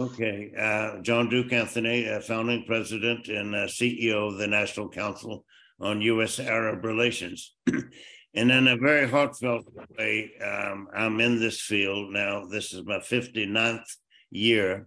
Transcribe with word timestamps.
Okay, 0.00 0.52
uh, 0.56 1.02
John 1.02 1.28
Duke 1.28 1.52
Anthony, 1.52 2.08
uh, 2.08 2.20
founding 2.20 2.62
president 2.62 3.26
and 3.26 3.52
uh, 3.52 3.66
CEO 3.66 4.28
of 4.28 4.38
the 4.38 4.46
National 4.46 4.88
Council 4.88 5.44
on 5.80 6.00
U.S. 6.02 6.38
Arab 6.38 6.84
Relations. 6.84 7.56
and 7.66 8.52
in 8.52 8.68
a 8.68 8.76
very 8.76 9.08
heartfelt 9.08 9.66
way, 9.98 10.30
um, 10.40 10.86
I'm 10.94 11.20
in 11.20 11.40
this 11.40 11.60
field 11.60 12.12
now. 12.12 12.46
This 12.46 12.72
is 12.72 12.86
my 12.86 12.98
59th 12.98 13.96
year, 14.30 14.86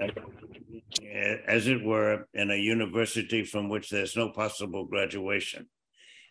uh, 0.00 0.06
as 1.48 1.66
it 1.66 1.84
were, 1.84 2.28
in 2.32 2.52
a 2.52 2.56
university 2.56 3.44
from 3.44 3.68
which 3.68 3.90
there's 3.90 4.16
no 4.16 4.28
possible 4.28 4.84
graduation. 4.84 5.66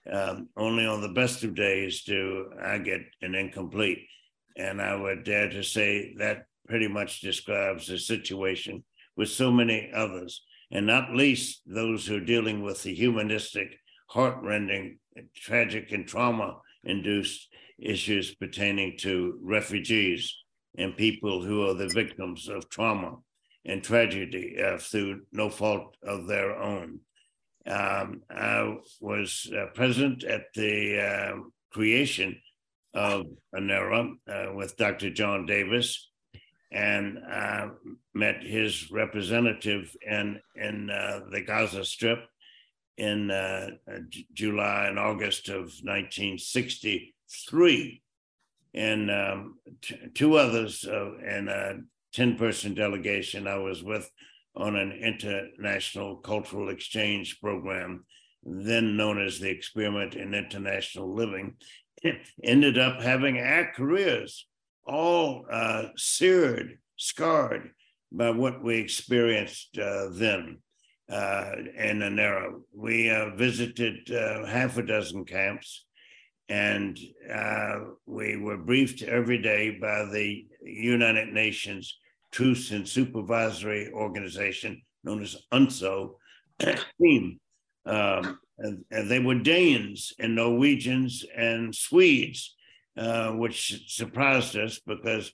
Um, 0.10 0.48
only 0.56 0.86
on 0.86 1.02
the 1.02 1.12
best 1.12 1.44
of 1.44 1.56
days 1.56 2.04
do 2.04 2.52
I 2.62 2.78
get 2.78 3.02
an 3.22 3.36
incomplete. 3.36 4.08
And 4.56 4.82
I 4.82 4.96
would 4.96 5.26
dare 5.26 5.50
to 5.50 5.62
say 5.62 6.14
that 6.20 6.46
pretty 6.68 6.88
much 6.88 7.22
describes 7.22 7.88
the 7.88 7.98
situation 7.98 8.84
with 9.16 9.30
so 9.30 9.52
many 9.52 9.92
others, 9.94 10.44
and 10.72 10.88
not 10.88 11.14
least 11.14 11.62
those 11.66 12.06
who 12.06 12.18
are 12.18 12.26
dealing 12.26 12.64
with 12.64 12.82
the 12.84 12.94
humanistic, 12.94 13.78
heartrending, 14.08 14.98
tragic, 15.36 15.92
and 15.92 16.08
trauma 16.08 16.58
induced 16.84 17.48
issues 17.80 18.36
pertaining 18.36 18.98
to 18.98 19.38
refugees 19.42 20.36
and 20.78 20.98
people 20.98 21.44
who 21.44 21.68
are 21.68 21.74
the 21.74 21.90
victims 21.90 22.48
of 22.48 22.70
trauma 22.70 23.16
and 23.66 23.84
tragedy 23.84 24.58
uh, 24.62 24.78
through 24.78 25.22
no 25.32 25.50
fault 25.50 25.96
of 26.04 26.28
their 26.28 26.56
own. 26.60 27.00
Um, 27.66 28.22
I 28.30 28.76
was 29.00 29.50
uh, 29.56 29.68
present 29.74 30.24
at 30.24 30.46
the 30.54 31.00
uh, 31.00 31.38
creation 31.72 32.42
of 32.94 33.26
ANERA 33.56 34.12
uh, 34.28 34.54
with 34.54 34.76
Dr. 34.76 35.10
John 35.12 35.46
Davis, 35.46 36.10
and 36.74 37.20
uh, 37.32 37.70
met 38.14 38.44
his 38.44 38.92
representative 38.92 39.96
in 40.02 40.42
in 40.56 40.90
uh, 40.90 41.22
the 41.32 41.40
Gaza 41.42 41.86
Strip 41.86 42.26
in 42.98 43.32
uh, 43.32 43.70
J- 44.10 44.28
July 44.34 44.88
and 44.88 45.00
August 45.00 45.48
of 45.50 45.74
1963, 45.84 48.02
and 48.74 49.12
um, 49.12 49.60
t- 49.82 49.98
two 50.14 50.36
others 50.36 50.86
uh, 50.86 51.18
in 51.18 51.48
a 51.48 51.76
10 52.14 52.38
person 52.38 52.74
delegation 52.74 53.48
I 53.48 53.58
was 53.58 53.84
with 53.84 54.10
on 54.56 54.76
an 54.76 54.92
international 54.92 56.18
cultural 56.18 56.70
exchange 56.70 57.40
program, 57.42 58.06
then 58.44 58.96
known 58.96 59.20
as 59.20 59.40
the 59.40 59.50
Experiment 59.50 60.14
in 60.16 60.36
International 60.36 61.12
Living, 61.12 61.56
ended 62.44 62.78
up 62.78 63.02
having 63.02 63.40
our 63.40 63.72
careers 63.74 64.46
all 64.86 65.46
uh, 65.52 65.86
seared, 65.98 66.78
scarred 66.98 67.72
by 68.12 68.30
what 68.30 68.64
we 68.64 68.78
experienced 68.78 69.78
uh, 69.78 70.10
then 70.12 70.60
uh, 71.12 71.52
in 71.78 72.20
era, 72.20 72.52
We 72.74 73.10
uh, 73.10 73.36
visited 73.36 74.12
uh, 74.12 74.46
half 74.46 74.78
a 74.78 74.84
dozen 74.84 75.26
camps 75.26 75.86
and 76.50 77.00
uh, 77.34 77.80
we 78.06 78.36
were 78.38 78.58
briefed 78.58 79.02
every 79.02 79.42
day 79.42 79.78
by 79.80 80.06
the 80.06 80.46
United 80.62 81.30
Nations 81.30 81.98
Truce 82.32 82.72
and 82.72 82.88
Supervisory 82.88 83.92
Organization, 83.94 84.82
known 85.04 85.22
as 85.22 85.38
UNTSO, 85.52 86.16
team. 87.02 87.40
Um, 87.86 88.40
and, 88.58 88.84
and 88.92 89.10
they 89.10 89.20
were 89.20 89.36
Danes 89.36 90.14
and 90.20 90.36
Norwegians 90.36 91.26
and 91.36 91.74
Swedes 91.74 92.56
uh, 92.98 93.32
which 93.32 93.84
surprised 93.88 94.56
us 94.56 94.80
because 94.86 95.32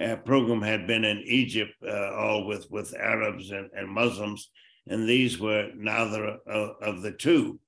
our 0.00 0.16
program 0.16 0.62
had 0.62 0.86
been 0.86 1.04
in 1.04 1.22
Egypt, 1.26 1.72
uh, 1.86 2.12
all 2.14 2.46
with, 2.46 2.70
with 2.70 2.94
Arabs 2.96 3.50
and, 3.50 3.68
and, 3.76 3.88
Muslims, 3.88 4.50
and 4.86 5.08
these 5.08 5.38
were 5.38 5.70
neither 5.76 6.38
of, 6.46 6.70
of 6.80 7.02
the 7.02 7.12
two. 7.12 7.58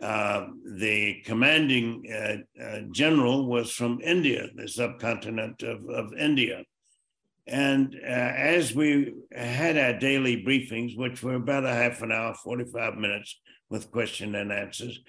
Uh, 0.00 0.46
the 0.76 1.20
commanding 1.24 2.04
uh, 2.12 2.62
uh, 2.62 2.80
general 2.92 3.46
was 3.46 3.70
from 3.72 4.00
India, 4.00 4.48
the 4.54 4.68
subcontinent 4.68 5.62
of, 5.62 5.88
of 5.88 6.14
India. 6.14 6.62
And 7.46 7.94
as 7.96 8.74
we 8.74 9.14
had 9.32 9.76
our 9.76 9.98
daily 9.98 10.44
briefings, 10.44 10.96
which 10.96 11.22
were 11.22 11.34
about 11.34 11.64
a 11.64 11.72
half 11.72 12.02
an 12.02 12.12
hour, 12.12 12.34
45 12.34 12.96
minutes 12.96 13.40
with 13.70 13.90
question 13.90 14.34
and 14.34 14.52
answers, 14.52 15.00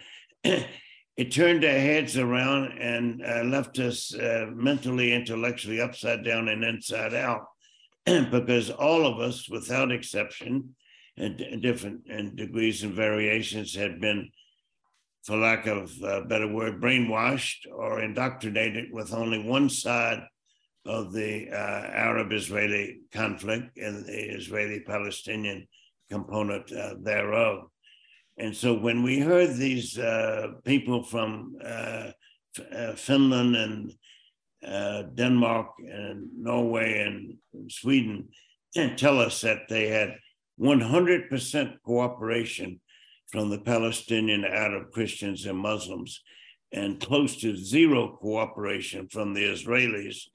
it 1.19 1.33
turned 1.33 1.65
our 1.65 1.71
heads 1.71 2.17
around 2.17 2.71
and 2.79 3.21
uh, 3.21 3.43
left 3.43 3.77
us 3.77 4.15
uh, 4.15 4.45
mentally, 4.55 5.11
intellectually 5.11 5.81
upside 5.81 6.23
down 6.23 6.47
and 6.47 6.63
inside 6.63 7.13
out, 7.13 7.41
because 8.05 8.69
all 8.69 9.05
of 9.05 9.19
us, 9.19 9.49
without 9.49 9.91
exception, 9.91 10.73
and 11.17 11.61
different 11.61 12.03
and 12.09 12.37
degrees 12.37 12.83
and 12.83 12.93
variations, 12.93 13.75
had 13.75 13.99
been, 13.99 14.29
for 15.25 15.35
lack 15.35 15.67
of 15.67 15.91
a 16.01 16.21
better 16.21 16.47
word, 16.47 16.81
brainwashed 16.81 17.69
or 17.69 18.01
indoctrinated 18.01 18.85
with 18.93 19.13
only 19.13 19.43
one 19.43 19.67
side 19.67 20.21
of 20.85 21.11
the 21.11 21.49
uh, 21.51 21.83
Arab-Israeli 22.07 23.01
conflict 23.11 23.77
and 23.77 24.05
the 24.05 24.37
Israeli-Palestinian 24.37 25.67
component 26.09 26.71
uh, 26.71 26.93
thereof. 27.01 27.65
And 28.39 28.55
so 28.55 28.73
when 28.73 29.03
we 29.03 29.19
heard 29.19 29.55
these 29.55 29.99
uh, 29.99 30.53
people 30.63 31.03
from 31.03 31.57
uh, 31.63 32.11
uh, 32.73 32.93
Finland 32.95 33.55
and 33.55 33.93
uh, 34.65 35.03
Denmark 35.13 35.67
and 35.79 36.29
Norway 36.37 37.01
and, 37.01 37.35
and 37.53 37.71
Sweden 37.71 38.29
tell 38.95 39.19
us 39.19 39.41
that 39.41 39.67
they 39.67 39.89
had 39.89 40.15
100% 40.59 41.73
cooperation 41.85 42.79
from 43.29 43.49
the 43.49 43.59
Palestinian 43.59 44.45
Arab 44.45 44.91
Christians 44.91 45.45
and 45.45 45.57
Muslims 45.57 46.21
and 46.71 46.99
close 47.01 47.35
to 47.37 47.57
zero 47.57 48.17
cooperation 48.21 49.07
from 49.09 49.33
the 49.33 49.43
Israelis, 49.43 50.27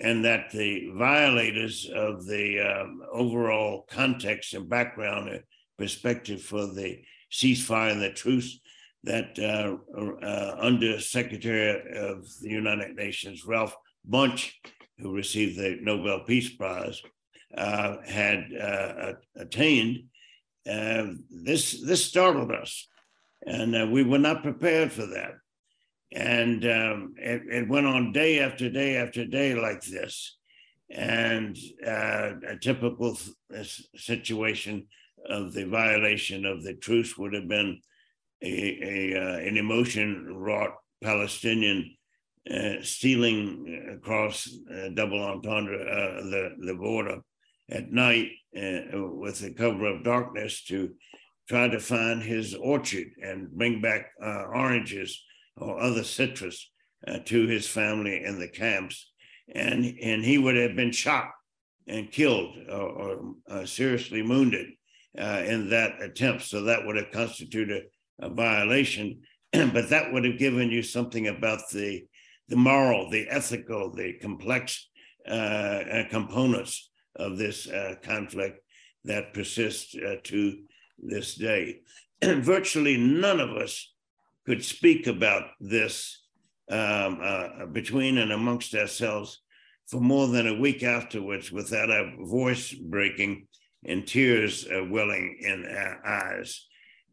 and 0.00 0.24
that 0.24 0.50
the 0.50 0.90
violators 0.94 1.90
of 1.94 2.26
the 2.26 2.60
um, 2.60 3.00
overall 3.12 3.86
context 3.88 4.52
and 4.54 4.68
background 4.68 5.28
and 5.30 5.42
perspective 5.78 6.42
for 6.42 6.66
the 6.66 7.02
ceasefire 7.34 7.90
and 7.92 8.00
the 8.00 8.10
truce 8.10 8.60
that 9.02 9.38
uh, 9.38 9.76
uh, 10.24 10.56
Under 10.58 10.98
Secretary 11.00 11.70
of 11.96 12.26
the 12.40 12.48
United 12.48 12.96
Nations, 12.96 13.44
Ralph 13.44 13.76
Bunche, 14.08 14.50
who 14.98 15.12
received 15.12 15.58
the 15.58 15.78
Nobel 15.82 16.20
Peace 16.20 16.54
Prize, 16.54 17.02
uh, 17.56 17.96
had 18.06 18.46
uh, 18.58 19.12
attained. 19.36 20.04
Uh, 20.68 21.08
this, 21.30 21.82
this 21.84 22.04
startled 22.04 22.50
us, 22.50 22.88
and 23.46 23.76
uh, 23.76 23.86
we 23.90 24.02
were 24.02 24.18
not 24.18 24.42
prepared 24.42 24.90
for 24.90 25.06
that. 25.06 25.32
And 26.12 26.64
um, 26.64 27.14
it, 27.18 27.42
it, 27.50 27.68
went 27.68 27.86
on 27.86 28.12
day 28.12 28.38
after 28.38 28.70
day 28.70 28.96
after 28.96 29.26
day 29.26 29.54
like 29.54 29.82
this. 29.82 30.36
And 30.90 31.58
a 31.84 32.56
typical 32.60 33.18
situation 33.96 34.86
of 35.28 35.52
the 35.52 35.64
violation 35.64 36.44
of 36.44 36.62
the 36.62 36.74
truce 36.74 37.16
would 37.16 37.34
have 37.34 37.48
been 37.48 37.80
a, 38.42 39.12
a 39.14 39.20
uh, 39.20 39.38
an 39.38 39.56
emotion 39.56 40.26
wrought 40.28 40.74
Palestinian 41.02 41.96
uh, 42.50 42.74
stealing 42.82 43.90
across 43.92 44.48
uh, 44.70 44.88
double 44.94 45.22
entendre 45.22 45.78
uh, 45.78 46.22
the 46.24 46.50
the 46.66 46.74
border 46.74 47.20
at 47.70 47.90
night 47.90 48.28
uh, 48.56 48.80
with 48.92 49.38
the 49.40 49.54
cover 49.54 49.86
of 49.86 50.04
darkness 50.04 50.62
to 50.64 50.94
try 51.48 51.68
to 51.68 51.80
find 51.80 52.22
his 52.22 52.54
orchard 52.54 53.08
and 53.22 53.50
bring 53.50 53.80
back 53.80 54.10
uh, 54.22 54.44
oranges 54.54 55.22
or 55.56 55.80
other 55.80 56.04
citrus 56.04 56.70
to 57.26 57.46
his 57.46 57.68
family 57.68 58.24
in 58.24 58.38
the 58.38 58.48
camps, 58.48 59.12
and 59.54 59.84
and 60.02 60.24
he 60.24 60.38
would 60.38 60.56
have 60.56 60.74
been 60.74 60.92
shot 60.92 61.28
and 61.86 62.10
killed 62.10 62.56
or, 62.70 63.34
or 63.46 63.66
seriously 63.66 64.22
wounded 64.22 64.68
uh, 65.18 65.42
in 65.46 65.70
that 65.70 66.02
attempt. 66.02 66.42
So 66.42 66.62
that 66.62 66.84
would 66.84 66.96
have 66.96 67.10
constituted 67.12 67.84
a, 68.20 68.26
a 68.26 68.30
violation, 68.30 69.20
but 69.52 69.90
that 69.90 70.12
would 70.12 70.24
have 70.24 70.38
given 70.38 70.70
you 70.70 70.82
something 70.82 71.28
about 71.28 71.60
the 71.72 72.04
the 72.48 72.56
moral, 72.56 73.08
the 73.08 73.26
ethical, 73.30 73.90
the 73.90 74.14
complex 74.20 74.90
uh, 75.26 75.30
uh 75.30 76.08
components 76.10 76.90
of 77.16 77.38
this 77.38 77.66
uh, 77.66 77.94
conflict 78.02 78.60
that 79.04 79.32
persists 79.32 79.94
uh, 79.94 80.16
to 80.24 80.58
this 80.98 81.36
day. 81.36 81.80
virtually 82.22 82.96
none 82.96 83.40
of 83.40 83.50
us 83.50 83.92
could 84.46 84.64
speak 84.64 85.06
about 85.06 85.44
this 85.60 86.22
um, 86.70 87.18
uh, 87.22 87.66
between 87.72 88.18
and 88.18 88.32
amongst 88.32 88.74
ourselves 88.74 89.40
for 89.86 90.00
more 90.00 90.28
than 90.28 90.46
a 90.46 90.58
week 90.58 90.82
afterwards 90.82 91.52
without 91.52 91.90
our 91.90 92.12
voice 92.24 92.72
breaking 92.72 93.46
and 93.84 94.06
tears 94.06 94.66
uh, 94.66 94.84
welling 94.84 95.38
in 95.40 95.66
our 95.66 96.06
eyes. 96.06 96.66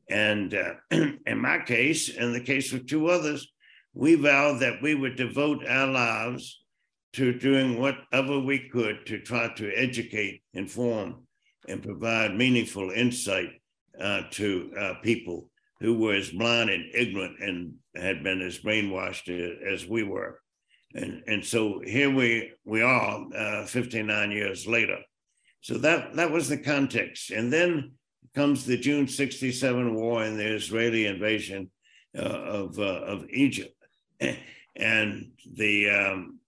And 0.09 0.53
uh, 0.53 0.73
in 0.91 1.39
my 1.39 1.59
case, 1.59 2.09
in 2.09 2.33
the 2.33 2.41
case 2.41 2.73
of 2.73 2.85
two 2.85 3.07
others, 3.07 3.47
we 3.93 4.15
vowed 4.15 4.59
that 4.61 4.81
we 4.81 4.95
would 4.95 5.15
devote 5.15 5.65
our 5.67 5.87
lives 5.87 6.63
to 7.13 7.33
doing 7.33 7.79
whatever 7.79 8.39
we 8.39 8.69
could 8.69 9.05
to 9.05 9.19
try 9.19 9.49
to 9.55 9.71
educate, 9.75 10.41
inform, 10.53 11.27
and 11.67 11.83
provide 11.83 12.35
meaningful 12.35 12.89
insight 12.91 13.49
uh, 13.99 14.21
to 14.31 14.71
uh, 14.79 14.93
people 15.03 15.49
who 15.81 15.97
were 15.97 16.13
as 16.13 16.29
blind 16.29 16.69
and 16.69 16.85
ignorant 16.93 17.37
and 17.41 17.73
had 17.95 18.23
been 18.23 18.41
as 18.41 18.59
brainwashed 18.59 19.27
as 19.73 19.85
we 19.85 20.03
were. 20.03 20.39
And, 20.93 21.23
and 21.27 21.43
so 21.43 21.81
here 21.85 22.13
we, 22.13 22.51
we 22.65 22.81
are 22.81 23.25
uh, 23.35 23.65
59 23.65 24.31
years 24.31 24.67
later. 24.67 24.97
So 25.61 25.77
that, 25.77 26.15
that 26.15 26.31
was 26.31 26.49
the 26.49 26.57
context. 26.57 27.31
And 27.31 27.51
then 27.51 27.93
comes 28.35 28.65
the 28.65 28.77
June 28.77 29.07
67 29.07 29.93
war 29.93 30.23
and 30.23 30.39
the 30.39 30.55
Israeli 30.55 31.05
invasion 31.05 31.69
uh, 32.17 32.21
of, 32.21 32.79
uh, 32.79 32.83
of 32.83 33.29
Egypt 33.29 33.75
and 34.75 35.31
the 35.53 35.89
um, 35.89 36.39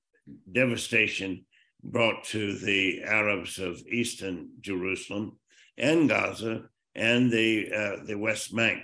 devastation 0.52 1.46
brought 1.84 2.24
to 2.24 2.58
the 2.58 3.04
Arabs 3.04 3.60
of 3.60 3.82
Eastern 3.88 4.50
Jerusalem 4.62 5.38
and 5.78 6.08
Gaza 6.08 6.64
and 6.96 7.32
the, 7.32 7.72
uh, 7.72 8.06
the 8.06 8.16
West 8.16 8.56
Bank. 8.56 8.84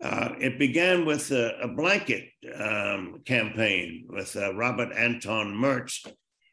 Uh, 0.00 0.30
it 0.40 0.58
began 0.58 1.04
with 1.04 1.30
a, 1.32 1.58
a 1.60 1.68
blanket 1.68 2.28
um, 2.54 3.20
campaign 3.24 4.06
with 4.08 4.36
uh, 4.36 4.54
Robert 4.54 4.92
Anton 4.96 5.52
Mertz, 5.54 6.06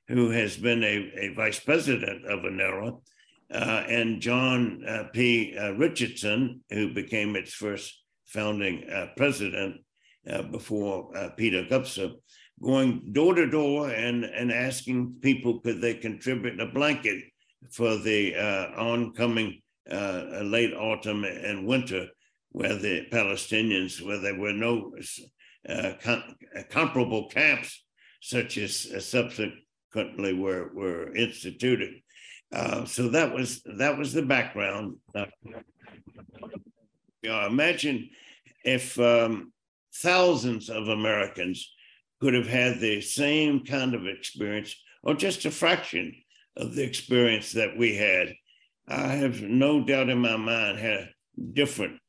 who 0.08 0.30
has 0.30 0.58
been 0.58 0.84
a, 0.84 1.12
a 1.18 1.34
vice 1.34 1.60
president 1.60 2.26
of 2.26 2.46
ANERA, 2.46 2.94
uh, 3.54 3.84
and 3.88 4.22
John 4.22 4.84
uh, 4.88 5.04
P. 5.14 5.56
Uh, 5.58 5.72
Richardson, 5.72 6.62
who 6.70 6.94
became 6.94 7.36
its 7.36 7.54
first 7.54 8.02
founding 8.26 8.90
uh, 8.90 9.08
president 9.16 9.82
before 10.52 11.12
Peter 11.38 11.64
Gubser, 11.66 12.12
going 12.60 13.14
door 13.14 13.36
to 13.36 13.46
door 13.46 13.92
and, 13.92 14.26
and 14.26 14.52
asking 14.52 15.14
people 15.22 15.60
could 15.60 15.80
they 15.80 15.94
contribute 15.94 16.60
a 16.60 16.66
blanket 16.66 17.24
for 17.72 17.96
the 17.98 18.36
oncoming 18.76 19.62
late 19.88 20.74
autumn 20.74 21.26
and 21.26 21.68
winter 21.68 22.08
where 22.56 22.76
the 22.76 23.06
Palestinians, 23.12 24.02
where 24.02 24.20
there 24.20 24.40
were 24.40 24.54
no 24.54 24.94
uh, 25.68 25.92
com- 26.02 26.24
uh, 26.58 26.62
comparable 26.70 27.28
camps 27.28 27.84
such 28.22 28.58
as 28.58 28.88
uh, 28.96 29.00
subsequently 29.96 30.34
were, 30.34 30.70
were 30.74 31.16
instituted. 31.16 32.02
Uh, 32.54 32.86
so 32.86 33.10
that 33.10 33.34
was 33.34 33.62
that 33.78 33.98
was 33.98 34.14
the 34.14 34.22
background. 34.22 34.98
Uh, 35.14 35.26
you 37.22 37.30
know, 37.30 37.46
imagine 37.48 38.10
if 38.64 39.00
um, 39.00 39.52
thousands 39.96 40.70
of 40.70 40.88
Americans 40.88 41.74
could 42.22 42.34
have 42.34 42.48
had 42.48 42.80
the 42.80 43.02
same 43.02 43.66
kind 43.66 43.94
of 43.96 44.08
experience, 44.08 44.76
or 45.04 45.16
just 45.16 45.46
a 45.46 45.52
fraction 45.52 46.16
of 46.56 46.76
the 46.76 46.84
experience 46.84 47.52
that 47.52 47.78
we 47.78 47.96
had. 47.96 48.34
I 48.88 49.16
have 49.16 49.42
no 49.42 49.84
doubt 49.84 50.10
in 50.10 50.20
my 50.20 50.38
mind 50.38 50.80
how 50.80 51.00
different 51.54 52.00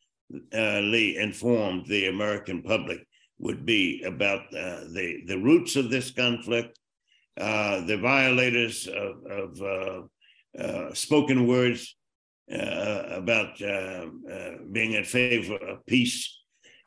uh, 0.53 0.83
informed 0.83 1.87
the 1.87 2.09
American 2.09 2.63
public 2.63 2.99
would 3.39 3.65
be 3.65 4.03
about 4.03 4.41
uh, 4.55 4.85
the, 4.93 5.23
the 5.27 5.39
roots 5.39 5.77
of 5.77 5.91
this 5.91 6.11
conflict, 6.11 6.79
uh, 7.39 7.85
the 7.85 7.99
violators 7.99 8.87
of, 8.87 9.25
of 9.27 9.61
uh, 9.63 10.03
uh, 10.59 10.95
spoken 10.95 11.47
words 11.47 11.97
uh, 12.51 13.03
about 13.11 13.59
being 14.73 14.93
in 14.93 15.05
favor 15.05 15.57
of 15.57 15.85
peace. 15.87 16.41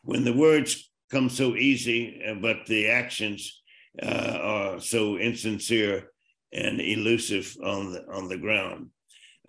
When 0.03 0.23
the 0.23 0.33
words 0.33 0.89
come 1.11 1.29
so 1.29 1.55
easy, 1.55 2.21
but 2.41 2.65
the 2.65 2.89
actions 2.89 3.61
are 4.01 4.79
so 4.79 5.17
insincere 5.17 6.11
and 6.51 6.81
elusive 6.81 7.55
on 7.63 7.93
the, 7.93 8.05
on 8.11 8.27
the 8.27 8.37
ground. 8.37 8.89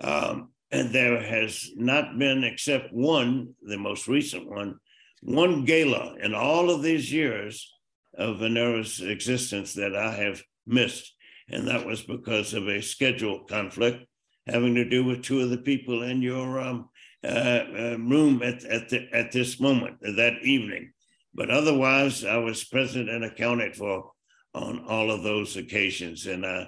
Um, 0.00 0.50
and 0.70 0.92
there 0.92 1.20
has 1.20 1.70
not 1.76 2.18
been, 2.18 2.44
except 2.44 2.92
one, 2.92 3.54
the 3.62 3.78
most 3.78 4.06
recent 4.06 4.48
one, 4.48 4.78
one 5.22 5.64
gala 5.64 6.16
in 6.22 6.34
all 6.34 6.70
of 6.70 6.82
these 6.82 7.12
years 7.12 7.74
of 8.16 8.42
ANERA's 8.42 9.00
existence 9.00 9.74
that 9.74 9.96
I 9.96 10.12
have 10.14 10.42
missed. 10.66 11.14
And 11.48 11.66
that 11.68 11.86
was 11.86 12.02
because 12.02 12.54
of 12.54 12.68
a 12.68 12.80
schedule 12.80 13.44
conflict 13.44 14.06
having 14.46 14.74
to 14.74 14.88
do 14.88 15.04
with 15.04 15.22
two 15.22 15.40
of 15.40 15.50
the 15.50 15.58
people 15.58 16.02
in 16.02 16.22
your 16.22 16.60
um, 16.60 16.88
uh, 17.22 17.26
uh, 17.26 17.96
room 17.98 18.42
at, 18.42 18.64
at, 18.64 18.88
the, 18.88 19.06
at 19.12 19.32
this 19.32 19.60
moment, 19.60 19.96
that 20.00 20.34
evening. 20.42 20.92
But 21.34 21.50
otherwise, 21.50 22.24
I 22.24 22.38
was 22.38 22.64
present 22.64 23.08
and 23.08 23.24
accounted 23.24 23.76
for 23.76 24.12
on 24.54 24.84
all 24.88 25.10
of 25.10 25.22
those 25.22 25.56
occasions. 25.56 26.26
And 26.26 26.44
uh, 26.44 26.66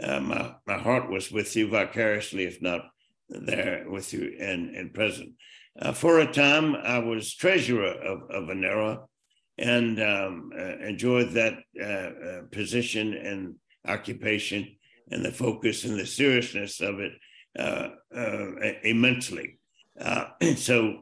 uh 0.00 0.20
my, 0.20 0.54
my 0.66 0.78
heart 0.78 1.10
was 1.10 1.32
with 1.32 1.56
you 1.56 1.68
vicariously, 1.68 2.44
if 2.44 2.62
not 2.62 2.82
there 3.28 3.84
with 3.88 4.12
you 4.12 4.36
and, 4.38 4.74
and 4.76 4.94
present. 4.94 5.32
Uh, 5.78 5.92
for 5.92 6.20
a 6.20 6.32
time, 6.32 6.76
I 6.76 7.00
was 7.00 7.34
treasurer 7.34 7.92
of, 7.92 8.30
of 8.30 8.48
ANERA 8.48 9.00
and 9.58 10.00
um, 10.02 10.50
uh, 10.56 10.76
enjoyed 10.86 11.30
that 11.32 11.54
uh, 11.80 11.84
uh, 11.84 12.42
position 12.52 13.14
and 13.14 13.54
occupation 13.86 14.76
and 15.10 15.24
the 15.24 15.32
focus 15.32 15.84
and 15.84 15.98
the 15.98 16.06
seriousness 16.06 16.80
of 16.80 16.96
it 17.00 17.12
immensely. 18.84 19.58
so 20.56 20.98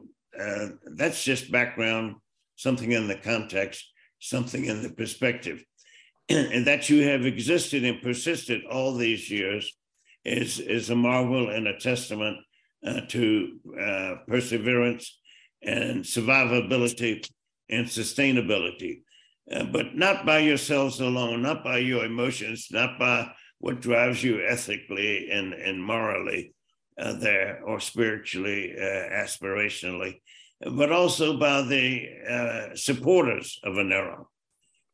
that's 0.85 1.23
just 1.23 1.51
background, 1.51 2.15
something 2.55 2.91
in 2.91 3.07
the 3.07 3.15
context, 3.15 3.91
something 4.19 4.65
in 4.65 4.83
the 4.83 4.89
perspective. 4.89 5.63
and 6.29 6.65
that 6.65 6.89
you 6.89 7.07
have 7.07 7.25
existed 7.25 7.83
and 7.83 8.01
persisted 8.01 8.63
all 8.65 8.95
these 8.95 9.29
years 9.29 9.75
is, 10.23 10.59
is 10.59 10.89
a 10.89 10.95
marvel 10.95 11.49
and 11.49 11.67
a 11.67 11.77
testament 11.77 12.37
uh, 12.85 13.01
to 13.09 13.59
uh, 13.79 14.15
perseverance 14.27 15.19
and 15.61 16.03
survivability 16.03 17.27
and 17.69 17.87
sustainability. 17.87 19.01
Uh, 19.51 19.63
but 19.65 19.95
not 19.95 20.25
by 20.25 20.39
yourselves 20.39 20.99
alone, 20.99 21.41
not 21.41 21.63
by 21.63 21.77
your 21.77 22.05
emotions, 22.05 22.67
not 22.71 22.97
by 22.97 23.29
what 23.59 23.79
drives 23.79 24.23
you 24.23 24.43
ethically 24.45 25.29
and, 25.29 25.53
and 25.53 25.83
morally 25.83 26.53
uh, 26.99 27.13
there 27.13 27.61
or 27.63 27.79
spiritually, 27.79 28.73
uh, 28.75 28.81
aspirationally, 28.83 30.19
but 30.75 30.91
also 30.91 31.37
by 31.37 31.61
the 31.61 32.07
uh, 32.27 32.75
supporters 32.75 33.59
of 33.63 33.77
ANERA. 33.77 34.25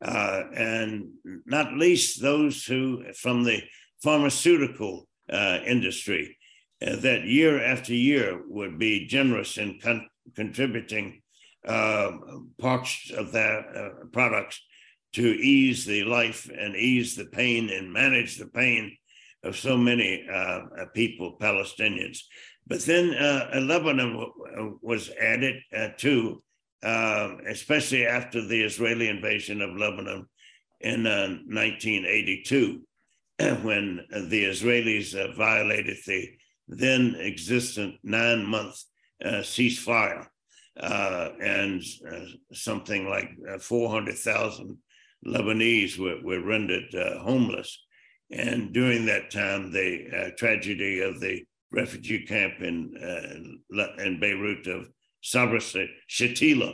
and 0.01 1.09
not 1.45 1.74
least 1.74 2.21
those 2.21 2.65
who, 2.65 3.03
from 3.13 3.44
the 3.44 3.62
pharmaceutical 4.03 5.07
uh, 5.31 5.59
industry 5.65 6.38
uh, 6.85 6.95
that 6.97 7.24
year 7.25 7.63
after 7.63 7.94
year 7.94 8.41
would 8.47 8.79
be 8.79 9.07
generous 9.07 9.57
in 9.57 9.79
con- 9.79 10.07
contributing 10.36 11.22
uh, 11.68 12.12
parts 12.60 13.12
of 13.15 13.32
their 13.32 13.60
uh, 13.60 14.06
products 14.12 14.62
to 15.13 15.24
ease 15.24 15.86
the 15.86 16.03
life 16.03 16.50
and 16.58 16.75
ease 16.75 17.15
the 17.15 17.25
pain 17.25 17.70
and 17.70 17.91
manage 17.91 18.38
the 18.38 18.48
pain 18.48 18.96
of 19.44 19.58
so 19.58 19.75
many 19.75 20.25
uh, 20.32 20.62
people, 20.94 21.38
Palestinians. 21.39 22.20
But 22.68 22.82
then 22.82 23.10
Lebanon 23.68 24.13
w- 24.13 24.80
was 24.82 25.10
added 25.20 25.56
too, 25.98 26.44
especially 26.84 28.06
after 28.06 28.46
the 28.46 28.62
Israeli 28.62 29.10
invasion 29.10 29.62
of 29.62 29.75
Lebanon 29.75 30.27
in 30.80 31.03
1982. 31.03 32.82
when 33.63 34.06
the 34.12 34.46
Israelis 34.46 35.15
uh, 35.15 35.34
violated 35.34 35.98
the 36.06 36.30
then 36.68 37.15
existent 37.20 37.96
nine 38.03 38.46
month 38.46 38.84
uh, 39.24 39.41
ceasefire. 39.41 40.27
Uh, 40.80 41.30
and 41.42 41.84
uh, 42.10 42.25
something 42.54 43.08
like 43.08 43.30
uh, 43.50 43.60
400,000 43.60 44.78
Lebanese 45.28 45.98
were, 46.00 46.22
were 46.24 46.46
rendered 46.46 46.94
uh, 46.96 47.20
homeless. 47.20 47.78
And 48.32 48.72
during 48.74 49.06
that 49.06 49.32
time, 49.32 49.72
the 49.72 50.34
tragedy 50.38 51.01
of 51.01 51.20
the 51.20 51.44
refugee 51.72 52.25
camp 52.25 52.62
in, 52.62 52.94
in 54.00 54.20
Beirut 54.22 54.68
of 54.68 54.90
Sabra 55.22 55.60
Shatila 55.60 56.74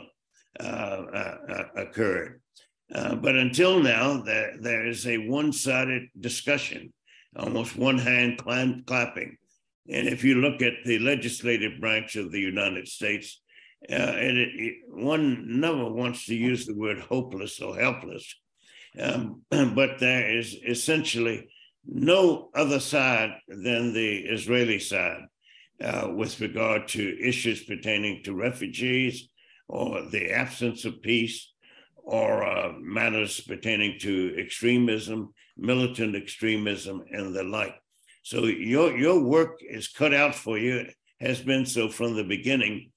occurred. 1.76 2.40
Uh, 2.94 3.14
but 3.16 3.36
until 3.36 3.80
now, 3.80 4.22
there, 4.22 4.54
there 4.60 4.86
is 4.86 5.06
a 5.06 5.18
one 5.18 5.52
sided 5.52 6.04
discussion, 6.18 6.92
almost 7.36 7.76
one 7.76 7.98
hand 7.98 8.38
clapping. 8.86 9.36
And 9.90 10.08
if 10.08 10.24
you 10.24 10.36
look 10.36 10.62
at 10.62 10.74
the 10.84 10.98
legislative 10.98 11.80
branch 11.80 12.16
of 12.16 12.32
the 12.32 12.40
United 12.40 12.88
States, 12.88 13.40
uh, 13.90 14.14
it, 14.16 14.36
it, 14.36 14.74
one 14.88 15.60
never 15.60 15.90
wants 15.90 16.26
to 16.26 16.34
use 16.34 16.66
the 16.66 16.74
word 16.74 16.98
hopeless 16.98 17.60
or 17.60 17.78
helpless, 17.78 18.34
um, 19.00 19.42
but 19.50 19.98
there 19.98 20.36
is 20.36 20.56
essentially 20.66 21.48
no 21.86 22.50
other 22.54 22.80
side 22.80 23.34
than 23.48 23.92
the 23.92 24.18
Israeli 24.18 24.78
side 24.78 25.22
uh, 25.82 26.08
with 26.14 26.40
regard 26.40 26.88
to 26.88 27.18
issues 27.22 27.64
pertaining 27.64 28.22
to 28.24 28.34
refugees 28.34 29.28
or 29.68 30.02
the 30.10 30.30
absence 30.32 30.84
of 30.84 31.00
peace 31.02 31.52
or 31.96 32.42
uh, 32.42 32.72
matters 32.80 33.40
pertaining 33.40 33.98
to 34.00 34.34
extremism, 34.38 35.32
militant 35.56 36.16
extremism, 36.16 37.02
and 37.12 37.34
the 37.34 37.44
like. 37.44 37.74
So 38.22 38.44
your 38.44 38.96
your 38.96 39.20
work 39.22 39.58
is 39.60 39.88
cut 39.88 40.14
out 40.14 40.34
for 40.34 40.58
you, 40.58 40.86
has 41.20 41.40
been 41.40 41.66
so 41.66 41.88
from 41.88 42.16
the 42.16 42.24
beginning, 42.24 42.92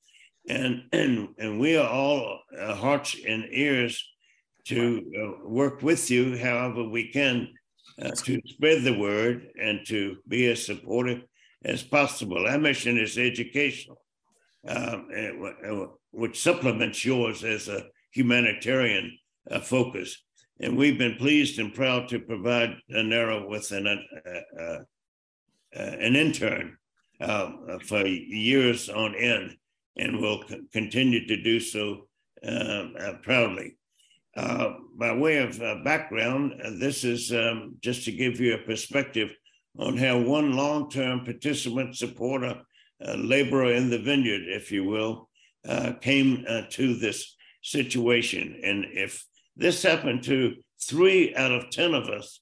and 0.47 0.83
and 0.91 1.29
and 1.37 1.59
we 1.59 1.77
are 1.77 1.87
all 1.87 2.39
uh, 2.57 2.75
hearts 2.75 3.15
and 3.27 3.45
ears 3.51 4.03
to 4.65 5.01
uh, 5.17 5.47
work 5.47 5.81
with 5.81 6.09
you, 6.11 6.37
however 6.37 6.83
we 6.83 7.11
can, 7.11 7.47
uh, 8.01 8.11
to 8.11 8.39
spread 8.45 8.83
the 8.83 8.97
word 8.97 9.47
and 9.59 9.79
to 9.87 10.17
be 10.27 10.49
as 10.49 10.65
supportive 10.65 11.23
as 11.63 11.83
possible. 11.83 12.47
Our 12.47 12.59
mission 12.59 12.97
is 12.97 13.17
educational, 13.17 14.01
um, 14.67 15.07
which 16.11 16.41
supplements 16.41 17.03
yours 17.03 17.43
as 17.43 17.67
a 17.67 17.85
humanitarian 18.11 19.17
uh, 19.49 19.59
focus. 19.59 20.17
And 20.59 20.77
we've 20.77 20.97
been 20.97 21.15
pleased 21.15 21.59
and 21.59 21.73
proud 21.73 22.07
to 22.09 22.19
provide 22.19 22.75
ANERA 22.89 23.47
with 23.47 23.71
an, 23.71 23.87
uh, 23.87 24.29
uh, 24.61 24.63
uh 24.63 25.79
an 25.79 26.15
intern 26.15 26.77
um, 27.19 27.79
for 27.85 28.05
years 28.05 28.89
on 28.89 29.15
end, 29.15 29.55
and 29.97 30.19
will 30.19 30.43
continue 30.71 31.27
to 31.27 31.41
do 31.41 31.59
so 31.59 32.07
um, 32.47 32.95
uh, 32.99 33.13
proudly. 33.21 33.77
Uh, 34.35 34.75
by 34.97 35.13
way 35.13 35.37
of 35.37 35.59
background, 35.83 36.53
this 36.79 37.03
is 37.03 37.33
um, 37.33 37.75
just 37.81 38.05
to 38.05 38.11
give 38.11 38.39
you 38.39 38.53
a 38.53 38.65
perspective 38.65 39.33
on 39.77 39.97
how 39.97 40.17
one 40.17 40.53
long-term 40.53 41.25
participant, 41.25 41.95
supporter, 41.95 42.61
laborer 43.17 43.73
in 43.73 43.89
the 43.89 43.99
vineyard, 43.99 44.43
if 44.45 44.71
you 44.71 44.85
will, 44.85 45.29
came 46.01 46.45
to 46.69 46.95
this 46.95 47.35
situation. 47.61 48.59
And 48.63 48.85
if 48.91 49.25
this 49.55 49.83
happened 49.83 50.23
to 50.23 50.55
three 50.81 51.35
out 51.35 51.51
of 51.51 51.69
10 51.69 51.93
of 51.93 52.09
us, 52.09 52.41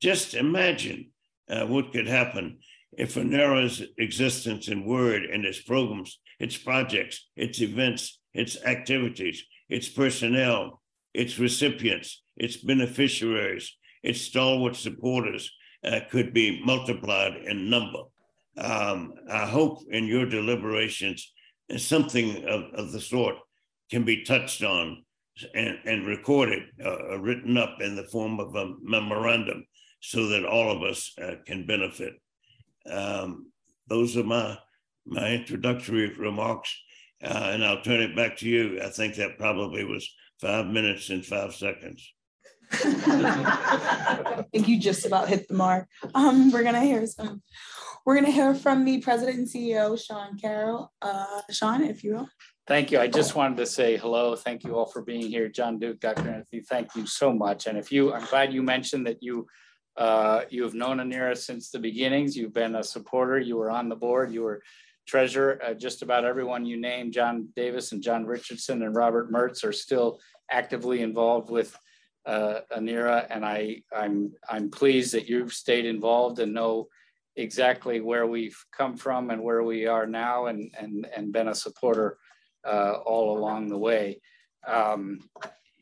just 0.00 0.34
imagine 0.34 1.10
uh, 1.48 1.66
what 1.66 1.92
could 1.92 2.06
happen 2.06 2.58
if 2.96 3.16
ANERA's 3.16 3.82
existence 3.98 4.68
in 4.68 4.84
Word 4.84 5.24
and 5.24 5.44
its 5.44 5.60
programs, 5.60 6.18
its 6.40 6.56
projects, 6.56 7.28
its 7.36 7.60
events, 7.60 8.18
its 8.34 8.56
activities, 8.64 9.44
its 9.68 9.88
personnel, 9.88 10.82
its 11.14 11.38
recipients, 11.38 12.22
its 12.36 12.56
beneficiaries, 12.56 13.76
its 14.02 14.20
stalwart 14.22 14.74
supporters 14.74 15.52
uh, 15.84 16.00
could 16.10 16.32
be 16.32 16.62
multiplied 16.64 17.36
in 17.36 17.70
number. 17.70 18.02
Um, 18.58 19.14
I 19.30 19.46
hope 19.46 19.78
in 19.90 20.06
your 20.06 20.26
deliberations 20.26 21.32
something 21.76 22.44
of, 22.48 22.62
of 22.74 22.92
the 22.92 23.00
sort 23.00 23.36
can 23.90 24.04
be 24.04 24.24
touched 24.24 24.62
on 24.62 25.04
and, 25.54 25.78
and 25.84 26.06
recorded, 26.06 26.64
uh, 26.84 27.18
written 27.18 27.56
up 27.56 27.76
in 27.80 27.96
the 27.96 28.04
form 28.04 28.40
of 28.40 28.54
a 28.56 28.74
memorandum 28.82 29.64
so 30.00 30.26
that 30.28 30.44
all 30.44 30.70
of 30.70 30.82
us 30.82 31.12
uh, 31.22 31.34
can 31.46 31.66
benefit. 31.66 32.14
Um, 32.90 33.50
those 33.88 34.16
are 34.16 34.24
my, 34.24 34.58
my 35.06 35.30
introductory 35.30 36.12
remarks, 36.14 36.74
uh, 37.22 37.50
and 37.52 37.64
I'll 37.64 37.82
turn 37.82 38.00
it 38.00 38.16
back 38.16 38.36
to 38.38 38.48
you. 38.48 38.80
I 38.82 38.88
think 38.88 39.16
that 39.16 39.38
probably 39.38 39.84
was 39.84 40.08
five 40.40 40.66
minutes 40.66 41.10
and 41.10 41.24
five 41.24 41.54
seconds. 41.54 42.12
I 42.72 44.44
think 44.52 44.68
you 44.68 44.78
just 44.78 45.04
about 45.04 45.28
hit 45.28 45.48
the 45.48 45.54
mark. 45.54 45.88
Um, 46.14 46.52
we're 46.52 46.62
gonna 46.62 46.84
hear 46.84 47.06
some. 47.06 47.42
We're 48.06 48.14
gonna 48.14 48.30
hear 48.30 48.54
from 48.54 48.84
the 48.84 49.00
president 49.00 49.38
and 49.38 49.48
CEO, 49.48 50.00
Sean 50.00 50.38
Carroll. 50.38 50.92
Uh, 51.02 51.42
Sean, 51.50 51.82
if 51.82 52.04
you 52.04 52.14
will. 52.14 52.28
Thank 52.66 52.92
you. 52.92 53.00
I 53.00 53.08
just 53.08 53.34
wanted 53.34 53.56
to 53.56 53.66
say 53.66 53.96
hello. 53.96 54.36
Thank 54.36 54.62
you 54.62 54.76
all 54.76 54.86
for 54.86 55.02
being 55.02 55.28
here. 55.28 55.48
John 55.48 55.80
Duke, 55.80 55.98
Dr. 55.98 56.28
Anthony, 56.30 56.62
thank 56.62 56.94
you 56.94 57.04
so 57.04 57.32
much. 57.32 57.66
And 57.66 57.76
if 57.76 57.90
you, 57.90 58.12
I'm 58.12 58.24
glad 58.26 58.52
you 58.52 58.62
mentioned 58.62 59.08
that 59.08 59.20
you 59.20 59.48
uh, 59.96 60.44
you 60.50 60.62
have 60.62 60.74
known 60.74 60.98
ANERA 60.98 61.36
since 61.36 61.70
the 61.70 61.78
beginnings. 61.78 62.36
You've 62.36 62.54
been 62.54 62.76
a 62.76 62.82
supporter. 62.84 63.38
You 63.38 63.56
were 63.56 63.70
on 63.70 63.88
the 63.88 63.96
board. 63.96 64.32
You 64.32 64.42
were 64.42 64.62
treasurer. 65.06 65.60
Uh, 65.64 65.74
just 65.74 66.02
about 66.02 66.24
everyone 66.24 66.64
you 66.64 66.80
named, 66.80 67.12
John 67.12 67.48
Davis 67.56 67.92
and 67.92 68.02
John 68.02 68.26
Richardson 68.26 68.82
and 68.82 68.94
Robert 68.94 69.32
Mertz 69.32 69.64
are 69.64 69.72
still 69.72 70.20
actively 70.50 71.02
involved 71.02 71.50
with 71.50 71.76
uh, 72.26 72.60
ANERA. 72.76 73.26
And 73.30 73.44
I, 73.44 73.82
I'm, 73.94 74.32
I'm 74.48 74.70
pleased 74.70 75.14
that 75.14 75.28
you've 75.28 75.52
stayed 75.52 75.86
involved 75.86 76.38
and 76.38 76.54
know 76.54 76.88
exactly 77.36 78.00
where 78.00 78.26
we've 78.26 78.58
come 78.76 78.96
from 78.96 79.30
and 79.30 79.42
where 79.42 79.62
we 79.62 79.86
are 79.86 80.06
now 80.06 80.46
and, 80.46 80.74
and, 80.78 81.06
and 81.16 81.32
been 81.32 81.48
a 81.48 81.54
supporter 81.54 82.18
uh, 82.66 82.94
all 83.04 83.38
along 83.38 83.68
the 83.68 83.78
way. 83.78 84.20
Um, 84.66 85.20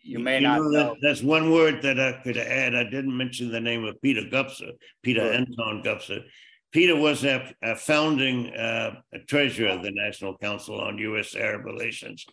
you 0.03 0.19
may 0.19 0.37
you 0.37 0.47
not 0.47 0.61
know, 0.61 0.69
know. 0.69 0.97
that's 1.03 1.23
one 1.23 1.51
word 1.51 1.83
that 1.83 1.99
I 1.99 2.13
could 2.23 2.37
add. 2.37 2.75
I 2.75 2.85
didn't 2.85 3.17
mention 3.17 3.51
the 3.51 3.61
name 3.61 3.85
of 3.85 4.01
Peter 4.01 4.23
Gubser, 4.23 4.73
Peter 5.03 5.23
right. 5.23 5.35
Anton 5.35 5.83
Gubser. 5.85 6.25
Peter 6.71 6.97
was 6.97 7.25
a, 7.25 7.55
a 7.63 7.77
founding 7.77 8.55
uh, 8.55 9.01
treasurer 9.27 9.71
of 9.71 9.83
the 9.83 9.91
National 9.91 10.37
Council 10.37 10.81
on 10.81 10.99
U.S. 10.99 11.35
Arab 11.35 11.65
Relations 11.65 12.27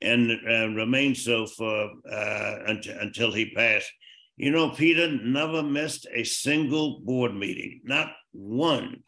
and 0.00 0.30
uh, 0.30 0.68
remained 0.68 1.16
so 1.16 1.46
for 1.46 1.90
uh, 2.10 2.54
until, 2.66 2.98
until 2.98 3.32
he 3.32 3.50
passed. 3.50 3.90
You 4.36 4.50
know, 4.50 4.70
Peter 4.70 5.10
never 5.10 5.62
missed 5.62 6.06
a 6.12 6.24
single 6.24 7.00
board 7.00 7.34
meeting, 7.34 7.80
not 7.84 8.12
one. 8.32 9.02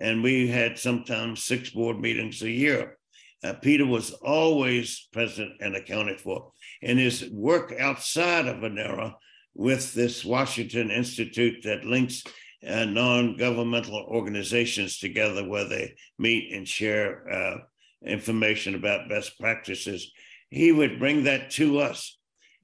And 0.00 0.22
we 0.22 0.48
had 0.48 0.78
sometimes 0.78 1.44
six 1.44 1.70
board 1.70 2.00
meetings 2.00 2.42
a 2.42 2.50
year. 2.50 2.98
Uh, 3.42 3.54
Peter 3.54 3.86
was 3.86 4.12
always 4.12 5.08
present 5.12 5.52
and 5.60 5.76
accounted 5.76 6.20
for. 6.20 6.52
In 6.82 6.98
his 6.98 7.28
work 7.30 7.74
outside 7.78 8.46
of 8.46 8.62
ANERA 8.64 9.14
with 9.54 9.94
this 9.94 10.24
Washington 10.24 10.90
Institute 10.90 11.62
that 11.64 11.84
links 11.84 12.22
uh, 12.66 12.84
non-governmental 12.84 14.06
organizations 14.08 14.98
together 14.98 15.48
where 15.48 15.68
they 15.68 15.94
meet 16.18 16.52
and 16.52 16.66
share 16.66 17.28
uh, 17.30 17.56
information 18.04 18.74
about 18.74 19.08
best 19.08 19.38
practices, 19.38 20.12
he 20.50 20.72
would 20.72 20.98
bring 20.98 21.24
that 21.24 21.50
to 21.50 21.78
us 21.78 22.16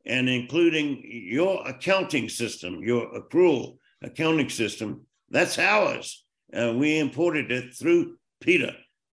and 0.04 0.28
including 0.28 1.02
your 1.04 1.66
accounting 1.66 2.28
system, 2.28 2.82
your 2.82 3.12
accrual 3.12 3.78
accounting 4.02 4.48
system, 4.48 5.06
that's 5.30 5.58
ours. 5.58 6.24
Uh, 6.52 6.72
we 6.76 6.98
imported 6.98 7.50
it 7.50 7.74
through 7.74 8.16
Peter 8.40 8.72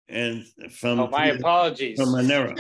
and 0.09 0.45
from 0.73 1.01
oh, 1.01 1.09
my 1.09 1.27
apologies 1.27 2.01
from 2.01 2.15
ANERA. 2.15 2.55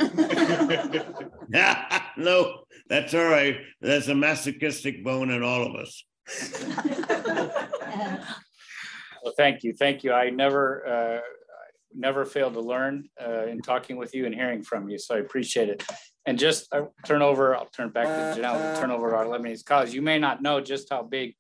no, 2.17 2.61
that's 2.89 3.15
all 3.15 3.25
right. 3.25 3.57
There's 3.81 4.09
a 4.09 4.15
masochistic 4.15 5.03
bone 5.03 5.31
in 5.31 5.43
all 5.43 5.67
of 5.67 5.75
us. 5.75 6.05
well, 7.99 9.35
thank 9.37 9.63
you, 9.65 9.73
thank 9.73 10.05
you. 10.05 10.13
I 10.13 10.31
never, 10.31 10.87
uh, 10.87 11.21
never 11.95 12.25
fail 12.25 12.51
to 12.51 12.61
learn 12.61 13.09
uh, 13.21 13.47
in 13.47 13.61
talking 13.61 13.97
with 13.97 14.15
you 14.15 14.27
and 14.27 14.35
hearing 14.35 14.63
from 14.63 14.89
you, 14.89 14.99
so 14.99 15.15
I 15.15 15.19
appreciate 15.19 15.69
it. 15.69 15.85
And 16.27 16.39
just 16.39 16.73
uh, 16.75 16.87
turn 17.05 17.23
over, 17.23 17.57
I'll 17.57 17.67
turn 17.67 17.91
back 17.91 18.07
to 18.07 18.41
Janelle, 18.41 18.79
turn 18.79 18.91
over 18.91 19.11
to 19.11 19.17
our 19.17 19.25
Lebanese 19.25 19.65
colleagues. 19.65 19.95
You 19.95 20.03
may 20.03 20.19
not 20.19 20.43
know 20.43 20.61
just 20.61 20.91
how 20.91 21.03
big 21.03 21.35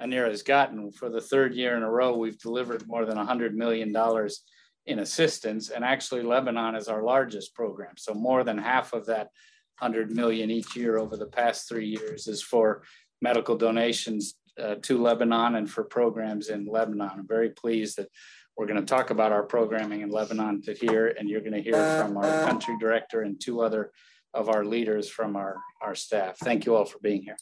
ANERA 0.00 0.30
has 0.30 0.42
gotten. 0.42 0.90
For 0.90 1.10
the 1.10 1.20
third 1.20 1.54
year 1.54 1.76
in 1.76 1.82
a 1.82 1.90
row, 1.90 2.16
we've 2.16 2.38
delivered 2.38 2.86
more 2.86 3.04
than 3.04 3.18
$100 3.18 3.52
million 3.52 3.94
in 4.86 4.98
assistance. 4.98 5.70
And 5.70 5.84
actually 5.84 6.22
Lebanon 6.22 6.74
is 6.74 6.88
our 6.88 7.02
largest 7.02 7.54
program. 7.54 7.94
So 7.96 8.14
more 8.14 8.42
than 8.42 8.58
half 8.58 8.92
of 8.92 9.06
that 9.06 9.28
100 9.78 10.10
million 10.10 10.50
each 10.50 10.74
year 10.74 10.98
over 10.98 11.16
the 11.16 11.26
past 11.26 11.68
three 11.68 11.86
years 11.86 12.26
is 12.26 12.42
for 12.42 12.82
medical 13.22 13.56
donations 13.56 14.34
uh, 14.60 14.74
to 14.82 15.02
Lebanon 15.02 15.54
and 15.56 15.70
for 15.70 15.84
programs 15.84 16.48
in 16.48 16.66
Lebanon. 16.66 17.10
I'm 17.12 17.26
very 17.26 17.50
pleased 17.50 17.96
that 17.96 18.08
we're 18.56 18.66
going 18.66 18.80
to 18.80 18.86
talk 18.86 19.10
about 19.10 19.32
our 19.32 19.42
programming 19.42 20.02
in 20.02 20.10
Lebanon 20.10 20.62
to 20.62 20.74
here, 20.74 21.14
and 21.18 21.28
you're 21.28 21.40
going 21.40 21.54
to 21.54 21.62
hear 21.62 21.74
from 22.00 22.16
our 22.16 22.46
country 22.46 22.76
director 22.78 23.22
and 23.22 23.40
two 23.40 23.62
other 23.62 23.90
of 24.34 24.48
our 24.48 24.64
leaders 24.64 25.08
from 25.08 25.34
our, 25.34 25.56
our 25.80 25.94
staff. 25.94 26.36
Thank 26.38 26.66
you 26.66 26.74
all 26.76 26.84
for 26.84 26.98
being 26.98 27.22
here. 27.22 27.36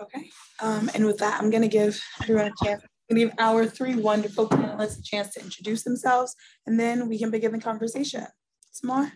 Okay, 0.00 0.30
um, 0.60 0.90
and 0.94 1.06
with 1.06 1.18
that, 1.18 1.40
I'm 1.40 1.50
going 1.50 1.62
to 1.62 1.68
give 1.68 2.00
everyone 2.22 2.46
a 2.46 2.64
chance 2.64 2.82
to 3.08 3.16
give 3.16 3.32
our 3.38 3.66
three 3.66 3.94
wonderful 3.94 4.48
panelists 4.48 4.98
a 4.98 5.02
chance 5.02 5.32
to 5.34 5.40
introduce 5.40 5.82
themselves, 5.82 6.34
and 6.66 6.78
then 6.78 7.08
we 7.08 7.18
can 7.18 7.30
begin 7.30 7.52
the 7.52 7.58
conversation. 7.58 8.26
Samar? 8.72 9.12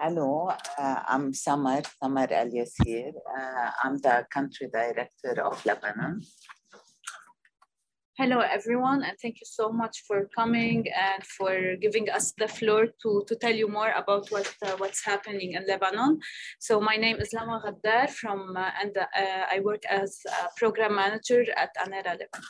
Hello, 0.00 0.52
uh, 0.78 1.00
I'm 1.08 1.34
Samar, 1.34 1.82
Samar 2.00 2.28
El 2.30 2.50
Yassir. 2.50 3.10
Uh, 3.36 3.70
I'm 3.82 3.98
the 3.98 4.24
country 4.32 4.68
director 4.72 5.42
of 5.42 5.66
Lebanon. 5.66 6.22
Hello, 8.16 8.38
everyone, 8.38 9.02
and 9.02 9.16
thank 9.20 9.40
you 9.40 9.46
so 9.46 9.72
much 9.72 10.04
for 10.06 10.28
coming 10.36 10.86
and 10.94 11.24
for 11.24 11.74
giving 11.82 12.08
us 12.10 12.32
the 12.38 12.46
floor 12.46 12.86
to, 13.02 13.24
to 13.26 13.34
tell 13.34 13.52
you 13.52 13.66
more 13.66 13.90
about 13.90 14.30
what 14.30 14.46
uh, 14.64 14.76
what's 14.78 15.04
happening 15.04 15.54
in 15.54 15.66
Lebanon. 15.66 16.20
So 16.60 16.80
my 16.80 16.94
name 16.94 17.16
is 17.16 17.32
Lama 17.32 17.60
Ghaddar 17.64 18.08
from, 18.10 18.56
uh, 18.56 18.70
and 18.80 18.96
uh, 18.96 19.06
I 19.52 19.58
work 19.64 19.82
as 19.90 20.20
a 20.28 20.46
program 20.56 20.94
manager 20.94 21.44
at 21.56 21.70
ANERA 21.84 22.12
Lebanon. 22.22 22.48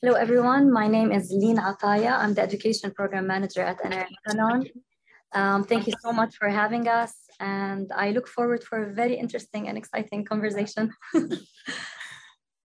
Hello, 0.00 0.14
everyone. 0.14 0.72
My 0.72 0.88
name 0.88 1.12
is 1.12 1.30
Lin 1.30 1.58
Ataya. 1.58 2.16
I'm 2.18 2.32
the 2.32 2.40
education 2.40 2.92
program 2.92 3.26
manager 3.26 3.60
at 3.60 3.76
ANERA 3.84 4.08
Lebanon. 4.26 4.70
Um, 5.34 5.64
thank 5.64 5.86
you 5.86 5.92
so 6.00 6.12
much 6.12 6.36
for 6.36 6.48
having 6.48 6.88
us. 6.88 7.14
and 7.40 7.90
I 7.92 8.12
look 8.12 8.28
forward 8.28 8.62
for 8.62 8.84
a 8.84 8.92
very 8.94 9.16
interesting 9.16 9.68
and 9.68 9.76
exciting 9.76 10.24
conversation. 10.24 10.92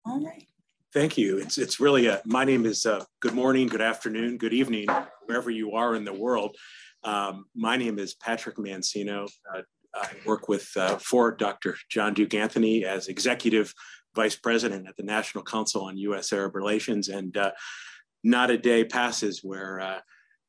All 0.05 0.21
right. 0.25 0.47
Thank 0.93 1.17
you. 1.17 1.39
It's 1.39 1.59
it's 1.59 1.79
really 1.79 2.07
a, 2.07 2.21
my 2.25 2.45
name 2.45 2.67
is 2.67 2.85
uh, 2.87 3.05
good 3.21 3.35
morning, 3.35 3.69
good 3.69 3.83
afternoon, 3.83 4.39
good 4.39 4.55
evening, 4.55 4.89
wherever 5.27 5.51
you 5.51 5.73
are 5.73 5.95
in 5.95 6.05
the 6.05 6.13
world. 6.13 6.57
Um, 7.05 7.45
my 7.55 7.77
name 7.77 7.99
is 7.99 8.15
Patrick 8.15 8.57
Mancino. 8.57 9.31
Uh, 9.55 9.63
I 9.95 10.09
work 10.25 10.49
with 10.49 10.69
uh, 10.77 10.97
for 10.97 11.31
Dr. 11.33 11.77
John 11.89 12.15
Duke 12.15 12.35
Anthony 12.35 12.85
as 12.85 13.09
executive 13.09 13.73
vice 14.15 14.37
president 14.37 14.89
at 14.89 14.97
the 14.97 15.03
National 15.03 15.45
Council 15.45 15.83
on 15.83 15.97
U.S. 15.99 16.33
Arab 16.33 16.57
Relations, 16.57 17.09
and 17.09 17.37
uh, 17.37 17.53
not 18.25 18.51
a 18.51 18.59
day 18.59 18.85
passes 18.85 19.45
where 19.45 19.81
uh, 19.81 20.01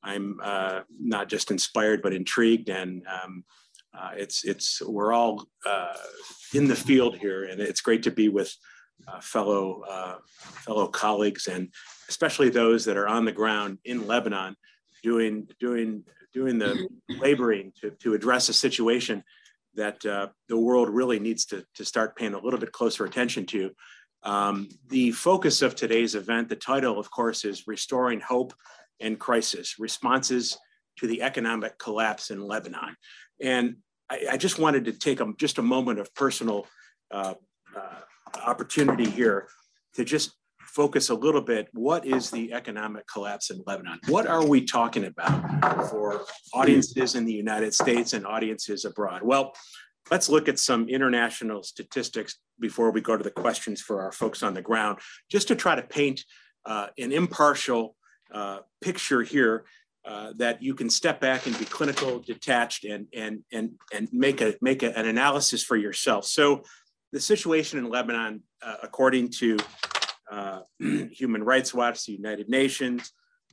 I'm 0.03 0.39
uh, 0.41 0.81
not 0.99 1.29
just 1.29 1.51
inspired 1.51 2.01
but 2.01 2.13
intrigued 2.13 2.69
and 2.69 3.05
um, 3.07 3.43
uh, 3.97 4.11
it's 4.15 4.43
it's 4.43 4.81
we're 4.81 5.13
all 5.13 5.47
uh, 5.65 5.93
in 6.53 6.67
the 6.67 6.75
field 6.75 7.17
here, 7.17 7.45
and 7.45 7.59
it's 7.59 7.81
great 7.81 8.03
to 8.03 8.11
be 8.11 8.29
with 8.29 8.55
uh, 9.07 9.19
fellow 9.19 9.83
uh, 9.89 10.15
fellow 10.39 10.87
colleagues, 10.87 11.47
and 11.47 11.69
especially 12.07 12.49
those 12.49 12.85
that 12.85 12.97
are 12.97 13.07
on 13.07 13.25
the 13.25 13.31
ground 13.31 13.79
in 13.85 14.05
Lebanon, 14.05 14.55
doing 15.03 15.47
doing 15.59 16.03
doing 16.33 16.59
the 16.59 16.87
laboring 17.09 17.73
to 17.81 17.91
to 17.91 18.13
address 18.13 18.49
a 18.49 18.53
situation 18.53 19.23
that 19.73 20.05
uh, 20.05 20.27
the 20.47 20.57
world 20.57 20.89
really 20.89 21.19
needs 21.19 21.45
to 21.45 21.65
to 21.75 21.83
start 21.83 22.15
paying 22.15 22.35
a 22.35 22.39
little 22.39 22.59
bit 22.59 22.71
closer 22.71 23.05
attention 23.05 23.45
to. 23.47 23.71
Um, 24.21 24.67
the 24.89 25.11
focus 25.11 25.61
of 25.61 25.75
today's 25.75 26.13
event, 26.13 26.49
the 26.49 26.55
title, 26.55 26.99
of 26.99 27.09
course, 27.09 27.43
is 27.43 27.67
"Restoring 27.67 28.19
Hope 28.19 28.53
and 28.99 29.19
Crisis: 29.19 29.79
Responses." 29.79 30.57
to 30.99 31.07
the 31.07 31.21
economic 31.21 31.77
collapse 31.77 32.29
in 32.29 32.41
Lebanon. 32.41 32.95
And 33.41 33.77
I, 34.09 34.25
I 34.31 34.37
just 34.37 34.59
wanted 34.59 34.85
to 34.85 34.91
take 34.91 35.21
a, 35.21 35.33
just 35.37 35.57
a 35.57 35.61
moment 35.61 35.99
of 35.99 36.13
personal 36.13 36.67
uh, 37.11 37.35
uh, 37.75 37.99
opportunity 38.45 39.09
here 39.09 39.47
to 39.95 40.03
just 40.03 40.35
focus 40.59 41.09
a 41.09 41.15
little 41.15 41.41
bit. 41.41 41.67
What 41.73 42.05
is 42.05 42.29
the 42.29 42.53
economic 42.53 43.07
collapse 43.07 43.49
in 43.49 43.63
Lebanon? 43.65 43.99
What 44.07 44.27
are 44.27 44.45
we 44.45 44.65
talking 44.65 45.05
about 45.05 45.89
for 45.89 46.25
audiences 46.53 47.15
in 47.15 47.25
the 47.25 47.33
United 47.33 47.73
States 47.73 48.13
and 48.13 48.27
audiences 48.27 48.85
abroad? 48.85 49.21
Well, 49.23 49.53
let's 50.11 50.29
look 50.29 50.47
at 50.47 50.59
some 50.59 50.87
international 50.89 51.63
statistics 51.63 52.35
before 52.59 52.91
we 52.91 53.01
go 53.01 53.17
to 53.17 53.23
the 53.23 53.31
questions 53.31 53.81
for 53.81 54.01
our 54.01 54.11
folks 54.11 54.43
on 54.43 54.53
the 54.53 54.61
ground, 54.61 54.99
just 55.31 55.47
to 55.47 55.55
try 55.55 55.75
to 55.75 55.81
paint 55.81 56.23
uh, 56.65 56.87
an 56.99 57.13
impartial 57.13 57.95
uh, 58.31 58.59
picture 58.81 59.21
here 59.21 59.65
uh, 60.05 60.33
that 60.37 60.61
you 60.63 60.73
can 60.73 60.89
step 60.89 61.19
back 61.19 61.45
and 61.45 61.57
be 61.59 61.65
clinical, 61.65 62.19
detached, 62.19 62.85
and 62.85 63.07
and 63.13 63.43
and 63.51 63.71
and 63.93 64.07
make 64.11 64.41
a 64.41 64.55
make 64.61 64.81
a, 64.81 64.97
an 64.97 65.07
analysis 65.07 65.63
for 65.63 65.75
yourself. 65.75 66.25
So, 66.25 66.63
the 67.11 67.19
situation 67.19 67.79
in 67.79 67.89
Lebanon, 67.89 68.41
uh, 68.61 68.77
according 68.81 69.29
to 69.39 69.57
uh, 70.31 70.61
Human 70.79 71.43
Rights 71.43 71.73
Watch, 71.73 72.05
the 72.05 72.13
United 72.13 72.49
Nations, 72.49 73.11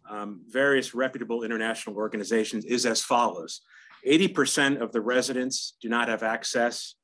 um, 0.08 0.42
various 0.48 0.94
reputable 0.94 1.42
international 1.42 1.96
organizations, 1.96 2.64
is 2.64 2.86
as 2.86 3.02
follows: 3.02 3.62
80% 4.06 4.80
of 4.80 4.92
the 4.92 5.00
residents 5.00 5.76
do 5.82 5.88
not 5.88 6.08
have 6.08 6.22
access 6.22 6.94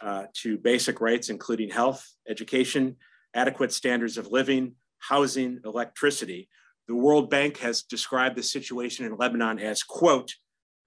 uh, 0.00 0.26
to 0.42 0.58
basic 0.58 1.00
rights, 1.00 1.28
including 1.28 1.70
health, 1.70 2.06
education, 2.28 2.96
adequate 3.34 3.72
standards 3.72 4.16
of 4.16 4.28
living, 4.28 4.76
housing, 5.00 5.60
electricity 5.64 6.48
the 6.88 6.94
World 6.94 7.30
Bank 7.30 7.58
has 7.58 7.82
described 7.82 8.36
the 8.36 8.42
situation 8.42 9.04
in 9.04 9.16
Lebanon 9.16 9.58
as, 9.58 9.82
quote, 9.82 10.34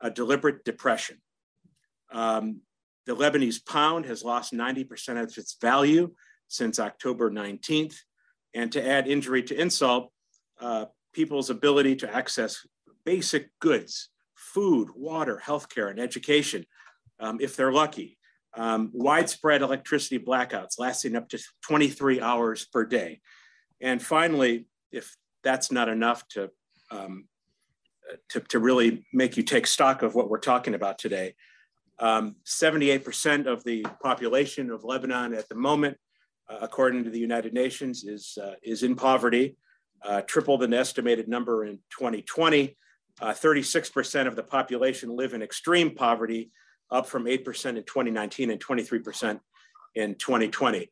a 0.01 0.10
deliberate 0.10 0.63
depression. 0.63 1.22
Um, 2.12 2.62
the 3.06 3.15
Lebanese 3.15 3.65
pound 3.65 4.06
has 4.06 4.24
lost 4.24 4.53
90% 4.53 5.22
of 5.22 5.38
its 5.38 5.58
value 5.60 6.12
since 6.48 6.79
October 6.79 7.29
19th. 7.29 7.96
And 8.53 8.72
to 8.72 8.86
add 8.86 9.08
injury 9.08 9.44
to 9.44 9.60
insult, 9.60 10.12
uh, 10.60 10.86
people's 11.13 11.50
ability 11.50 11.96
to 11.98 12.15
access 12.15 12.65
basic 13.06 13.50
goods, 13.60 14.10
food, 14.35 14.90
water, 14.96 15.42
healthcare, 15.44 15.90
and 15.90 16.00
education, 16.00 16.66
um, 17.20 17.40
if 17.42 17.55
they're 17.55 17.72
lucky. 17.72 18.18
Um, 18.55 18.90
widespread 18.94 19.62
electricity 19.62 20.18
blackouts 20.18 20.79
lasting 20.79 21.16
up 21.16 21.29
to 21.29 21.40
23 21.64 22.20
hours 22.20 22.66
per 22.66 22.85
day. 22.85 23.22
And 23.79 24.01
finally, 24.01 24.66
if 24.92 25.16
that's 25.43 25.71
not 25.71 25.89
enough 25.89 26.27
to, 26.29 26.49
um, 26.91 27.25
to, 28.29 28.39
to, 28.39 28.59
really 28.59 29.05
make 29.13 29.37
you 29.37 29.43
take 29.43 29.67
stock 29.67 30.01
of 30.01 30.15
what 30.15 30.29
we're 30.29 30.39
talking 30.39 30.73
about 30.73 30.97
today. 30.97 31.35
78% 32.01 33.39
um, 33.39 33.47
of 33.47 33.63
the 33.63 33.85
population 34.01 34.71
of 34.71 34.83
Lebanon 34.83 35.33
at 35.33 35.49
the 35.49 35.55
moment, 35.55 35.97
uh, 36.49 36.57
according 36.61 37.03
to 37.03 37.09
the 37.09 37.19
United 37.19 37.53
Nations, 37.53 38.03
is, 38.03 38.37
uh, 38.41 38.53
is 38.63 38.83
in 38.83 38.95
poverty, 38.95 39.57
uh, 40.03 40.21
triple 40.21 40.57
the 40.57 40.69
estimated 40.75 41.27
number 41.27 41.65
in 41.65 41.77
2020. 41.91 42.75
36% 43.21 44.23
uh, 44.23 44.27
of 44.27 44.35
the 44.35 44.43
population 44.43 45.15
live 45.15 45.33
in 45.33 45.41
extreme 45.41 45.93
poverty, 45.93 46.51
up 46.89 47.05
from 47.05 47.25
8% 47.25 47.37
in 47.77 47.83
2019 47.83 48.49
and 48.49 48.63
23% 48.63 49.39
in 49.95 50.15
2020. 50.15 50.89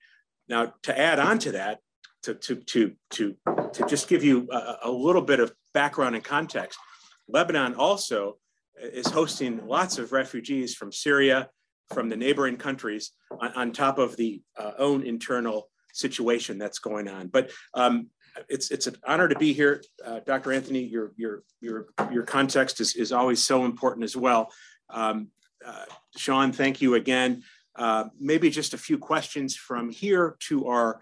Now, 0.49 0.73
to 0.83 0.97
add 0.97 1.19
on 1.19 1.39
to 1.39 1.53
that, 1.53 1.79
to, 2.23 2.33
to, 2.35 2.55
to, 2.55 2.93
to, 3.11 3.35
to 3.73 3.85
just 3.87 4.07
give 4.07 4.23
you 4.23 4.47
a, 4.51 4.77
a 4.83 4.91
little 4.91 5.21
bit 5.21 5.39
of 5.39 5.53
background 5.73 6.15
and 6.15 6.23
context, 6.23 6.79
Lebanon 7.27 7.75
also 7.75 8.37
is 8.81 9.07
hosting 9.07 9.65
lots 9.67 9.97
of 9.97 10.11
refugees 10.11 10.75
from 10.75 10.91
Syria, 10.91 11.49
from 11.93 12.09
the 12.09 12.15
neighboring 12.15 12.57
countries, 12.57 13.11
on, 13.39 13.51
on 13.53 13.71
top 13.71 13.97
of 13.97 14.15
the 14.17 14.41
uh, 14.57 14.71
own 14.77 15.03
internal 15.03 15.69
situation 15.93 16.57
that's 16.57 16.79
going 16.79 17.07
on. 17.07 17.27
But 17.27 17.51
um, 17.73 18.09
it's 18.49 18.71
it's 18.71 18.87
an 18.87 18.95
honor 19.05 19.27
to 19.27 19.37
be 19.37 19.53
here, 19.53 19.83
uh, 20.05 20.19
Dr. 20.25 20.53
Anthony. 20.53 20.83
Your 20.83 21.11
your 21.17 21.43
your 21.59 21.87
your 22.11 22.23
context 22.23 22.79
is 22.79 22.95
is 22.95 23.11
always 23.11 23.43
so 23.43 23.65
important 23.65 24.03
as 24.03 24.15
well. 24.15 24.51
Um, 24.89 25.29
uh, 25.65 25.85
Sean, 26.15 26.51
thank 26.51 26.81
you 26.81 26.95
again. 26.95 27.43
Uh, 27.75 28.05
maybe 28.19 28.49
just 28.49 28.73
a 28.73 28.77
few 28.77 28.97
questions 28.97 29.55
from 29.55 29.89
here 29.89 30.35
to 30.39 30.67
our 30.67 30.99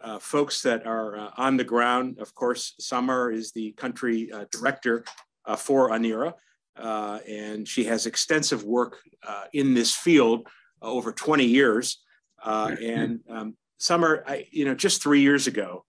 uh, 0.00 0.18
folks 0.18 0.62
that 0.62 0.86
are 0.86 1.16
uh, 1.16 1.30
on 1.36 1.56
the 1.56 1.64
ground. 1.64 2.18
Of 2.18 2.34
course, 2.34 2.74
Samar 2.78 3.30
is 3.30 3.52
the 3.52 3.72
country 3.72 4.30
uh, 4.32 4.44
director 4.52 5.04
uh, 5.44 5.56
for 5.56 5.90
ANERA, 5.90 6.34
uh, 6.76 7.18
and 7.28 7.66
she 7.66 7.84
has 7.84 8.06
extensive 8.06 8.64
work 8.64 8.98
uh, 9.26 9.44
in 9.52 9.74
this 9.74 9.94
field 9.94 10.46
over 10.80 11.12
20 11.12 11.44
years. 11.44 11.98
and 12.44 13.20
um, 13.28 13.56
I, 13.90 14.46
you 14.50 14.64
know, 14.64 14.74
just 14.74 15.02
three 15.02 15.20
years 15.20 15.46
ago, 15.46 15.84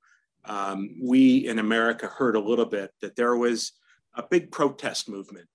um, 0.46 0.96
we 1.02 1.48
in 1.48 1.60
America 1.60 2.08
heard 2.08 2.36
a 2.36 2.40
little 2.40 2.66
bit 2.66 2.92
that 3.02 3.16
there 3.16 3.36
was 3.36 3.74
a 4.16 4.24
big 4.24 4.52
protest 4.52 5.08
movement 5.08 5.48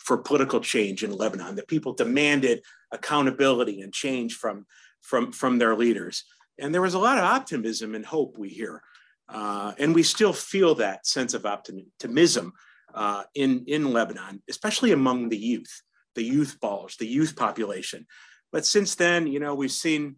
for 0.00 0.18
political 0.18 0.60
change 0.60 1.02
in 1.02 1.12
Lebanon, 1.16 1.56
that 1.56 1.68
people 1.68 1.94
demanded 1.94 2.62
accountability 2.92 3.80
and 3.80 3.92
change 3.94 4.34
from, 4.34 4.66
from, 5.00 5.32
from 5.32 5.58
their 5.58 5.74
leaders. 5.74 6.24
And 6.58 6.72
there 6.72 6.82
was 6.82 6.94
a 6.94 6.98
lot 6.98 7.18
of 7.18 7.24
optimism 7.24 7.94
and 7.94 8.04
hope 8.04 8.38
we 8.38 8.48
hear. 8.48 8.82
Uh, 9.28 9.72
and 9.78 9.94
we 9.94 10.02
still 10.02 10.32
feel 10.32 10.74
that 10.76 11.06
sense 11.06 11.34
of 11.34 11.46
optimism 11.46 12.52
uh, 12.94 13.24
in, 13.34 13.64
in 13.66 13.92
Lebanon, 13.92 14.42
especially 14.48 14.92
among 14.92 15.28
the 15.28 15.38
youth, 15.38 15.82
the 16.14 16.22
youth 16.22 16.58
ballers, 16.62 16.96
the 16.96 17.06
youth 17.06 17.34
population. 17.34 18.06
But 18.52 18.66
since 18.66 18.94
then, 18.94 19.26
you 19.26 19.40
know, 19.40 19.54
we've 19.54 19.72
seen, 19.72 20.16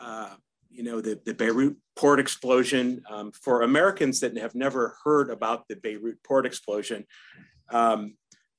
uh, 0.00 0.34
you 0.70 0.82
know, 0.82 1.00
the, 1.00 1.20
the 1.24 1.34
Beirut 1.34 1.76
port 1.96 2.20
explosion. 2.20 3.02
Um, 3.10 3.32
for 3.32 3.62
Americans 3.62 4.20
that 4.20 4.36
have 4.38 4.54
never 4.54 4.96
heard 5.04 5.30
about 5.30 5.68
the 5.68 5.76
Beirut 5.76 6.22
port 6.22 6.46
explosion, 6.46 7.04
um, 7.70 8.16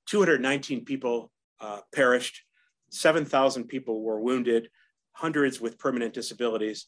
219 0.08 0.86
people 0.86 1.32
uh, 1.60 1.80
perished, 1.93 2.43
7,000 2.91 3.65
people 3.65 4.01
were 4.01 4.19
wounded, 4.19 4.69
hundreds 5.13 5.60
with 5.60 5.80
permanent 5.80 6.13
disabilities 6.13 6.88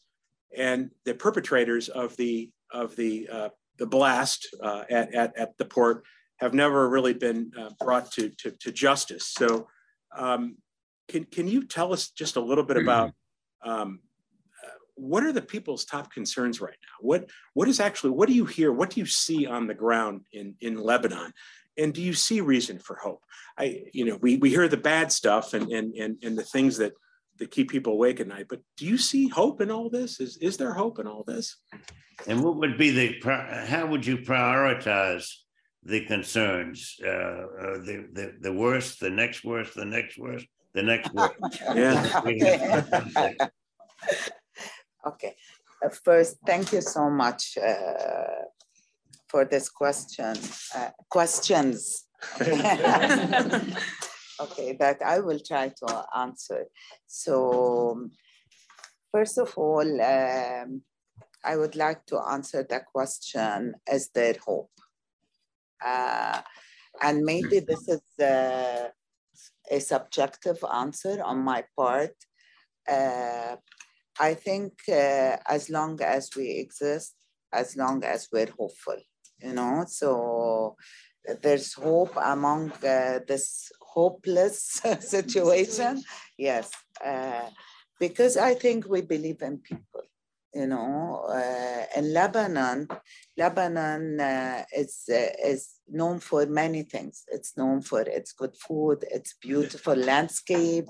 and 0.56 0.90
the 1.04 1.14
perpetrators 1.14 1.88
of 1.88 2.16
the 2.16 2.50
of 2.72 2.96
the 2.96 3.28
uh, 3.30 3.48
the 3.78 3.86
blast 3.86 4.46
uh, 4.62 4.84
at, 4.90 5.12
at, 5.14 5.36
at 5.36 5.56
the 5.56 5.64
port 5.64 6.04
have 6.36 6.54
never 6.54 6.88
really 6.88 7.14
been 7.14 7.50
uh, 7.58 7.70
brought 7.80 8.12
to, 8.12 8.30
to, 8.38 8.50
to 8.52 8.72
justice. 8.72 9.26
So, 9.26 9.68
um, 10.16 10.56
can 11.08 11.24
can 11.24 11.48
you 11.48 11.66
tell 11.66 11.92
us 11.92 12.10
just 12.10 12.36
a 12.36 12.40
little 12.40 12.64
bit 12.64 12.76
about 12.76 13.12
um, 13.64 14.00
uh, 14.64 14.70
what 14.94 15.24
are 15.24 15.32
the 15.32 15.42
people's 15.42 15.84
top 15.84 16.12
concerns 16.12 16.60
right 16.60 16.76
now? 16.82 17.06
What 17.06 17.30
what 17.54 17.68
is 17.68 17.80
actually 17.80 18.10
what 18.10 18.28
do 18.28 18.34
you 18.34 18.44
hear? 18.44 18.72
What 18.72 18.90
do 18.90 19.00
you 19.00 19.06
see 19.06 19.46
on 19.46 19.66
the 19.66 19.74
ground 19.74 20.22
in 20.32 20.54
in 20.60 20.76
Lebanon? 20.76 21.32
And 21.76 21.94
do 21.94 22.02
you 22.02 22.12
see 22.12 22.40
reason 22.40 22.78
for 22.78 22.96
hope? 22.96 23.22
I 23.58 23.84
you 23.92 24.04
know 24.04 24.18
we 24.20 24.36
we 24.36 24.50
hear 24.50 24.68
the 24.68 24.76
bad 24.76 25.10
stuff 25.10 25.52
and 25.52 25.70
and 25.72 25.94
and, 25.94 26.16
and 26.22 26.38
the 26.38 26.44
things 26.44 26.76
that 26.78 26.92
that 27.40 27.50
keep 27.50 27.70
people 27.70 27.94
awake 27.94 28.20
at 28.20 28.28
night. 28.28 28.46
But 28.48 28.60
do 28.76 28.86
you 28.86 28.96
see 28.96 29.28
hope 29.28 29.60
in 29.60 29.70
all 29.70 29.90
this? 29.90 30.20
Is 30.20 30.36
is 30.36 30.56
there 30.56 30.72
hope 30.72 30.98
in 31.00 31.08
all 31.08 31.24
this? 31.26 31.56
And 32.26 32.42
what 32.44 32.56
would 32.56 32.78
be 32.78 32.90
the 32.90 33.18
how 33.66 33.86
would 33.86 34.06
you 34.06 34.18
prioritize 34.18 35.26
the 35.82 36.04
concerns? 36.04 36.96
Uh, 37.04 37.08
uh, 37.08 37.78
the, 37.86 38.06
the 38.12 38.34
the 38.40 38.52
worst, 38.52 39.00
the 39.00 39.10
next 39.10 39.44
worst, 39.44 39.74
the 39.74 39.84
next 39.84 40.18
worst. 40.18 40.46
the 40.74 40.82
next 40.82 41.12
worst. 41.14 41.34
Yeah. 41.74 42.14
okay. 45.06 45.34
Uh, 45.84 45.88
first, 46.04 46.36
thank 46.46 46.72
you 46.72 46.82
so 46.82 47.10
much 47.10 47.56
uh, 47.58 48.44
for 49.28 49.44
this 49.46 49.68
question. 49.68 50.36
Uh, 50.76 50.90
questions. 51.08 52.06
okay, 54.40 54.72
but 54.72 55.02
I 55.02 55.20
will 55.20 55.40
try 55.40 55.68
to 55.68 56.04
answer. 56.16 56.66
So, 57.06 58.08
first 59.12 59.38
of 59.38 59.56
all, 59.56 60.00
um, 60.02 60.82
I 61.44 61.56
would 61.56 61.76
like 61.76 62.06
to 62.06 62.18
answer 62.18 62.66
the 62.68 62.80
question 62.80 63.74
Is 63.90 64.10
there 64.14 64.36
hope? 64.44 64.70
Uh, 65.84 66.40
and 67.00 67.24
maybe 67.24 67.60
this 67.60 67.88
is 67.88 68.02
uh, 68.20 68.88
a 69.70 69.80
subjective 69.80 70.62
answer 70.72 71.22
on 71.22 71.38
my 71.38 71.64
part. 71.76 72.14
Uh, 72.88 73.56
I 74.18 74.34
think 74.34 74.72
uh, 74.88 75.36
as 75.48 75.70
long 75.70 76.00
as 76.02 76.30
we 76.36 76.50
exist, 76.58 77.14
as 77.52 77.76
long 77.76 78.04
as 78.04 78.28
we're 78.32 78.50
hopeful, 78.58 78.98
you 79.38 79.54
know, 79.54 79.84
so 79.88 80.76
there's 81.42 81.74
hope 81.74 82.16
among 82.22 82.72
uh, 82.84 83.20
this 83.26 83.70
hopeless 83.94 84.80
situation. 85.00 86.02
Yes, 86.38 86.70
uh, 87.04 87.48
because 87.98 88.36
I 88.36 88.54
think 88.54 88.88
we 88.88 89.02
believe 89.02 89.42
in 89.42 89.58
people. 89.58 90.02
You 90.52 90.66
know, 90.66 91.26
uh, 91.28 91.84
in 91.96 92.12
Lebanon, 92.12 92.88
Lebanon 93.36 94.18
uh, 94.18 94.64
is 94.76 95.04
uh, 95.08 95.30
is 95.52 95.62
known 95.88 96.18
for 96.18 96.44
many 96.46 96.82
things. 96.82 97.22
It's 97.28 97.56
known 97.56 97.82
for 97.82 98.00
its 98.00 98.32
good 98.32 98.56
food, 98.56 99.04
its 99.12 99.34
beautiful 99.40 99.94
landscape, 99.94 100.88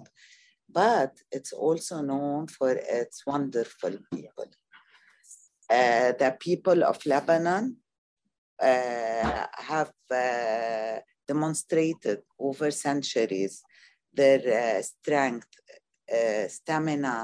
but 0.73 1.13
it's 1.31 1.53
also 1.53 2.01
known 2.01 2.47
for 2.47 2.73
its 2.73 3.27
wonderful 3.27 3.99
people. 4.15 4.47
Uh, 5.69 6.13
the 6.19 6.37
people 6.41 6.83
of 6.83 7.05
Lebanon 7.05 7.77
uh, 8.61 9.47
have 9.59 9.93
uh, 10.11 10.99
demonstrated 11.33 12.19
over 12.47 12.69
centuries 12.87 13.55
their 14.21 14.43
uh, 14.63 14.83
strength, 14.83 15.51
uh, 16.19 16.47
stamina, 16.57 17.17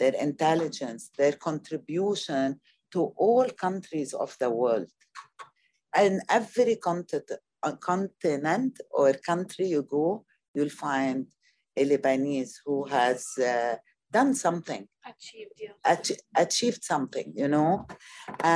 their 0.00 0.14
intelligence, 0.28 1.02
their 1.18 1.32
contribution 1.48 2.60
to 2.92 3.00
all 3.26 3.46
countries 3.66 4.12
of 4.24 4.30
the 4.42 4.50
world. 4.60 4.90
In 6.06 6.20
every 6.28 6.76
continent, 6.76 7.30
continent 7.92 8.74
or 8.90 9.12
country 9.30 9.66
you 9.74 9.82
go, 9.98 10.24
you'll 10.54 10.76
find 10.88 11.18
a 11.80 11.82
Lebanese 11.90 12.54
who 12.64 12.76
has 12.98 13.20
uh, 13.38 13.76
done 14.18 14.32
something, 14.34 14.84
Achieved, 15.12 15.56
yeah. 15.64 15.76
ach- 15.94 16.20
achieved 16.44 16.82
something, 16.92 17.28
you 17.40 17.48
know. 17.48 17.86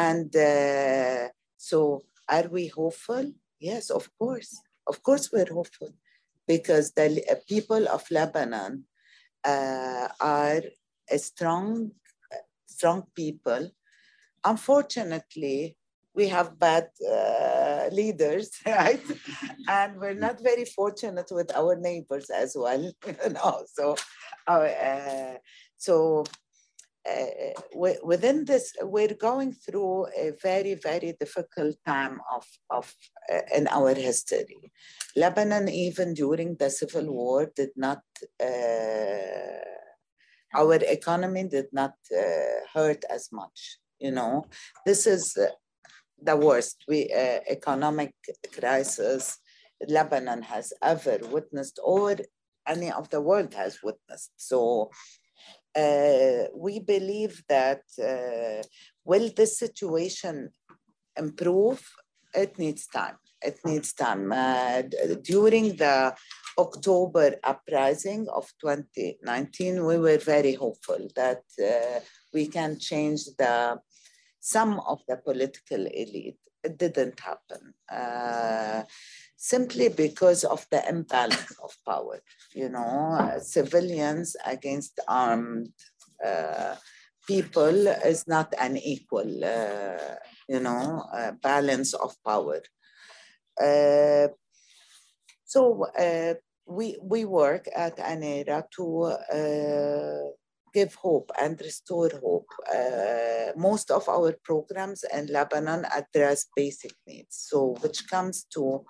And 0.06 0.30
uh, 0.36 1.28
so, 1.56 2.02
are 2.36 2.48
we 2.56 2.64
hopeful? 2.68 3.24
Yes, 3.70 3.84
of 3.98 4.04
course. 4.18 4.52
Of 4.90 5.02
course, 5.04 5.30
we're 5.32 5.52
hopeful 5.58 5.92
because 6.48 6.86
the 6.92 7.08
people 7.48 7.86
of 7.88 8.02
Lebanon 8.10 8.84
uh, 9.44 10.08
are 10.20 10.62
a 11.16 11.18
strong, 11.18 11.92
strong 12.66 13.04
people. 13.14 13.70
Unfortunately, 14.44 15.76
we 16.12 16.26
have 16.28 16.58
bad 16.58 16.88
uh, 17.08 17.88
leaders, 17.92 18.50
right? 18.66 19.04
and 19.68 20.00
we're 20.00 20.22
not 20.26 20.42
very 20.42 20.64
fortunate 20.64 21.30
with 21.30 21.54
our 21.54 21.76
neighbors 21.76 22.28
as 22.30 22.56
well, 22.58 22.82
you 23.06 23.30
know. 23.36 23.64
So, 23.72 23.94
uh, 24.48 25.34
so 25.76 26.24
uh, 26.24 26.24
within 27.74 28.44
this, 28.44 28.74
we're 28.82 29.14
going 29.14 29.52
through 29.52 30.06
a 30.16 30.32
very, 30.42 30.74
very 30.74 31.14
difficult 31.18 31.76
time 31.86 32.20
of, 32.34 32.44
of 32.70 32.94
uh, 33.32 33.40
in 33.56 33.68
our 33.68 33.94
history. 33.94 34.72
Lebanon, 35.16 35.68
even 35.68 36.14
during 36.14 36.56
the 36.56 36.70
civil 36.70 37.06
war, 37.12 37.50
did 37.54 37.70
not. 37.76 38.02
Our 40.52 40.74
economy 40.74 41.44
did 41.44 41.66
not 41.72 41.94
uh, 42.12 42.66
hurt 42.74 43.04
as 43.08 43.30
much. 43.32 43.78
You 44.00 44.10
know, 44.10 44.46
this 44.84 45.06
is 45.06 45.36
uh, 45.36 45.46
the 46.20 46.36
worst 46.36 46.84
we, 46.88 47.08
uh, 47.12 47.40
economic 47.48 48.14
crisis 48.58 49.38
Lebanon 49.88 50.42
has 50.42 50.72
ever 50.82 51.18
witnessed, 51.30 51.78
or 51.82 52.16
any 52.66 52.90
of 52.90 53.08
the 53.10 53.20
world 53.20 53.54
has 53.54 53.78
witnessed. 53.82 54.32
So 54.36 54.90
we 56.54 56.80
believe 56.80 57.42
that 57.48 57.82
uh, 58.02 58.62
will 59.04 59.30
this 59.36 59.58
situation 59.58 60.50
improve? 61.16 61.82
It 62.34 62.58
needs 62.58 62.86
time. 62.86 63.16
It 63.42 63.58
needs 63.64 63.92
time. 63.92 64.32
Uh, 64.32 64.82
during 65.22 65.76
the 65.76 66.14
October 66.58 67.36
uprising 67.42 68.28
of 68.28 68.46
2019, 68.60 69.84
we 69.84 69.98
were 69.98 70.18
very 70.18 70.54
hopeful 70.54 71.08
that 71.16 71.42
uh, 71.58 72.00
we 72.34 72.46
can 72.46 72.78
change 72.78 73.24
the 73.38 73.78
some 74.40 74.80
of 74.80 75.00
the 75.08 75.16
political 75.16 75.86
elite. 75.86 76.38
It 76.62 76.78
didn't 76.78 77.20
happen. 77.20 77.74
Uh, 77.90 78.82
simply 79.42 79.88
because 79.88 80.44
of 80.44 80.66
the 80.70 80.86
imbalance 80.86 81.56
of 81.64 81.74
power, 81.86 82.20
you 82.54 82.68
know, 82.68 83.16
uh, 83.18 83.40
civilians 83.40 84.36
against 84.44 85.00
armed 85.08 85.72
uh, 86.22 86.76
people 87.26 87.86
is 87.86 88.28
not 88.28 88.52
an 88.60 88.76
equal, 88.76 89.42
uh, 89.42 90.16
you 90.46 90.60
know, 90.60 91.02
uh, 91.14 91.32
balance 91.42 91.94
of 91.94 92.14
power. 92.22 92.60
Uh, 93.58 94.28
so 95.44 95.86
we, 96.66 96.98
we 97.02 97.24
work 97.24 97.66
at 97.74 97.98
ANERA 97.98 98.64
to 98.76 99.16
give 100.74 100.94
hope 100.96 101.30
and 101.40 101.58
restore 101.60 102.10
hope. 102.22 102.48
Uh, 102.72 103.52
most 103.56 103.90
of 103.90 104.06
our 104.06 104.34
programs 104.44 105.02
in 105.12 105.26
Lebanon 105.26 105.86
address 105.86 106.46
basic 106.54 106.92
needs, 107.06 107.46
so 107.48 107.74
which 107.80 108.06
comes 108.06 108.44
to 108.54 108.84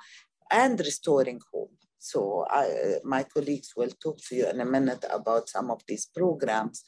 and 0.51 0.79
restoring 0.81 1.41
hope. 1.53 1.73
So 1.99 2.47
I, 2.49 2.97
my 3.05 3.25
colleagues 3.25 3.73
will 3.77 3.91
talk 4.03 4.19
to 4.29 4.35
you 4.35 4.49
in 4.49 4.61
a 4.61 4.65
minute 4.65 5.05
about 5.11 5.49
some 5.51 5.71
of 5.71 5.83
these 5.87 6.07
programs. 6.07 6.83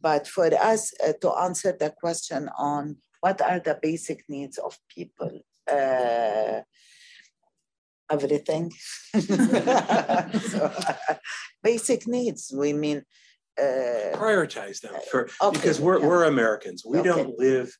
But 0.00 0.26
for 0.26 0.46
us 0.54 0.92
uh, 1.06 1.12
to 1.20 1.30
answer 1.38 1.76
the 1.78 1.90
question 1.90 2.50
on 2.58 2.96
what 3.20 3.40
are 3.42 3.60
the 3.60 3.78
basic 3.80 4.24
needs 4.28 4.58
of 4.58 4.76
people, 4.88 5.30
uh, 5.70 6.62
everything. 8.10 8.72
so, 9.18 10.72
basic 11.62 12.08
needs, 12.08 12.52
we 12.54 12.72
mean. 12.72 13.04
Uh, 13.58 14.16
Prioritize 14.16 14.80
them 14.80 14.94
for, 15.10 15.28
okay, 15.42 15.56
because 15.56 15.80
we're, 15.80 16.00
yeah. 16.00 16.06
we're 16.06 16.24
Americans. 16.24 16.82
We 16.84 16.98
Okay. 16.98 17.08
don't 17.08 17.38
live 17.38 17.76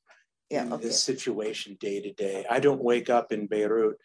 yeah, 0.50 0.64
in 0.66 0.72
okay. 0.74 0.84
this 0.84 1.02
situation 1.02 1.76
day 1.80 2.00
to 2.00 2.12
day. 2.12 2.44
I 2.48 2.60
don't 2.60 2.82
wake 2.82 3.08
up 3.10 3.32
in 3.32 3.46
Beirut 3.46 3.96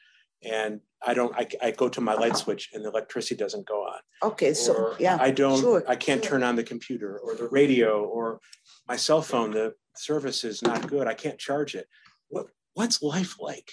and 0.43 0.81
I 1.05 1.13
don't, 1.13 1.35
I, 1.35 1.47
I 1.61 1.71
go 1.71 1.87
to 1.89 2.01
my 2.01 2.13
light 2.13 2.35
switch 2.37 2.69
and 2.73 2.83
the 2.83 2.89
electricity 2.89 3.35
doesn't 3.35 3.65
go 3.67 3.81
on. 3.83 3.99
Okay, 4.23 4.53
so 4.53 4.73
Or 4.73 4.95
yeah, 4.99 5.17
I 5.19 5.31
don't, 5.31 5.59
sure, 5.59 5.83
I 5.87 5.95
can't 5.95 6.23
sure. 6.23 6.31
turn 6.31 6.43
on 6.43 6.55
the 6.55 6.63
computer 6.63 7.17
or 7.19 7.35
the 7.35 7.47
radio 7.47 8.03
or 8.03 8.39
my 8.87 8.95
cell 8.95 9.21
phone, 9.21 9.51
the 9.51 9.73
service 9.95 10.43
is 10.43 10.61
not 10.61 10.87
good. 10.87 11.07
I 11.07 11.13
can't 11.13 11.37
charge 11.39 11.75
it. 11.75 11.87
What, 12.29 12.47
what's 12.73 13.01
life 13.01 13.35
like? 13.39 13.71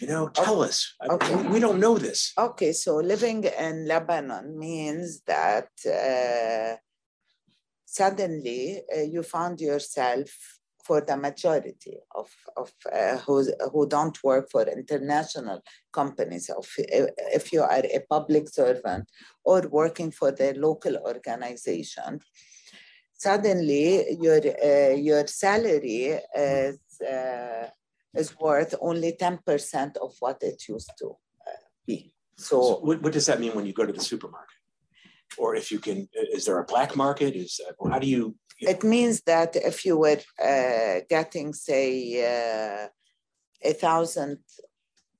You 0.00 0.08
know, 0.08 0.28
tell 0.28 0.62
us. 0.62 0.94
I- 1.00 1.08
Okay. 1.14 1.34
we- 1.36 1.48
We 1.54 1.60
don't 1.60 1.78
know 1.78 1.96
this. 1.98 2.32
Okay, 2.36 2.72
so 2.72 2.96
living 2.96 3.44
in 3.44 3.86
Lebanon 3.86 4.58
means 4.58 5.22
that 5.26 5.68
uh, 5.86 6.76
suddenly 7.84 8.82
uh, 8.96 9.00
you 9.02 9.22
found 9.22 9.60
yourself 9.60 10.28
for 10.82 11.00
the 11.00 11.16
majority 11.16 11.96
of, 12.14 12.28
of 12.56 12.72
uh, 12.92 13.16
who, 13.18 13.86
don't 13.86 14.22
work 14.24 14.50
for 14.50 14.62
international 14.62 15.62
companies, 15.92 16.50
of, 16.50 16.66
if 16.78 17.52
you 17.52 17.62
are 17.62 17.84
a 17.84 18.00
public 18.08 18.48
servant 18.48 19.08
or 19.44 19.62
working 19.70 20.10
for 20.10 20.32
the 20.32 20.54
local 20.54 20.96
organization, 20.96 22.20
suddenly 23.12 24.16
your, 24.20 24.40
uh, 24.64 24.94
your 24.94 25.26
salary 25.26 26.18
is, 26.36 26.78
uh, 27.00 27.68
is 28.14 28.38
worth 28.40 28.74
only 28.80 29.12
10% 29.12 29.96
of 29.98 30.14
what 30.20 30.42
it 30.42 30.62
used 30.68 30.90
to 30.98 31.10
uh, 31.46 31.62
be. 31.86 32.12
So 32.36 32.62
So 32.62 32.78
what, 32.80 33.02
what 33.02 33.12
does 33.12 33.26
that 33.26 33.40
mean 33.40 33.54
when 33.54 33.66
you 33.66 33.72
go 33.72 33.86
to 33.86 33.92
the 33.92 34.00
supermarket? 34.00 34.56
Or 35.38 35.54
if 35.54 35.70
you 35.70 35.78
can, 35.78 36.08
is 36.32 36.46
there 36.46 36.58
a 36.58 36.64
black 36.64 36.96
market? 36.96 37.34
Is, 37.34 37.60
how 37.90 37.98
do 37.98 38.06
you? 38.06 38.34
it 38.60 38.84
means 38.84 39.22
that 39.22 39.56
if 39.56 39.84
you 39.84 39.96
were 39.98 40.20
uh, 40.42 41.00
getting, 41.08 41.52
say, 41.52 41.88
uh, 42.22 42.88
a 43.64 43.72
thousand 43.72 44.38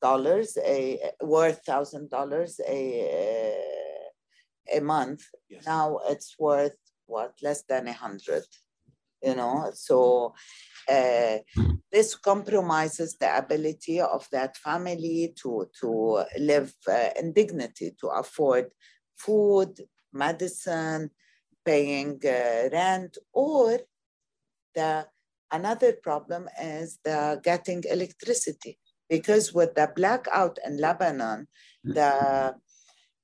dollars, 0.01 0.59
a 0.65 0.99
worth 1.23 1.61
thousand 1.65 2.11
dollars 2.11 2.61
a 2.69 3.57
a 4.75 4.81
month. 4.81 5.23
Yes. 5.49 5.67
Now 5.67 5.99
it's 6.09 6.37
worth 6.39 6.77
what 7.07 7.33
less 7.43 7.63
than 7.63 7.89
a 7.89 7.93
hundred. 7.93 8.45
You 9.23 9.37
know, 9.37 9.71
so 9.73 10.35
uh, 10.91 11.39
this 11.93 12.17
compromises 12.17 13.17
the 13.21 13.37
ability 13.39 14.01
of 14.01 14.27
that 14.33 14.57
family 14.57 15.33
to 15.43 15.69
to 15.81 16.25
live 16.39 16.75
uh, 16.89 17.11
in 17.19 17.33
dignity, 17.33 17.95
to 18.01 18.09
afford 18.09 18.71
food, 19.17 19.79
medicine, 20.13 21.11
paying 21.65 22.21
uh, 22.25 22.69
rent, 22.73 23.19
or 23.33 23.79
the 24.75 25.07
another 25.51 25.93
problem 25.93 26.49
is 26.61 26.99
the 27.05 27.41
getting 27.43 27.83
electricity 27.91 28.79
because 29.09 29.53
with 29.53 29.75
the 29.75 29.91
blackout 29.95 30.59
in 30.67 30.79
Lebanon, 30.79 31.47
the 31.85 32.55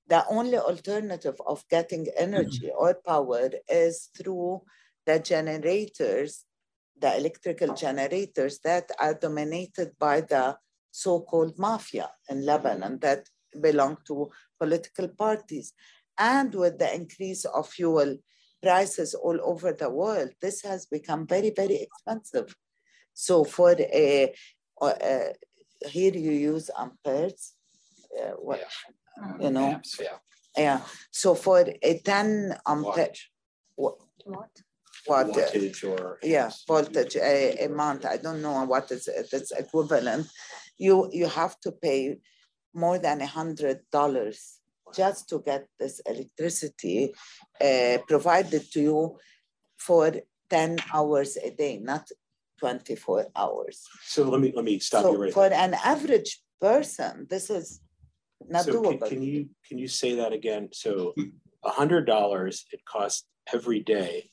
the 0.09 0.25
only 0.31 0.57
alternative 0.57 1.39
of 1.47 1.65
getting 1.69 2.07
energy 2.17 2.71
or 2.77 2.95
power 3.07 3.51
is 3.69 4.09
through 4.17 4.63
the 5.05 5.19
generators, 5.19 6.45
the 6.99 7.17
electrical 7.17 7.75
generators 7.75 8.59
that 8.65 8.91
are 8.99 9.15
dominated 9.15 9.93
by 9.99 10.23
the 10.23 10.57
so-called 10.91 11.59
mafia 11.59 12.11
in 12.29 12.45
Lebanon 12.45 12.99
that 13.01 13.29
belong 13.61 13.99
to 14.07 14.31
political 14.59 15.09
parties. 15.09 15.73
And 16.19 16.55
with 16.55 16.79
the 16.79 16.93
increase 16.95 17.45
of 17.45 17.69
fuel 17.69 18.17
prices 18.63 19.15
all 19.15 19.39
over 19.43 19.73
the 19.73 19.91
world, 19.91 20.31
this 20.43 20.63
has 20.63 20.87
become 20.87 21.27
very, 21.27 21.51
very 21.51 21.77
expensive. 21.83 22.55
So 23.15 23.45
for 23.45 23.73
a, 23.79 24.35
uh, 24.81 24.93
here 25.87 26.15
you 26.15 26.33
use 26.33 26.71
amperes, 26.77 27.55
uh, 28.21 28.33
what, 28.33 28.61
you 29.41 29.51
know, 29.51 29.73
Amps, 29.73 30.01
yeah. 30.01 30.17
yeah. 30.57 30.81
So 31.11 31.35
for 31.35 31.65
a 31.83 31.99
10 31.99 32.59
ampere, 32.67 33.13
Wattage. 33.79 33.99
What? 34.25 34.49
what, 35.07 35.31
uh, 35.31 35.33
Voltage 35.33 35.85
or. 35.85 36.19
yeah, 36.23 36.51
voltage 36.67 37.17
a, 37.17 37.65
a 37.65 37.69
month, 37.69 38.05
I 38.05 38.17
don't 38.17 38.43
know 38.43 38.65
what 38.65 38.91
is 38.91 39.07
it, 39.09 39.29
it's 39.33 39.53
equivalent. 39.53 40.27
You, 40.79 41.09
you 41.13 41.29
have 41.29 41.59
to 41.61 41.73
pay 41.73 42.19
more 42.75 42.99
than 42.99 43.21
a 43.21 43.27
hundred 43.27 43.81
dollars 43.91 44.58
just 44.95 45.29
to 45.31 45.41
get 45.45 45.67
this 45.79 46.01
electricity 46.07 47.15
uh, 47.61 47.99
provided 48.07 48.71
to 48.73 48.81
you 48.81 49.19
for 49.79 50.13
10 50.51 50.79
hours 50.93 51.37
a 51.37 51.51
day, 51.51 51.79
not 51.79 52.09
24 52.61 53.27
hours. 53.37 53.85
So 54.05 54.29
let 54.29 54.41
me, 54.41 54.53
let 54.55 54.65
me 54.65 54.79
stop 54.79 55.05
you 55.05 55.13
So 55.13 55.19
right 55.19 55.33
for 55.33 55.49
there. 55.49 55.59
an 55.59 55.75
average 55.75 56.41
person, 56.61 57.27
this 57.31 57.51
is 57.51 57.81
not 58.49 58.65
So 58.65 58.73
can, 58.83 58.99
doable. 58.99 59.09
can 59.09 59.23
you, 59.23 59.49
can 59.67 59.79
you 59.79 59.89
say 59.89 60.15
that 60.17 60.33
again? 60.33 60.69
So 60.73 61.15
a 61.65 61.71
hundred 61.71 62.07
dollars 62.07 62.65
it 62.73 62.81
costs 62.85 63.27
every 63.53 63.81
day 63.81 64.31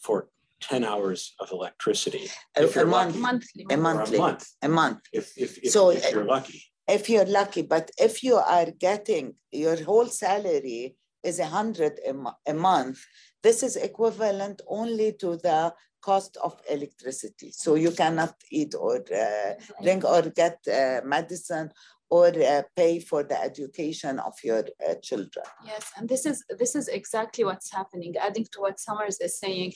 for 0.00 0.28
ten 0.60 0.84
hours 0.84 1.34
of 1.40 1.50
electricity. 1.52 2.28
A- 2.56 2.64
if 2.64 2.74
a 2.76 2.80
you're 2.80 2.86
month. 2.88 3.10
lucky, 3.14 3.20
Monthly. 3.22 3.66
A 3.70 3.74
or 3.74 3.76
monthly, 3.76 4.18
month, 4.18 4.46
a 4.62 4.68
month. 4.68 5.00
if, 5.12 5.36
if, 5.36 5.58
if, 5.58 5.72
So, 5.72 5.90
if 5.90 6.10
you're 6.12 6.24
lucky. 6.24 6.62
If 6.88 7.08
you're 7.10 7.26
lucky, 7.26 7.62
but 7.62 7.90
if 7.98 8.22
you 8.24 8.36
are 8.36 8.70
getting 8.70 9.34
your 9.52 9.82
whole 9.84 10.06
salary 10.06 10.96
is 11.22 11.38
a 11.38 11.46
hundred 11.46 12.00
a, 12.46 12.54
month, 12.54 13.04
this 13.42 13.62
is 13.62 13.76
equivalent 13.76 14.62
only 14.66 15.12
to 15.14 15.36
the 15.36 15.74
cost 16.00 16.36
of 16.42 16.60
electricity. 16.70 17.50
So 17.52 17.74
you 17.74 17.90
cannot 17.90 18.34
eat 18.50 18.74
or 18.74 19.02
uh, 19.14 19.54
drink 19.82 20.04
or 20.04 20.22
get 20.22 20.58
uh, 20.66 21.00
medicine 21.04 21.70
or 22.10 22.28
uh, 22.28 22.62
pay 22.74 22.98
for 23.00 23.22
the 23.22 23.40
education 23.40 24.18
of 24.18 24.34
your 24.42 24.64
uh, 24.88 24.94
children. 25.02 25.44
Yes, 25.64 25.92
and 25.96 26.08
this 26.08 26.24
is 26.24 26.44
this 26.58 26.74
is 26.74 26.88
exactly 26.88 27.44
what's 27.44 27.70
happening. 27.72 28.14
Adding 28.16 28.46
to 28.52 28.60
what 28.60 28.80
Samar's 28.80 29.20
is 29.20 29.38
saying, 29.38 29.72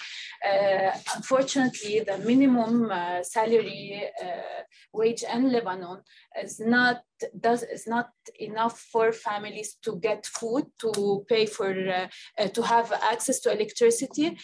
uh, 0.47 0.91
unfortunately, 1.15 2.01
the 2.01 2.19
minimum 2.19 2.91
uh, 2.91 3.23
salary 3.23 4.09
uh, 4.23 4.63
wage 4.93 5.25
in 5.25 5.53
Lebanon 5.53 6.01
is 6.43 6.59
not 6.59 7.03
does 7.39 7.63
is 7.63 7.87
not 7.87 8.11
enough 8.41 8.79
for 8.81 9.13
families 9.13 9.77
to 9.83 9.97
get 9.97 10.25
food, 10.27 10.65
to 10.79 11.25
pay 11.29 11.45
for 11.47 11.71
uh, 11.71 12.49
to 12.49 12.63
have 12.63 12.93
access 12.93 13.41
to 13.41 13.53
electricity. 13.53 14.37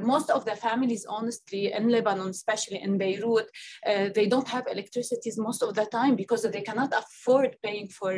Most 0.00 0.30
of 0.30 0.44
the 0.44 0.54
families, 0.54 1.04
honestly, 1.08 1.72
in 1.72 1.88
Lebanon, 1.88 2.28
especially 2.28 2.80
in 2.80 2.98
Beirut, 2.98 3.48
they 3.84 4.26
don't 4.28 4.48
have 4.48 4.66
electricity 4.70 5.30
most 5.36 5.62
of 5.62 5.74
the 5.74 5.86
time 5.86 6.14
because 6.14 6.42
they 6.42 6.62
cannot 6.62 6.92
afford 6.92 7.15
paying 7.62 7.88
for 7.88 8.14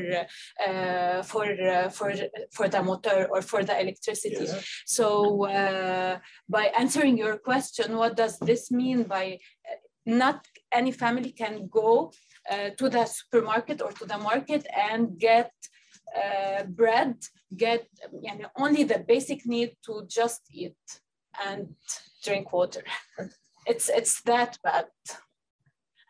uh, 0.67 1.23
for 1.23 1.47
uh, 1.47 1.89
for 1.89 2.11
for 2.57 2.67
the 2.69 2.83
motor 2.83 3.29
or 3.33 3.41
for 3.43 3.61
the 3.65 3.77
electricity. 3.85 4.47
Yes. 4.47 4.65
So 4.87 5.47
uh, 5.47 6.19
by 6.49 6.65
answering 6.79 7.19
your 7.19 7.37
question, 7.39 7.97
what 7.97 8.17
does 8.17 8.39
this 8.39 8.71
mean 8.71 9.05
by 9.05 9.39
uh, 9.71 9.77
not 10.09 10.47
any 10.73 10.93
family 10.93 11.33
can 11.33 11.69
go 11.69 12.13
uh, 12.51 12.71
to 12.79 12.89
the 12.89 13.05
supermarket 13.05 13.83
or 13.83 13.93
to 13.93 14.05
the 14.07 14.19
market 14.19 14.67
and 14.89 15.19
get 15.19 15.53
uh, 16.17 16.65
bread, 16.65 17.15
get 17.57 17.87
you 18.23 18.39
know, 18.39 18.49
only 18.57 18.85
the 18.85 18.99
basic 19.07 19.47
need 19.47 19.77
to 19.85 20.05
just 20.09 20.43
eat 20.51 20.77
and 21.47 21.75
drink 22.25 22.53
water. 22.53 22.83
It's, 23.67 23.91
it's 23.91 24.23
that 24.23 24.59
bad. 24.65 24.87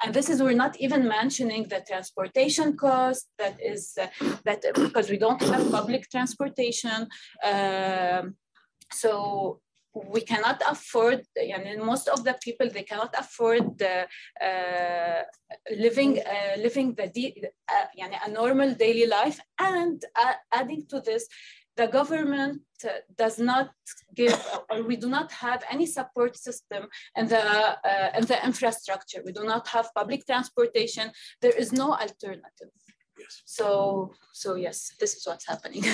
And 0.03 0.15
this 0.15 0.29
is, 0.31 0.43
we're 0.43 0.55
not 0.55 0.77
even 0.81 1.09
mentioning 1.09 1.67
the 1.69 1.83
transportation 1.87 2.77
cost 2.77 3.29
that 3.39 3.57
is, 3.61 3.99
uh, 4.01 4.07
that 4.45 4.65
uh, 4.65 4.81
because 4.81 5.11
we 5.11 5.19
don't 5.19 5.43
have 5.43 5.71
public 5.71 6.09
transportation. 6.11 7.09
Uh, 7.43 8.23
so 8.93 9.61
we 9.95 10.21
cannot 10.21 10.63
afford, 10.69 11.23
and 11.37 11.83
most 11.83 12.09
of 12.09 12.23
the 12.23 12.37
people, 12.43 12.69
they 12.71 12.83
cannot 12.83 13.15
afford 13.19 13.79
the, 13.79 14.07
uh, 14.41 15.23
living 15.77 16.21
uh, 16.21 16.61
living 16.61 16.95
the, 16.95 17.33
uh, 17.69 18.27
a 18.27 18.31
normal 18.31 18.75
daily 18.75 19.07
life. 19.07 19.41
And 19.59 20.03
uh, 20.15 20.35
adding 20.53 20.87
to 20.91 21.01
this, 21.01 21.27
the 21.79 21.87
government 21.87 22.61
does 23.17 23.38
not 23.38 23.71
give, 24.14 24.38
or 24.69 24.83
we 24.83 24.97
do 24.97 25.09
not 25.09 25.31
have 25.31 25.62
any 25.71 25.87
support 25.87 26.37
system 26.37 26.83
and 27.17 27.29
the, 27.29 27.45
uh, 27.91 28.11
and 28.14 28.25
the 28.25 28.38
infrastructure. 28.45 29.21
We 29.25 29.33
do 29.33 29.45
not 29.45 29.69
have 29.69 29.87
public 29.95 30.27
transportation. 30.27 31.12
There 31.41 31.57
is 31.62 31.73
no 31.73 31.93
alternative. 31.93 32.73
Yes. 33.19 33.43
So, 33.47 34.12
so 34.33 34.57
yes, 34.57 34.93
this 35.01 35.14
is 35.17 35.27
what's 35.27 35.47
happening. 35.47 35.85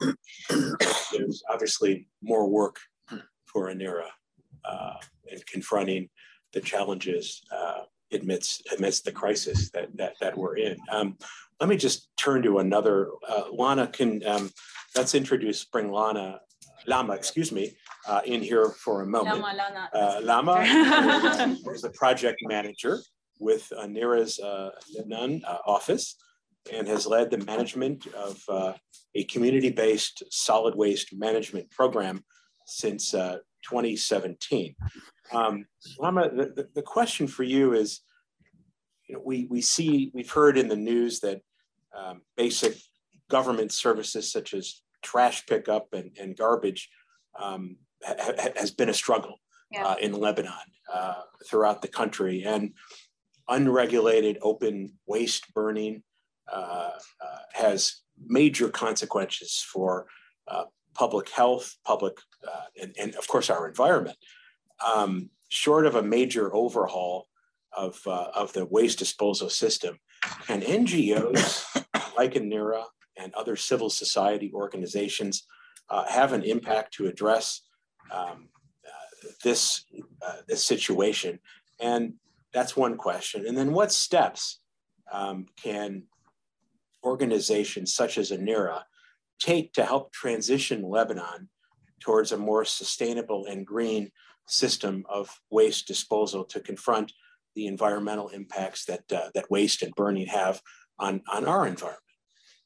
There's 1.12 1.42
obviously 1.50 2.08
more 2.22 2.48
work 2.48 2.76
for 3.46 3.68
ANERA 3.68 4.10
uh, 4.64 4.94
in 5.30 5.38
confronting 5.52 6.08
the 6.54 6.60
challenges 6.60 7.42
uh, 7.52 7.82
amidst, 8.12 8.66
amidst 8.76 9.04
the 9.04 9.12
crisis 9.12 9.70
that, 9.72 9.94
that, 9.96 10.14
that 10.20 10.36
we're 10.36 10.56
in. 10.56 10.76
Um, 10.90 11.18
let 11.60 11.68
me 11.68 11.76
just 11.76 12.08
turn 12.16 12.42
to 12.42 12.58
another. 12.58 13.08
Uh, 13.28 13.44
Lana, 13.52 13.86
can 13.86 14.24
um, 14.26 14.50
let's 14.96 15.14
introduce, 15.14 15.64
bring 15.64 15.90
Lana, 15.90 16.40
Lama, 16.86 17.14
excuse 17.14 17.52
me, 17.52 17.72
uh, 18.06 18.20
in 18.24 18.42
here 18.42 18.70
for 18.70 19.02
a 19.02 19.06
moment. 19.06 19.40
Lama, 19.40 19.56
Lana. 19.56 19.90
Uh, 19.92 20.20
Lama 20.22 21.56
is 21.72 21.82
the 21.82 21.90
project 21.90 22.38
manager 22.42 23.00
with 23.40 23.70
uh, 23.76 23.86
NERA's 23.86 24.38
uh, 24.38 24.70
Lebanon 24.94 25.42
uh, 25.46 25.58
office 25.66 26.16
and 26.72 26.86
has 26.86 27.06
led 27.06 27.30
the 27.30 27.38
management 27.38 28.06
of 28.08 28.42
uh, 28.48 28.72
a 29.14 29.24
community-based 29.24 30.22
solid 30.30 30.74
waste 30.74 31.14
management 31.14 31.70
program 31.70 32.24
since 32.66 33.14
uh, 33.14 33.38
2017. 33.64 34.74
Um, 35.32 35.66
Lama, 35.98 36.30
the, 36.30 36.46
the, 36.46 36.68
the 36.74 36.82
question 36.82 37.26
for 37.26 37.42
you 37.42 37.72
is, 37.72 38.00
you 39.08 39.14
know, 39.14 39.22
we, 39.24 39.46
we 39.50 39.60
see, 39.60 40.10
we've 40.14 40.30
heard 40.30 40.58
in 40.58 40.68
the 40.68 40.76
news 40.76 41.20
that 41.20 41.40
um, 41.96 42.22
basic 42.36 42.76
government 43.30 43.72
services 43.72 44.30
such 44.30 44.54
as 44.54 44.82
trash 45.02 45.46
pickup 45.46 45.88
and, 45.92 46.16
and 46.20 46.36
garbage 46.36 46.88
um, 47.38 47.76
ha- 48.04 48.14
ha- 48.18 48.48
has 48.56 48.70
been 48.70 48.88
a 48.88 48.94
struggle 48.94 49.36
Yeah. 49.70 49.84
uh, 49.86 49.96
in 49.96 50.12
Lebanon 50.12 50.52
uh, 50.92 51.22
throughout 51.46 51.82
the 51.82 51.88
country. 51.88 52.44
And 52.44 52.72
unregulated 53.48 54.38
open 54.42 54.92
waste 55.06 55.52
burning 55.54 56.02
uh, 56.52 56.90
uh, 57.20 57.38
has 57.52 58.00
major 58.26 58.68
consequences 58.68 59.64
for 59.72 60.06
uh, 60.48 60.64
public 60.94 61.28
health, 61.30 61.76
public, 61.84 62.14
uh, 62.46 62.64
and, 62.80 62.94
and 62.98 63.14
of 63.14 63.26
course 63.28 63.50
our 63.50 63.68
environment. 63.68 64.16
Um, 64.86 65.30
short 65.48 65.86
of 65.86 65.94
a 65.94 66.02
major 66.02 66.54
overhaul 66.54 67.26
of, 67.76 68.00
uh, 68.06 68.28
of 68.34 68.52
the 68.52 68.64
waste 68.66 68.98
disposal 68.98 69.50
system, 69.50 69.98
can 70.46 70.60
NGOs 70.62 71.77
like 72.18 72.34
NERA 72.40 72.84
and 73.16 73.32
other 73.34 73.56
civil 73.56 73.90
society 73.90 74.50
organizations 74.54 75.44
uh, 75.90 76.04
have 76.08 76.32
an 76.32 76.42
impact 76.42 76.94
to 76.94 77.06
address 77.06 77.62
um, 78.10 78.48
uh, 78.86 79.28
this, 79.44 79.84
uh, 80.26 80.36
this 80.46 80.64
situation? 80.64 81.38
And 81.80 82.14
that's 82.52 82.76
one 82.76 82.96
question. 82.96 83.46
And 83.46 83.56
then 83.56 83.72
what 83.72 83.92
steps 83.92 84.60
um, 85.12 85.46
can 85.62 86.04
organizations 87.04 87.94
such 87.94 88.18
as 88.18 88.32
ANERA 88.32 88.84
take 89.38 89.72
to 89.74 89.84
help 89.84 90.12
transition 90.12 90.82
Lebanon 90.82 91.48
towards 92.00 92.32
a 92.32 92.36
more 92.36 92.64
sustainable 92.64 93.46
and 93.46 93.66
green 93.66 94.10
system 94.46 95.04
of 95.08 95.40
waste 95.50 95.86
disposal 95.86 96.44
to 96.44 96.60
confront 96.60 97.12
the 97.54 97.66
environmental 97.66 98.28
impacts 98.28 98.84
that, 98.86 99.10
uh, 99.12 99.30
that 99.34 99.50
waste 99.50 99.82
and 99.82 99.94
burning 99.94 100.26
have 100.26 100.60
on, 100.98 101.22
on 101.30 101.46
our 101.46 101.66
environment. 101.66 102.02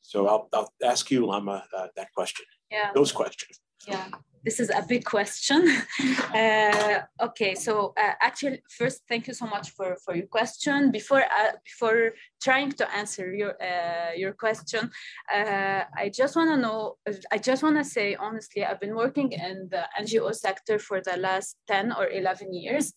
So 0.02 0.26
I'll, 0.26 0.48
I'll 0.52 0.72
ask 0.84 1.10
you, 1.10 1.26
Lama, 1.26 1.64
uh, 1.76 1.86
that 1.96 2.08
question, 2.14 2.44
Yeah. 2.70 2.90
those 2.94 3.12
questions. 3.12 3.60
Yeah, 3.86 4.06
this 4.44 4.60
is 4.60 4.70
a 4.70 4.84
big 4.88 5.04
question. 5.04 5.68
uh, 6.34 7.00
okay, 7.20 7.54
so 7.54 7.92
uh, 7.98 8.12
actually, 8.20 8.62
first, 8.70 9.02
thank 9.08 9.26
you 9.26 9.34
so 9.34 9.46
much 9.46 9.70
for, 9.70 9.96
for 10.04 10.14
your 10.14 10.26
question. 10.26 10.92
Before 10.92 11.22
uh, 11.22 11.52
before 11.64 12.12
trying 12.40 12.72
to 12.72 12.84
answer 12.94 13.32
your 13.34 13.54
uh, 13.62 14.12
your 14.16 14.32
question, 14.32 14.90
uh, 15.34 15.82
I 15.96 16.10
just 16.14 16.36
want 16.36 16.50
to 16.50 16.56
know. 16.56 16.96
I 17.32 17.38
just 17.38 17.62
want 17.62 17.76
to 17.78 17.84
say 17.84 18.14
honestly, 18.14 18.64
I've 18.64 18.80
been 18.80 18.94
working 18.94 19.32
in 19.32 19.68
the 19.70 19.84
NGO 20.00 20.32
sector 20.34 20.78
for 20.78 21.00
the 21.00 21.16
last 21.16 21.56
ten 21.66 21.92
or 21.92 22.08
eleven 22.08 22.52
years, 22.54 22.92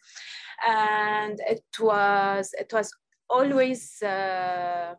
and 0.67 1.39
it 1.47 1.65
was 1.79 2.53
it 2.59 2.71
was 2.73 2.91
always. 3.29 4.01
Uh, 4.03 4.93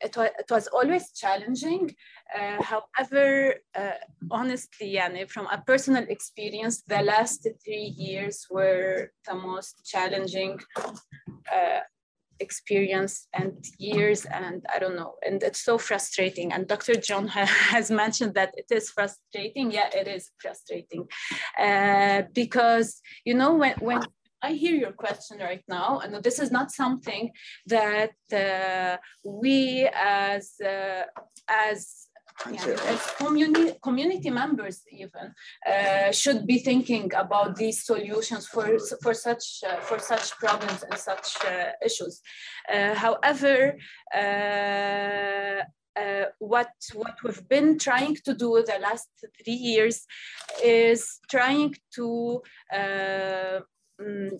it 0.00 0.16
was, 0.16 0.30
it 0.38 0.50
was 0.50 0.66
always 0.68 1.12
challenging. 1.12 1.94
Uh, 2.36 2.62
however, 2.62 3.54
uh, 3.74 3.98
honestly, 4.30 4.94
yani, 4.94 5.28
from 5.28 5.46
a 5.46 5.62
personal 5.66 6.04
experience, 6.08 6.82
the 6.86 7.02
last 7.02 7.46
three 7.64 7.94
years 7.96 8.46
were 8.50 9.10
the 9.26 9.34
most 9.34 9.84
challenging 9.84 10.58
uh, 11.52 11.80
experience 12.40 13.26
and 13.32 13.64
years 13.78 14.24
and 14.26 14.64
I 14.72 14.78
don't 14.78 14.96
know 14.96 15.14
and 15.26 15.42
it's 15.42 15.64
so 15.64 15.78
frustrating 15.78 16.52
and 16.52 16.66
Dr. 16.66 16.94
John 16.94 17.28
has 17.72 17.90
mentioned 17.90 18.34
that 18.34 18.54
it 18.56 18.66
is 18.70 18.90
frustrating 18.90 19.70
yeah 19.70 19.90
it 19.92 20.06
is 20.06 20.30
frustrating 20.40 21.06
uh, 21.58 22.22
because 22.32 23.00
you 23.24 23.34
know 23.34 23.54
when 23.54 23.74
when 23.80 24.00
I 24.42 24.52
hear 24.52 24.76
your 24.76 24.92
question 24.92 25.38
right 25.38 25.64
now, 25.68 26.00
and 26.00 26.22
this 26.22 26.38
is 26.38 26.50
not 26.50 26.70
something 26.70 27.30
that 27.66 28.12
uh, 28.32 28.96
we 29.24 29.88
as 29.92 30.54
uh, 30.64 31.02
as 31.48 32.08
yeah, 32.50 32.76
as 32.86 33.04
community 33.16 33.74
community 33.82 34.30
members 34.30 34.82
even 34.92 35.34
uh, 35.66 36.12
should 36.12 36.46
be 36.46 36.58
thinking 36.58 37.10
about 37.14 37.56
these 37.56 37.84
solutions 37.84 38.46
for 38.46 38.78
for 39.02 39.12
such 39.12 39.64
uh, 39.68 39.80
for 39.80 39.98
such 39.98 40.30
problems 40.38 40.84
and 40.84 40.98
such 40.98 41.36
uh, 41.44 41.72
issues. 41.84 42.20
Uh, 42.72 42.94
however. 42.94 43.76
Uh, 44.14 45.64
what 46.38 46.70
what 46.94 47.16
we've 47.24 47.48
been 47.48 47.76
trying 47.76 48.14
to 48.14 48.32
do 48.32 48.62
the 48.64 48.78
last 48.80 49.08
three 49.42 49.52
years 49.52 50.06
is 50.62 51.18
trying 51.28 51.74
to 51.92 52.40
uh, 54.01 54.37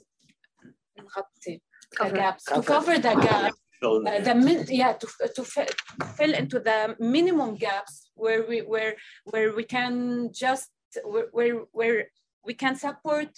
نغطي 1.00 1.62
the 2.00 2.10
gaps 2.10 2.44
to 2.46 2.62
cover 2.62 2.98
the 2.98 3.14
gap 3.28 3.54
uh, 3.84 4.20
the 4.28 4.36
min 4.36 4.66
yeah 4.70 4.94
to, 4.94 5.08
to 5.36 5.44
fill 6.18 6.34
into 6.42 6.60
the 6.60 6.96
minimum 7.00 7.56
gaps 7.56 8.10
where 8.16 8.42
we 8.50 8.58
where 8.62 8.94
where 9.32 9.50
we 9.58 9.64
can 9.64 9.94
just 10.44 10.70
where 11.14 11.28
where, 11.32 11.56
where 11.72 12.00
we 12.48 12.54
can 12.54 12.76
support 12.76 13.30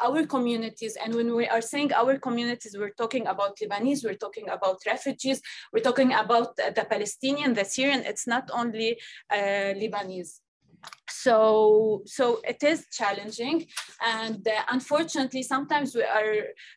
our 0.00 0.26
communities 0.26 0.96
and 1.02 1.14
when 1.14 1.34
we 1.34 1.46
are 1.46 1.60
saying 1.60 1.92
our 1.92 2.18
communities 2.18 2.74
we're 2.78 2.98
talking 3.02 3.26
about 3.26 3.52
lebanese 3.62 4.04
we're 4.04 4.22
talking 4.26 4.48
about 4.48 4.76
refugees 4.86 5.40
we're 5.72 5.86
talking 5.88 6.12
about 6.12 6.56
the 6.56 6.84
palestinian 6.92 7.54
the 7.54 7.64
syrian 7.64 8.02
it's 8.10 8.26
not 8.26 8.50
only 8.60 8.98
uh, 9.30 9.70
lebanese 9.82 10.32
so 11.09 12.01
so 12.05 12.39
it 12.43 12.61
is 12.63 12.85
challenging 12.91 13.65
and 14.05 14.47
uh, 14.47 14.63
unfortunately 14.69 15.43
sometimes 15.43 15.95
we 15.95 16.03
are 16.03 16.35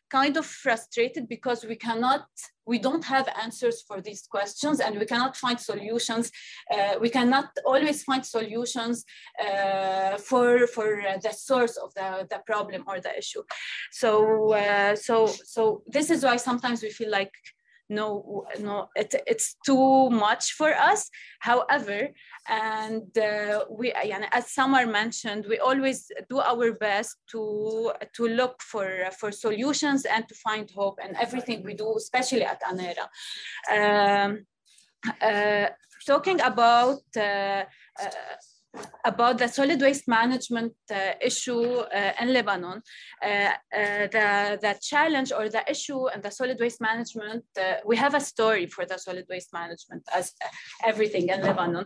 kind 0.09 0.35
of 0.37 0.45
frustrated 0.45 1.27
because 1.27 1.63
we 1.65 1.75
cannot 1.75 2.25
we 2.65 2.79
don't 2.79 3.03
have 3.03 3.27
answers 3.41 3.81
for 3.87 4.01
these 4.01 4.23
questions 4.27 4.79
and 4.79 4.97
we 4.99 5.05
cannot 5.05 5.35
find 5.35 5.59
solutions 5.59 6.31
uh, 6.73 6.93
we 6.99 7.09
cannot 7.09 7.49
always 7.65 8.03
find 8.03 8.25
solutions 8.25 9.03
uh, 9.45 10.17
for 10.17 10.67
for 10.67 10.87
the 11.21 11.31
source 11.31 11.75
of 11.77 11.93
the, 11.95 12.27
the 12.29 12.39
problem 12.45 12.83
or 12.87 12.99
the 12.99 13.17
issue. 13.17 13.43
So 13.91 14.53
uh, 14.53 14.95
so 14.95 15.27
so 15.27 15.83
this 15.87 16.09
is 16.09 16.23
why 16.23 16.37
sometimes 16.37 16.81
we 16.83 16.89
feel 16.89 17.09
like 17.09 17.33
no 17.91 18.45
no 18.59 18.87
it, 18.95 19.13
it's 19.27 19.55
too 19.65 20.09
much 20.09 20.53
for 20.53 20.71
us. 20.73 21.09
However 21.39 22.09
and 22.47 23.11
uh, 23.17 23.65
we 23.69 23.91
as 24.31 24.51
Samar 24.51 24.85
mentioned 24.85 25.45
we 25.47 25.59
always 25.59 25.99
do 26.29 26.39
our 26.39 26.73
best 26.73 27.17
to 27.31 27.91
to 28.15 28.23
look 28.27 28.61
for 28.71 28.89
for 29.19 29.31
solutions 29.31 30.05
and 30.05 30.27
to 30.29 30.35
find 30.35 30.69
hope 30.71 30.97
and 31.03 31.15
everything 31.17 31.63
we 31.63 31.73
do 31.73 31.93
especially 31.97 32.45
at 32.53 32.61
anera. 32.71 33.05
Um, 33.75 34.45
uh, 35.21 35.67
talking 36.05 36.39
about 36.41 37.01
uh, 37.17 37.63
about 39.03 39.37
the 39.37 39.47
solid 39.47 39.81
waste 39.81 40.07
management 40.07 40.73
uh, 40.91 41.11
issue 41.21 41.61
uh, 41.61 42.11
in 42.21 42.33
Lebanon, 42.33 42.81
uh, 43.23 43.27
uh, 43.27 43.53
the, 43.71 44.59
the 44.61 44.75
challenge 44.81 45.31
or 45.31 45.49
the 45.49 45.63
issue 45.69 46.07
and 46.07 46.23
the 46.23 46.31
solid 46.31 46.57
waste 46.59 46.81
management, 46.81 47.43
uh, 47.59 47.75
we 47.85 47.97
have 47.97 48.13
a 48.13 48.19
story 48.19 48.67
for 48.67 48.85
the 48.85 48.97
solid 48.97 49.25
waste 49.29 49.51
management 49.53 50.03
as 50.13 50.33
uh, 50.43 50.47
everything 50.85 51.29
in 51.29 51.41
Lebanon. 51.41 51.85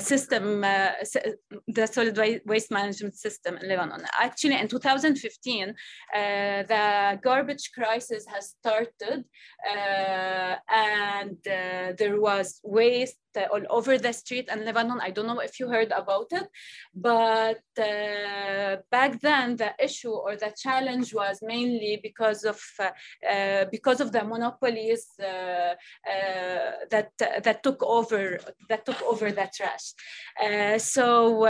system, 0.00 0.60
the 0.60 1.86
solid 1.90 2.16
waste 2.46 2.70
management 2.70 3.14
system 3.14 3.56
in 3.58 3.68
Lebanon. 3.68 4.02
Actually, 4.20 4.58
in 4.58 4.68
2015, 4.68 5.74
the 6.14 7.18
garbage 7.22 7.70
crisis 7.74 8.24
has 8.26 8.54
started 8.58 9.24
and 10.68 11.38
there 11.44 12.20
was 12.20 12.60
waste 12.64 13.18
all 13.52 13.62
over 13.70 13.98
the 13.98 14.12
street 14.12 14.48
in 14.52 14.64
Lebanon. 14.64 15.00
I 15.00 15.10
don't 15.10 15.26
know 15.26 15.40
if 15.40 15.58
you 15.60 15.68
heard 15.68 15.92
about 15.92 16.28
it, 16.32 16.48
but 16.94 17.62
uh, 17.78 18.76
back 18.90 19.20
then 19.20 19.56
the 19.56 19.72
issue 19.78 20.10
or 20.10 20.36
the 20.36 20.52
challenge 20.56 21.14
was 21.14 21.40
mainly 21.42 22.00
because 22.02 22.44
of 22.44 22.60
uh, 22.78 22.90
uh, 23.28 23.64
because 23.70 24.00
of 24.00 24.12
the 24.12 24.24
monopolies 24.24 25.06
uh, 25.20 25.74
that 26.90 27.10
that 27.18 27.62
took 27.62 27.82
over 27.82 28.38
that 28.68 28.84
took 28.86 29.00
over 29.02 29.30
the 29.30 29.48
trash. 29.56 29.86
so 30.78 31.46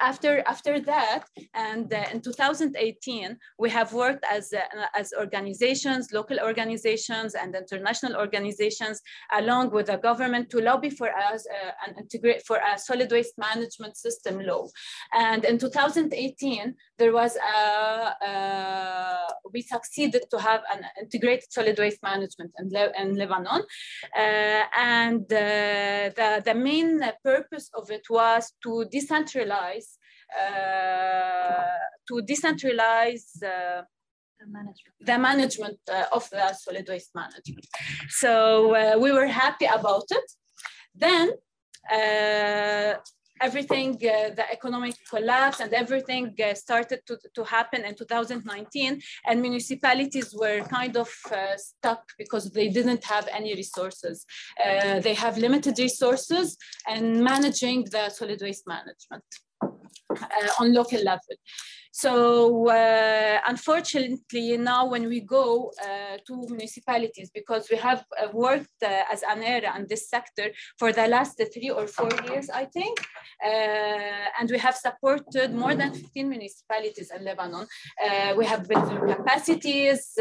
after 0.00 0.42
after 0.46 0.80
that 0.80 1.24
and 1.54 1.92
uh, 1.92 2.04
in 2.12 2.20
2018 2.20 3.36
we 3.58 3.70
have 3.70 3.92
worked 3.92 4.24
as 4.30 4.52
uh, 4.52 4.86
as 4.94 5.12
organizations 5.18 6.12
local 6.12 6.38
organizations 6.40 7.34
and 7.34 7.54
international 7.54 8.16
organizations 8.16 9.00
along 9.32 9.70
with 9.70 9.86
the 9.86 9.96
government 9.96 10.50
to 10.50 10.60
lobby 10.60 10.90
for 10.90 11.10
us 11.10 11.46
uh, 11.46 11.70
and 11.86 11.98
integrate 11.98 12.42
for 12.46 12.58
a 12.58 12.78
solid 12.78 13.10
waste 13.10 13.36
management 13.38 13.96
system 13.96 14.40
law. 14.40 14.66
And 15.12 15.44
in 15.44 15.58
2018 15.58 16.74
there 16.98 17.12
was 17.12 17.36
a, 17.36 19.18
we 19.52 19.62
succeeded 19.62 20.24
to 20.30 20.38
have 20.38 20.62
an 20.72 20.84
integrated 21.00 21.52
solid 21.52 21.78
waste 21.78 22.02
management 22.02 22.52
in, 22.58 22.68
Le 22.70 22.92
in 22.98 23.14
lebanon 23.16 23.62
uh, 24.16 24.62
and 24.74 25.24
uh, 25.32 26.10
the 26.18 26.42
the 26.44 26.54
main 26.54 27.00
purpose 27.24 27.70
of 27.74 27.90
it 27.90 28.04
was 28.10 28.52
to 28.62 28.84
decentralize 28.94 29.81
to 32.08 32.14
decentralize 32.30 33.28
uh, 33.42 33.82
The 34.40 34.46
management. 34.58 34.94
the 35.10 35.18
management 35.30 35.78
uh, 35.88 36.16
of 36.16 36.24
the 36.30 36.44
solid 36.64 36.86
waste 36.92 37.12
management. 37.22 37.66
So 38.22 38.32
uh, 38.74 38.98
we 39.04 39.10
were 39.18 39.30
happy 39.44 39.66
about 39.78 40.06
it. 40.18 40.28
Then 41.04 41.26
uh, 41.96 42.92
everything, 43.48 43.90
uh, 43.96 44.30
the 44.38 44.46
economic 44.56 44.94
collapse 45.12 45.58
and 45.60 45.72
everything 45.82 46.26
uh, 46.40 46.54
started 46.54 47.00
to, 47.08 47.14
to 47.36 47.42
happen 47.44 47.80
in 47.88 47.94
2019 47.94 49.00
and 49.28 49.36
municipalities 49.48 50.28
were 50.42 50.60
kind 50.78 50.96
of 50.96 51.10
uh, 51.30 51.56
stuck 51.56 52.02
because 52.22 52.44
they 52.56 52.68
didn't 52.68 53.04
have 53.04 53.26
any 53.38 53.54
resources. 53.62 54.16
Uh, 54.64 55.00
they 55.06 55.14
have 55.14 55.34
limited 55.46 55.74
resources 55.78 56.56
and 56.92 57.04
managing 57.32 57.78
the 57.94 58.04
solid 58.18 58.40
waste 58.46 58.66
management 58.66 59.24
uh, 59.36 59.51
on 60.60 60.72
local 60.72 61.02
level. 61.02 61.36
So 61.94 62.68
uh, 62.68 63.38
unfortunately, 63.46 64.56
now 64.56 64.86
when 64.86 65.08
we 65.10 65.20
go 65.20 65.70
uh, 65.78 66.16
to 66.26 66.46
municipalities, 66.48 67.30
because 67.30 67.68
we 67.70 67.76
have 67.76 68.02
uh, 68.18 68.28
worked 68.32 68.82
uh, 68.82 69.02
as 69.12 69.22
ANERA 69.22 69.76
in 69.78 69.86
this 69.86 70.08
sector 70.08 70.48
for 70.78 70.90
the 70.90 71.06
last 71.06 71.38
three 71.52 71.68
or 71.68 71.86
four 71.86 72.08
years, 72.26 72.48
I 72.48 72.64
think, 72.64 72.98
uh, 73.44 74.40
and 74.40 74.50
we 74.50 74.58
have 74.58 74.74
supported 74.74 75.52
more 75.52 75.74
than 75.74 75.92
15 75.92 76.30
municipalities 76.30 77.12
in 77.14 77.24
Lebanon. 77.26 77.66
Uh, 78.02 78.34
we 78.38 78.46
have 78.46 78.66
built 78.66 78.88
capacities. 79.06 80.18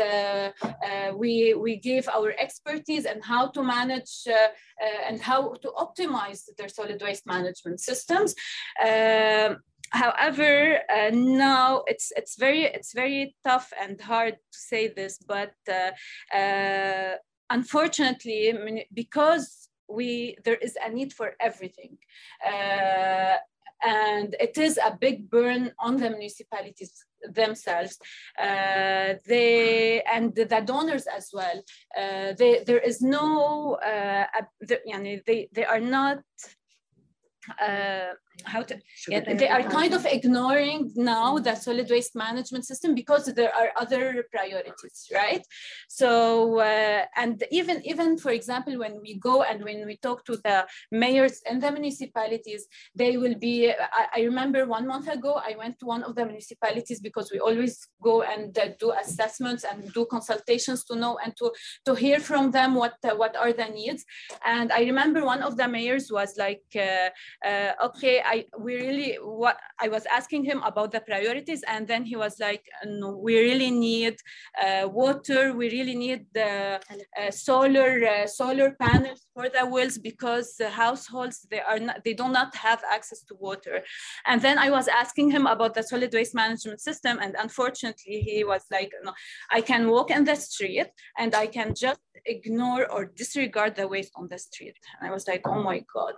we, 1.16 1.54
we 1.54 1.78
gave 1.78 2.10
our 2.10 2.34
expertise 2.38 3.06
and 3.06 3.24
how 3.24 3.48
to 3.48 3.64
manage 3.64 4.28
and 5.08 5.22
how 5.22 5.54
to 5.62 5.70
optimize 5.78 6.42
their 6.58 6.68
solid 6.68 7.02
waste 7.02 7.26
management 7.26 7.80
systems. 7.80 8.36
Um, 8.84 9.58
however, 9.92 10.80
uh, 10.89 11.12
now 11.14 11.84
it's 11.88 12.12
it's 12.16 12.36
very 12.38 12.64
it's 12.64 12.94
very 12.94 13.36
tough 13.44 13.72
and 13.82 14.00
hard 14.00 14.34
to 14.34 14.60
say 14.60 14.88
this, 14.88 15.18
but 15.18 15.54
uh, 15.70 15.92
uh, 16.36 17.16
unfortunately, 17.50 18.86
because 18.94 19.70
we 19.88 20.38
there 20.46 20.56
is 20.56 20.78
a 20.86 20.89
need 20.89 21.14
for 21.14 21.36
everything. 21.39 21.98
Uh, 22.46 23.38
and 23.84 24.36
it 24.39 24.58
is 24.58 24.78
a 24.78 24.96
big 25.00 25.30
burn 25.30 25.72
on 25.80 25.98
the 25.98 26.10
municipalities 26.10 27.04
themselves 27.34 27.98
uh, 28.39 29.16
they 29.26 30.02
and 30.04 30.36
the 30.36 30.46
donors 30.66 31.08
as 31.08 31.30
well 31.34 31.64
uh, 31.98 32.34
they, 32.38 32.64
there 32.66 32.80
is 32.80 33.02
no 33.02 33.74
uh, 33.76 34.26
they, 34.62 35.50
they 35.52 35.66
are 35.66 35.80
not 35.80 36.20
uh, 37.60 38.14
how 38.46 38.62
to 38.64 38.80
yeah, 39.08 39.34
they 39.34 39.48
are 39.48 39.64
kind 39.64 39.94
of 39.94 40.06
ignoring 40.06 40.92
now 40.96 41.38
the 41.38 41.56
solid 41.56 41.89
waste 41.89 42.16
management 42.16 42.66
system 42.66 42.96
because 42.96 43.26
there 43.26 43.54
are 43.56 43.72
other 43.78 44.26
priorities 44.32 45.10
right? 45.14 45.46
So 45.88 46.60
uh, 46.60 47.06
and 47.16 47.44
even 47.52 47.82
even 47.86 48.18
for 48.18 48.32
example 48.32 48.78
when 48.78 49.00
we 49.02 49.16
go 49.16 49.44
and 49.44 49.64
when 49.64 49.86
we 49.86 49.98
talk 49.98 50.26
to 50.26 50.38
the 50.38 50.66
mayors 50.92 51.42
and 51.50 51.62
the 51.62 51.72
municipalities 51.72 52.68
they 52.96 53.18
will 53.18 53.36
be 53.36 53.70
i, 53.70 54.06
I 54.18 54.22
remember 54.22 54.66
one 54.66 54.88
month 54.88 55.08
ago 55.08 55.34
i 55.50 55.56
went 55.58 55.80
to 55.80 55.86
one 55.86 56.04
of 56.04 56.16
the 56.16 56.26
municipalities 56.26 57.00
because 57.00 57.32
we 57.32 57.39
always 57.39 57.88
go 58.02 58.24
and 58.24 58.58
uh, 58.58 58.70
do 58.80 58.92
assessments 58.92 59.64
and 59.64 59.92
do 59.94 60.06
consultations 60.06 60.84
to 60.86 60.96
know 60.96 61.18
and 61.24 61.36
to 61.38 61.52
to 61.86 61.96
hear 61.96 62.20
from 62.20 62.52
them 62.52 62.76
what 62.76 62.96
uh, 63.04 63.16
what 63.16 63.36
are 63.36 63.54
the 63.54 63.70
needs. 63.80 64.06
And 64.46 64.72
i 64.72 64.82
remember 64.82 65.26
one 65.26 65.44
of 65.44 65.58
the 65.58 65.68
mayors 65.68 66.12
was 66.12 66.38
like 66.38 66.64
uh, 66.76 67.10
uh, 67.50 67.72
okay 67.88 68.22
I 68.34 68.46
we 68.66 68.74
really 68.88 69.12
what 69.22 69.58
I 69.84 69.88
was 69.96 70.06
asking 70.20 70.44
him 70.46 70.60
about 70.64 70.90
the 70.92 71.02
priorities, 71.02 71.64
and 71.74 71.88
then 71.92 72.04
he 72.12 72.16
was 72.16 72.34
like, 72.40 72.64
no, 72.86 73.10
we 73.26 73.34
really 73.48 73.72
need 73.72 74.16
uh, 74.66 74.88
water, 75.02 75.42
we 75.60 75.66
really 75.78 75.98
need 76.06 76.22
the 76.34 76.80
uh, 77.20 77.32
solar 77.32 77.92
uh, 78.14 78.28
solar 78.28 78.70
panels 78.84 79.22
for 79.34 79.46
the 79.56 79.66
wells 79.74 79.98
because 79.98 80.56
the 80.62 80.70
households 80.70 81.38
they 81.52 81.62
are 81.72 81.82
not 81.88 81.98
they 82.06 82.14
do 82.14 82.28
not 82.30 82.56
have 82.56 82.82
access 82.98 83.22
to 83.28 83.34
water. 83.48 83.76
And 84.30 84.42
then 84.42 84.58
I 84.58 84.70
was 84.78 84.88
asking 84.88 85.32
him 85.32 85.46
about 85.46 85.74
the 85.74 85.84
solid 85.84 86.12
waste 86.14 86.36
management 86.44 86.80
system, 86.90 87.20
and 87.24 87.36
unfortunately 87.46 88.18
he 88.30 88.44
was 88.44 88.64
like, 88.72 88.92
no, 89.04 89.12
I 89.58 89.62
can 89.62 89.90
walk 89.90 90.10
in 90.12 90.24
the 90.24 90.36
street 90.36 90.90
and 91.18 91.36
I 91.36 91.48
can 91.48 91.76
just 91.76 92.02
ignore 92.26 92.84
or 92.94 93.06
disregard 93.06 93.76
the 93.76 93.88
waste 93.88 94.14
on 94.16 94.28
the 94.30 94.38
street. 94.38 94.76
And 95.00 95.10
I 95.10 95.12
was 95.12 95.28
like, 95.28 95.42
oh 95.48 95.62
my 95.62 95.84
god. 95.94 96.16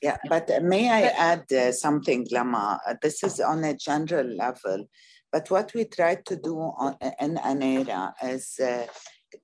Yeah, 0.00 0.16
but 0.28 0.48
may 0.62 0.88
I 0.90 1.02
add 1.08 1.52
uh, 1.52 1.72
something, 1.72 2.26
Lama? 2.30 2.80
Uh, 2.86 2.94
this 3.02 3.24
is 3.24 3.40
on 3.40 3.64
a 3.64 3.74
general 3.74 4.26
level, 4.26 4.88
but 5.32 5.50
what 5.50 5.74
we 5.74 5.84
try 5.86 6.14
to 6.14 6.36
do 6.36 6.56
on, 6.56 6.96
in 7.20 7.36
ANERA 7.38 8.12
is 8.22 8.60
uh, 8.60 8.86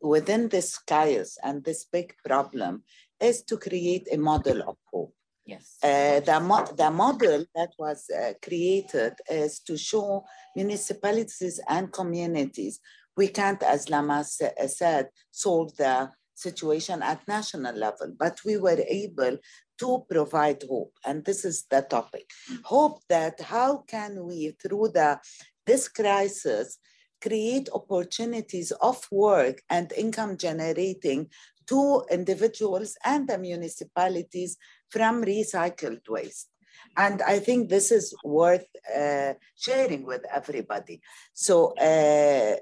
within 0.01 0.49
this 0.49 0.79
chaos 0.79 1.37
and 1.43 1.65
this 1.65 1.85
big 1.85 2.15
problem 2.25 2.85
is 3.21 3.43
to 3.43 3.57
create 3.57 4.07
a 4.13 4.17
model 4.17 4.63
of 4.63 4.77
hope. 4.93 5.15
Yes. 5.45 5.77
Uh, 5.83 6.21
the, 6.21 6.41
mo- 6.41 6.73
the 6.77 6.91
model 6.91 7.45
that 7.55 7.71
was 7.79 8.09
uh, 8.11 8.33
created 8.41 9.15
is 9.29 9.61
to 9.61 9.77
show 9.77 10.25
municipalities 10.57 11.61
and 11.69 11.93
communities 11.93 12.81
we 13.17 13.29
can't, 13.29 13.63
as 13.63 13.89
Lama 13.91 14.25
sa- 14.25 14.51
said, 14.67 15.09
solve 15.31 15.77
the 15.77 16.11
situation 16.35 17.03
at 17.03 17.27
national 17.29 17.75
level, 17.75 18.13
but 18.19 18.39
we 18.45 18.57
were 18.57 18.83
able 18.89 19.39
to 19.79 20.05
provide 20.09 20.63
hope. 20.69 20.93
And 21.05 21.25
this 21.25 21.45
is 21.45 21.67
the 21.71 21.83
topic. 21.83 22.31
Hope 22.65 23.03
that 23.09 23.41
how 23.41 23.79
can 23.89 24.25
we, 24.25 24.57
through 24.63 24.91
the 24.95 25.19
this 25.67 25.89
crisis, 25.89 26.79
create 27.23 27.69
opportunities 27.73 28.71
of 28.83 29.07
work 29.11 29.63
and 29.71 29.93
income 29.93 30.37
generating 30.37 31.29
to 31.67 32.05
individuals 32.11 32.97
and 33.05 33.27
the 33.29 33.39
municipalities 33.39 34.59
from 34.91 35.25
recycled 35.25 36.07
waste. 36.09 36.49
And 36.97 37.23
I 37.23 37.39
think 37.39 37.69
this 37.69 37.91
is 37.91 38.15
worth 38.25 38.67
uh, 38.95 39.35
sharing 39.57 40.05
with 40.05 40.23
everybody. 40.33 41.01
So 41.33 41.75
uh, 41.81 42.57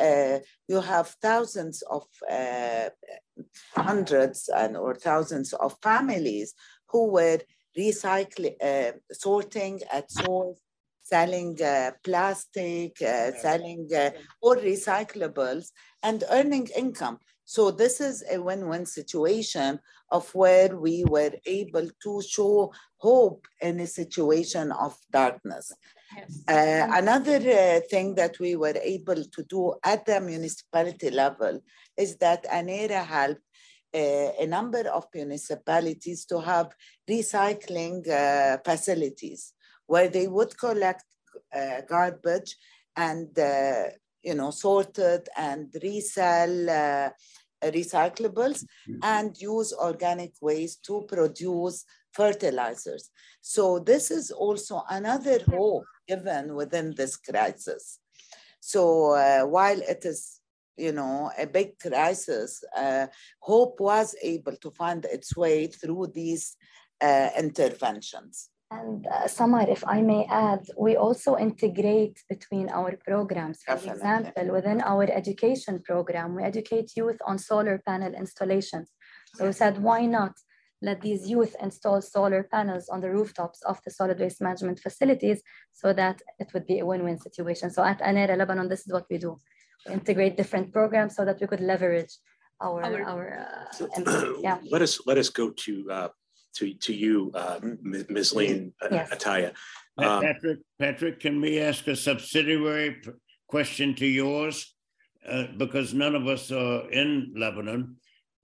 uh, 0.00 0.38
you 0.68 0.80
have 0.80 1.08
thousands 1.22 1.82
of 1.82 2.04
uh, 2.30 2.90
hundreds 3.74 4.48
and 4.48 4.76
or 4.76 4.94
thousands 4.94 5.52
of 5.52 5.76
families 5.82 6.54
who 6.88 7.08
were 7.12 7.38
recycling, 7.78 8.56
uh, 8.62 8.92
sorting 9.12 9.80
at 9.92 10.10
source, 10.10 10.58
selling 11.02 11.60
uh, 11.62 11.92
plastic, 12.02 12.98
selling 12.98 13.88
or 14.40 14.56
recyclables, 14.56 15.70
and 16.02 16.24
earning 16.30 16.68
income. 16.76 17.18
So 17.48 17.70
this 17.70 18.00
is 18.00 18.24
a 18.28 18.38
win-win 18.42 18.86
situation 18.86 19.78
of 20.10 20.28
where 20.34 20.76
we 20.76 21.04
were 21.04 21.30
able 21.46 21.88
to 22.02 22.22
show 22.22 22.72
hope 22.96 23.46
in 23.62 23.78
a 23.78 23.86
situation 23.86 24.72
of 24.72 24.96
darkness. 25.12 25.72
Yes. 26.16 26.42
Uh, 26.48 26.88
another 26.92 27.36
uh, 27.36 27.80
thing 27.88 28.16
that 28.16 28.40
we 28.40 28.56
were 28.56 28.76
able 28.82 29.22
to 29.24 29.42
do 29.44 29.74
at 29.84 30.04
the 30.06 30.20
municipality 30.20 31.10
level 31.10 31.60
is 31.96 32.16
that 32.16 32.44
ANERA 32.50 33.04
helped 33.04 33.40
uh, 33.94 34.30
a 34.40 34.46
number 34.46 34.88
of 34.88 35.06
municipalities 35.14 36.24
to 36.26 36.40
have 36.40 36.74
recycling 37.08 38.08
uh, 38.08 38.58
facilities 38.64 39.52
where 39.86 40.08
they 40.08 40.26
would 40.26 40.58
collect 40.58 41.04
uh, 41.54 41.80
garbage 41.88 42.56
and 42.96 43.38
uh, 43.38 43.84
you 44.28 44.34
know 44.34 44.50
sorted 44.50 45.22
and 45.36 45.62
resell 45.82 47.12
recyclables 47.62 48.64
mm-hmm. 48.64 48.98
and 49.02 49.36
use 49.40 49.72
organic 49.72 50.32
waste 50.40 50.84
to 50.84 51.04
produce 51.08 51.84
fertilizers. 52.12 53.10
So 53.40 53.78
this 53.78 54.10
is 54.10 54.30
also 54.30 54.82
another 54.88 55.38
hope 55.48 55.84
given 56.08 56.54
within 56.54 56.94
this 56.96 57.16
crisis. 57.16 57.98
So 58.60 59.12
uh, 59.12 59.42
while 59.42 59.80
it 59.80 60.04
is, 60.04 60.40
you 60.76 60.92
know, 60.92 61.30
a 61.38 61.46
big 61.46 61.78
crisis, 61.78 62.64
uh, 62.76 63.06
hope 63.40 63.80
was 63.80 64.14
able 64.22 64.56
to 64.56 64.70
find 64.72 65.04
its 65.04 65.36
way 65.36 65.66
through 65.66 66.08
these 66.14 66.56
uh, 67.00 67.30
interventions. 67.38 68.50
And 68.70 69.06
uh, 69.06 69.28
Samar, 69.28 69.68
if 69.68 69.84
I 69.86 70.02
may 70.02 70.26
add, 70.28 70.66
we 70.76 70.96
also 70.96 71.36
integrate 71.36 72.20
between 72.28 72.68
our 72.70 72.96
programs. 73.06 73.62
For 73.62 73.74
example, 73.74 74.52
within 74.52 74.80
our 74.80 75.04
education 75.04 75.80
program, 75.84 76.34
we 76.34 76.42
educate 76.42 76.96
youth 76.96 77.18
on 77.24 77.38
solar 77.38 77.80
panel 77.86 78.12
installations. 78.12 78.90
So 79.34 79.46
we 79.46 79.52
said, 79.52 79.80
why 79.80 80.06
not 80.06 80.32
let 80.82 81.00
these 81.00 81.28
youth 81.28 81.54
install 81.62 82.02
solar 82.02 82.42
panels 82.42 82.88
on 82.88 83.00
the 83.00 83.10
rooftops 83.10 83.62
of 83.62 83.80
the 83.84 83.90
solid 83.90 84.18
waste 84.18 84.42
management 84.42 84.80
facilities 84.80 85.42
so 85.72 85.92
that 85.92 86.20
it 86.40 86.48
would 86.52 86.66
be 86.66 86.80
a 86.80 86.86
win-win 86.86 87.18
situation. 87.18 87.70
So 87.70 87.84
at 87.84 88.00
ANERA 88.00 88.36
Lebanon, 88.36 88.68
this 88.68 88.80
is 88.80 88.92
what 88.92 89.06
we 89.08 89.18
do. 89.18 89.38
We 89.86 89.94
integrate 89.94 90.36
different 90.36 90.72
programs 90.72 91.14
so 91.14 91.24
that 91.24 91.40
we 91.40 91.46
could 91.46 91.60
leverage 91.60 92.12
our, 92.60 92.82
our, 92.82 93.02
our 93.02 93.48
uh, 93.80 93.86
yeah. 94.40 94.58
Let 94.70 94.82
us, 94.82 95.00
let 95.06 95.18
us 95.18 95.28
go 95.28 95.50
to 95.50 95.90
uh, 95.90 96.08
to, 96.56 96.74
to 96.74 96.94
you, 96.94 97.30
uh, 97.34 97.60
Ms. 97.82 98.34
Lean 98.34 98.72
uh, 98.82 98.88
yes. 98.90 99.10
Ataya. 99.10 99.52
Um, 99.98 100.22
Patrick, 100.22 100.58
Patrick, 100.78 101.20
can 101.20 101.40
we 101.40 101.58
ask 101.58 101.86
a 101.86 101.96
subsidiary 101.96 103.00
question 103.48 103.94
to 103.96 104.06
yours? 104.06 104.74
Uh, 105.26 105.44
because 105.56 105.92
none 105.92 106.14
of 106.14 106.26
us 106.26 106.52
are 106.52 106.90
in 106.90 107.32
Lebanon. 107.36 107.96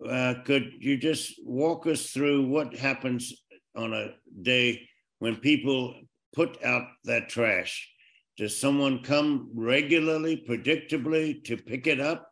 Uh, 0.08 0.34
could 0.44 0.72
you 0.80 0.96
just 0.96 1.34
walk 1.44 1.86
us 1.86 2.10
through 2.10 2.48
what 2.48 2.74
happens 2.74 3.32
on 3.76 3.92
a 3.92 4.14
day 4.42 4.88
when 5.20 5.36
people 5.36 5.94
put 6.34 6.62
out 6.64 6.88
that 7.04 7.28
trash? 7.28 7.88
Does 8.36 8.58
someone 8.58 9.02
come 9.02 9.50
regularly, 9.54 10.44
predictably 10.48 11.44
to 11.44 11.56
pick 11.56 11.86
it 11.86 12.00
up? 12.00 12.28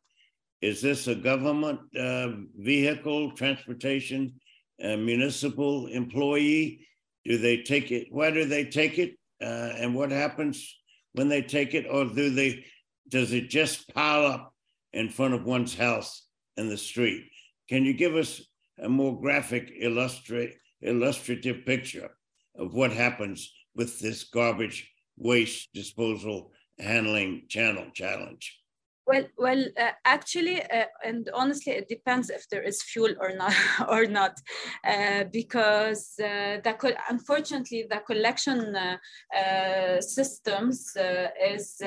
Is 0.62 0.80
this 0.80 1.06
a 1.06 1.14
government 1.14 1.80
uh, 1.96 2.30
vehicle, 2.58 3.32
transportation? 3.32 4.34
A 4.82 4.96
municipal 4.96 5.86
employee? 5.86 6.86
Do 7.24 7.38
they 7.38 7.62
take 7.62 7.90
it? 7.90 8.08
Why 8.10 8.30
do 8.30 8.44
they 8.44 8.64
take 8.64 8.98
it? 8.98 9.16
Uh, 9.42 9.72
and 9.76 9.94
what 9.94 10.10
happens 10.10 10.76
when 11.12 11.28
they 11.28 11.42
take 11.42 11.74
it, 11.74 11.86
or 11.90 12.04
do 12.04 12.30
they? 12.30 12.64
Does 13.08 13.32
it 13.32 13.50
just 13.50 13.92
pile 13.92 14.26
up 14.26 14.54
in 14.92 15.08
front 15.08 15.34
of 15.34 15.44
one's 15.44 15.74
house 15.74 16.26
in 16.56 16.68
the 16.68 16.76
street? 16.76 17.24
Can 17.68 17.84
you 17.84 17.92
give 17.92 18.16
us 18.16 18.42
a 18.78 18.88
more 18.88 19.20
graphic, 19.20 19.72
illustrate, 19.78 20.54
illustrative 20.80 21.64
picture 21.66 22.10
of 22.56 22.74
what 22.74 22.92
happens 22.92 23.52
with 23.74 23.98
this 23.98 24.24
garbage 24.24 24.90
waste 25.16 25.68
disposal 25.74 26.52
handling 26.78 27.42
channel 27.48 27.86
challenge? 27.94 28.59
Well, 29.07 29.25
well, 29.37 29.63
uh, 29.79 29.91
actually, 30.03 30.63
uh, 30.63 30.85
and 31.03 31.29
honestly, 31.31 31.73
it 31.73 31.87
depends 31.87 32.31
if 32.31 32.49
there 32.49 32.63
is 32.63 32.81
fuel 32.81 33.13
or 33.19 33.35
not, 33.35 33.53
or 33.87 34.07
not, 34.07 34.39
uh, 34.83 35.25
because 35.31 36.15
uh, 36.19 36.57
the 36.63 36.97
unfortunately 37.07 37.85
the 37.87 37.99
collection 37.99 38.75
uh, 38.75 38.97
uh, 39.37 40.01
systems 40.01 40.97
is 41.39 41.79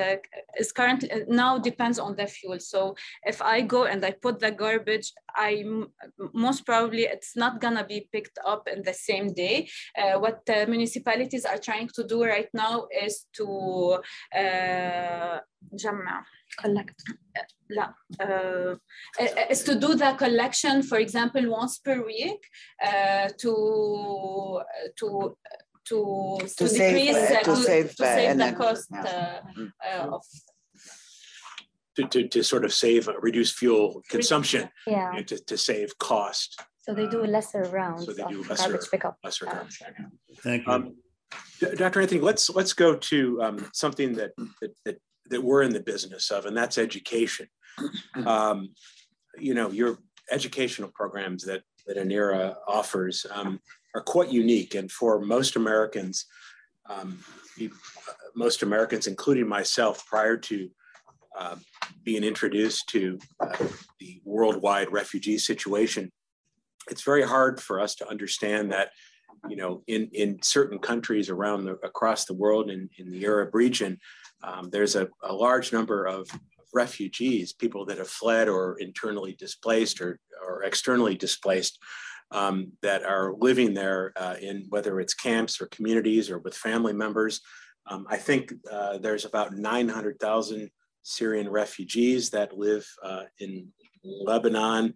is 0.57 0.71
currently 0.71 1.09
now 1.27 1.57
depends 1.57 1.99
on 1.99 2.15
the 2.15 2.25
fuel. 2.25 2.59
So 2.59 2.95
if 3.23 3.41
I 3.41 3.61
go 3.61 3.83
and 3.83 4.05
I 4.05 4.11
put 4.11 4.39
the 4.39 4.51
garbage, 4.51 5.11
I 5.35 5.65
most 6.33 6.65
probably 6.65 7.03
it's 7.03 7.35
not 7.35 7.59
gonna 7.59 7.85
be 7.85 8.07
picked 8.13 8.39
up 8.45 8.69
in 8.69 8.81
the 8.83 8.93
same 8.93 9.33
day. 9.33 9.67
what 10.23 10.45
the 10.45 10.65
municipalities 10.67 11.45
are 11.45 11.57
trying 11.57 11.89
to 11.95 12.03
do 12.03 12.23
right 12.23 12.49
now 12.53 12.87
is 13.05 13.27
to 13.33 13.99
جمع 15.75 16.23
collect 16.62 16.94
uh, 18.20 18.74
is 19.50 19.62
to 19.64 19.74
do 19.74 19.94
the 19.94 20.12
collection 20.18 20.82
for 20.82 20.98
example 20.98 21.44
once 21.50 21.78
per 21.78 22.04
week 22.04 22.42
uh, 22.84 23.28
to 23.38 24.60
to 24.96 25.36
to, 25.86 26.38
to, 26.38 26.48
to 26.56 26.64
decrease 26.68 27.14
save, 27.14 27.36
uh, 27.36 27.38
to, 27.40 27.44
to, 27.44 27.56
save, 27.56 27.88
to 27.96 27.96
save 27.96 28.36
the 28.38 28.44
energy. 28.44 28.56
cost 28.56 28.88
Yeah. 28.90 29.40
of 30.12 30.22
To, 31.96 32.02
to, 32.08 32.26
to 32.34 32.42
sort 32.42 32.64
of 32.64 32.72
save, 32.72 33.08
uh, 33.08 33.12
reduce 33.20 33.52
fuel 33.52 34.02
consumption, 34.10 34.62
Yeah. 34.86 35.10
you 35.12 35.16
know, 35.18 35.22
to, 35.30 35.36
to 35.50 35.56
save 35.56 35.88
cost, 35.98 36.60
So 36.84 36.92
they 36.92 37.06
do 37.06 37.22
a 37.22 37.30
lesser 37.36 37.62
rounds 37.78 38.06
So 38.06 38.12
they 38.12 38.22
of 38.24 38.30
do 38.30 38.42
lesser- 38.42 38.70
garbage 38.70 38.88
pickup. 38.90 39.14
lesser 39.22 39.46
Uh. 39.48 39.64
Thank 40.42 40.66
you. 40.66 40.72
Um, 40.72 40.82
Dr. 41.82 42.00
Anthony, 42.00 42.20
let's 42.20 42.44
let's 42.58 42.72
go 42.84 42.90
to 43.10 43.18
um, 43.44 43.56
something 43.72 44.10
that, 44.18 44.30
that 44.60 44.72
that 44.84 44.96
that 45.30 45.42
we're 45.42 45.62
in 45.62 45.72
the 45.72 45.80
business 45.80 46.30
of, 46.30 46.46
and 46.46 46.56
that's 46.56 46.78
education. 46.78 47.48
Um, 48.24 48.70
you 49.36 49.52
know, 49.52 49.68
your 49.72 49.98
educational 50.30 50.88
programs 50.94 51.42
that 51.44 51.62
that 51.86 51.96
ANERA 51.96 52.54
offers 52.68 53.26
um, 53.32 53.58
are 53.96 54.00
quite 54.00 54.30
unique, 54.30 54.76
and 54.76 54.90
for 54.90 55.20
most 55.20 55.56
Americans, 55.56 56.26
um, 56.88 57.18
you- 57.56 57.72
most 58.36 58.62
Americans, 58.62 59.08
including 59.08 59.48
myself, 59.48 60.06
prior 60.06 60.36
to 60.36 60.70
uh, 61.36 61.56
being 62.04 62.22
introduced 62.22 62.88
to 62.90 63.18
uh, 63.40 63.56
the 63.98 64.20
worldwide 64.24 64.92
refugee 64.92 65.38
situation, 65.38 66.12
it's 66.88 67.02
very 67.02 67.24
hard 67.24 67.60
for 67.60 67.80
us 67.80 67.96
to 67.96 68.08
understand 68.08 68.70
that 68.70 68.90
you 69.48 69.56
know, 69.56 69.82
in, 69.86 70.08
in 70.12 70.42
certain 70.42 70.78
countries 70.78 71.28
around 71.28 71.64
the, 71.64 71.72
across 71.82 72.24
the 72.24 72.34
world 72.34 72.70
in, 72.70 72.88
in 72.98 73.10
the 73.10 73.24
Arab 73.24 73.54
region, 73.54 73.98
um, 74.42 74.70
there's 74.70 74.96
a, 74.96 75.08
a 75.22 75.32
large 75.32 75.72
number 75.72 76.04
of 76.04 76.28
refugees, 76.72 77.52
people 77.52 77.84
that 77.86 77.98
have 77.98 78.08
fled 78.08 78.48
or 78.48 78.78
internally 78.78 79.34
displaced 79.38 80.00
or, 80.00 80.18
or 80.44 80.62
externally 80.64 81.14
displaced 81.14 81.78
um, 82.30 82.72
that 82.82 83.04
are 83.04 83.34
living 83.38 83.74
there 83.74 84.12
uh, 84.16 84.34
in 84.40 84.66
whether 84.70 85.00
it's 85.00 85.14
camps 85.14 85.60
or 85.60 85.66
communities 85.66 86.30
or 86.30 86.38
with 86.38 86.54
family 86.54 86.92
members. 86.92 87.40
Um, 87.86 88.06
I 88.08 88.16
think 88.16 88.52
uh, 88.70 88.98
there's 88.98 89.24
about 89.24 89.54
900,000 89.54 90.70
Syrian 91.02 91.48
refugees 91.48 92.30
that 92.30 92.56
live 92.56 92.86
uh, 93.02 93.24
in 93.38 93.68
Lebanon, 94.02 94.94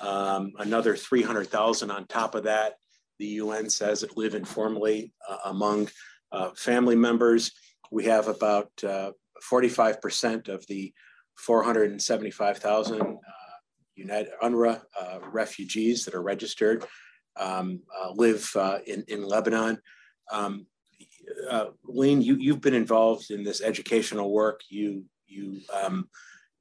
um, 0.00 0.52
another 0.58 0.94
300,000 0.94 1.90
on 1.90 2.06
top 2.06 2.34
of 2.34 2.44
that 2.44 2.74
the 3.18 3.26
UN 3.26 3.70
says 3.70 4.04
live 4.16 4.34
informally 4.34 5.12
uh, 5.28 5.38
among 5.46 5.88
uh, 6.32 6.50
family 6.56 6.96
members. 6.96 7.52
We 7.90 8.04
have 8.04 8.28
about 8.28 8.70
uh, 8.84 9.12
45% 9.50 10.48
of 10.48 10.66
the 10.66 10.92
475,000 11.36 13.00
uh, 13.00 13.06
United 13.94 14.32
UNRWA 14.42 14.82
uh, 14.98 15.18
refugees 15.30 16.04
that 16.04 16.14
are 16.14 16.22
registered 16.22 16.84
um, 17.36 17.80
uh, 18.02 18.12
live 18.12 18.50
uh, 18.56 18.78
in, 18.86 19.04
in 19.08 19.22
Lebanon. 19.22 19.78
Um, 20.30 20.66
uh, 21.50 21.66
you, 21.90 22.36
you've 22.36 22.60
been 22.60 22.74
involved 22.74 23.30
in 23.30 23.42
this 23.42 23.60
educational 23.60 24.32
work. 24.32 24.60
You, 24.68 25.04
you, 25.26 25.60
um, 25.72 26.08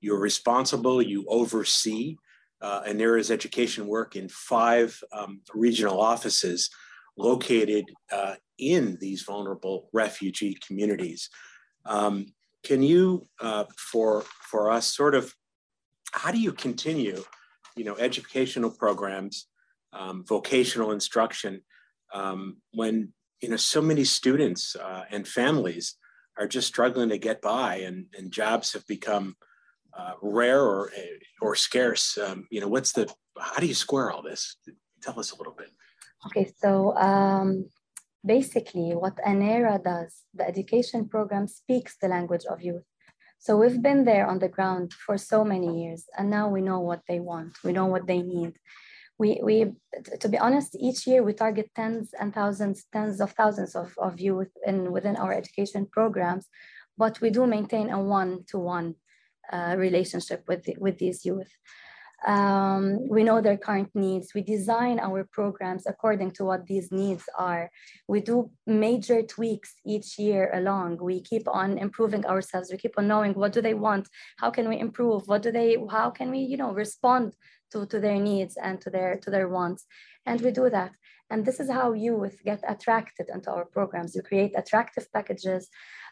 you're 0.01 0.19
responsible, 0.19 1.01
you 1.01 1.25
oversee 1.27 2.17
uh, 2.61 2.81
and 2.85 2.99
there 2.99 3.17
is 3.17 3.31
education 3.31 3.87
work 3.87 4.15
in 4.15 4.29
five 4.29 4.99
um, 5.11 5.41
regional 5.53 6.01
offices 6.01 6.69
located 7.17 7.85
uh, 8.11 8.35
in 8.57 8.97
these 8.99 9.23
vulnerable 9.23 9.89
refugee 9.93 10.57
communities. 10.65 11.29
Um, 11.85 12.27
can 12.63 12.81
you, 12.81 13.27
uh, 13.39 13.65
for 13.77 14.23
for 14.49 14.71
us, 14.71 14.87
sort 14.87 15.15
of, 15.15 15.33
how 16.11 16.31
do 16.31 16.39
you 16.39 16.51
continue, 16.51 17.23
you 17.75 17.83
know, 17.83 17.95
educational 17.95 18.71
programs, 18.71 19.47
um, 19.93 20.23
vocational 20.27 20.91
instruction, 20.91 21.61
um, 22.13 22.57
when 22.73 23.13
you 23.41 23.49
know 23.49 23.57
so 23.57 23.81
many 23.81 24.03
students 24.03 24.75
uh, 24.75 25.03
and 25.11 25.27
families 25.27 25.95
are 26.37 26.47
just 26.47 26.67
struggling 26.67 27.09
to 27.09 27.17
get 27.17 27.41
by, 27.41 27.77
and, 27.77 28.07
and 28.17 28.31
jobs 28.31 28.73
have 28.73 28.85
become 28.87 29.35
uh, 29.97 30.13
rare 30.21 30.61
or 30.61 30.91
or 31.41 31.55
scarce. 31.55 32.17
Um, 32.17 32.47
you 32.49 32.61
know, 32.61 32.67
what's 32.67 32.93
the 32.93 33.13
how 33.39 33.59
do 33.59 33.67
you 33.67 33.75
square 33.75 34.11
all 34.11 34.21
this? 34.21 34.57
Tell 35.01 35.19
us 35.19 35.31
a 35.31 35.37
little 35.37 35.53
bit. 35.53 35.69
Okay, 36.27 36.51
so 36.57 36.95
um, 36.97 37.69
basically, 38.25 38.91
what 38.95 39.17
ANERA 39.25 39.83
does, 39.83 40.23
the 40.33 40.47
education 40.47 41.07
program 41.07 41.47
speaks 41.47 41.95
the 42.01 42.07
language 42.07 42.45
of 42.49 42.61
youth. 42.61 42.83
So 43.39 43.57
we've 43.57 43.81
been 43.81 44.05
there 44.05 44.25
on 44.27 44.39
the 44.39 44.47
ground 44.47 44.93
for 44.93 45.17
so 45.17 45.43
many 45.43 45.83
years, 45.83 46.05
and 46.17 46.29
now 46.29 46.49
we 46.49 46.61
know 46.61 46.79
what 46.79 47.01
they 47.07 47.19
want. 47.19 47.57
We 47.63 47.73
know 47.73 47.85
what 47.85 48.07
they 48.07 48.21
need. 48.21 48.53
We, 49.17 49.39
we 49.43 49.71
to 50.19 50.27
be 50.27 50.37
honest, 50.37 50.75
each 50.79 51.07
year 51.07 51.23
we 51.23 51.33
target 51.33 51.69
tens 51.75 52.09
and 52.19 52.33
thousands, 52.33 52.85
tens 52.91 53.21
of 53.21 53.31
thousands 53.31 53.75
of, 53.75 53.93
of 53.97 54.19
youth 54.19 54.51
in 54.65 54.91
within 54.91 55.15
our 55.15 55.31
education 55.31 55.85
programs, 55.85 56.47
but 56.97 57.21
we 57.21 57.29
do 57.29 57.45
maintain 57.45 57.91
a 57.91 58.01
one-to-one 58.01 58.95
uh, 59.53 59.75
relationship 59.77 60.43
with, 60.47 60.67
with 60.79 60.97
these 60.97 61.25
youth. 61.25 61.51
Um, 62.25 63.07
we 63.07 63.23
know 63.23 63.39
their 63.39 63.57
current 63.57 63.89
needs. 63.93 64.33
We 64.33 64.41
design 64.41 64.99
our 64.99 65.27
programs 65.31 65.85
according 65.85 66.31
to 66.31 66.45
what 66.45 66.65
these 66.65 66.91
needs 66.91 67.23
are. 67.37 67.69
We 68.07 68.19
do 68.19 68.49
major 68.65 69.21
tweaks 69.21 69.75
each 69.85 70.17
year 70.17 70.49
along. 70.53 70.97
We 70.97 71.21
keep 71.21 71.47
on 71.47 71.77
improving 71.77 72.25
ourselves. 72.25 72.71
We 72.71 72.77
keep 72.77 72.97
on 72.97 73.07
knowing 73.07 73.33
what 73.33 73.53
do 73.53 73.61
they 73.61 73.75
want, 73.75 74.09
how 74.37 74.49
can 74.49 74.67
we 74.67 74.79
improve, 74.79 75.27
what 75.27 75.43
do 75.43 75.51
they, 75.51 75.77
how 75.91 76.09
can 76.09 76.31
we, 76.31 76.39
you 76.39 76.57
know, 76.57 76.73
respond 76.73 77.33
to, 77.71 77.85
to 77.87 77.99
their 77.99 78.19
needs 78.19 78.57
and 78.57 78.81
to 78.81 78.89
their 78.89 79.17
to 79.17 79.29
their 79.29 79.49
wants. 79.49 79.85
And 80.25 80.41
we 80.41 80.51
do 80.51 80.69
that. 80.69 80.91
And 81.29 81.45
this 81.45 81.59
is 81.59 81.69
how 81.69 81.93
youth 81.93 82.43
get 82.43 82.61
attracted 82.67 83.29
into 83.33 83.49
our 83.51 83.65
programs. 83.65 84.15
We 84.15 84.21
create 84.21 84.53
attractive 84.55 85.11
packages. 85.11 85.69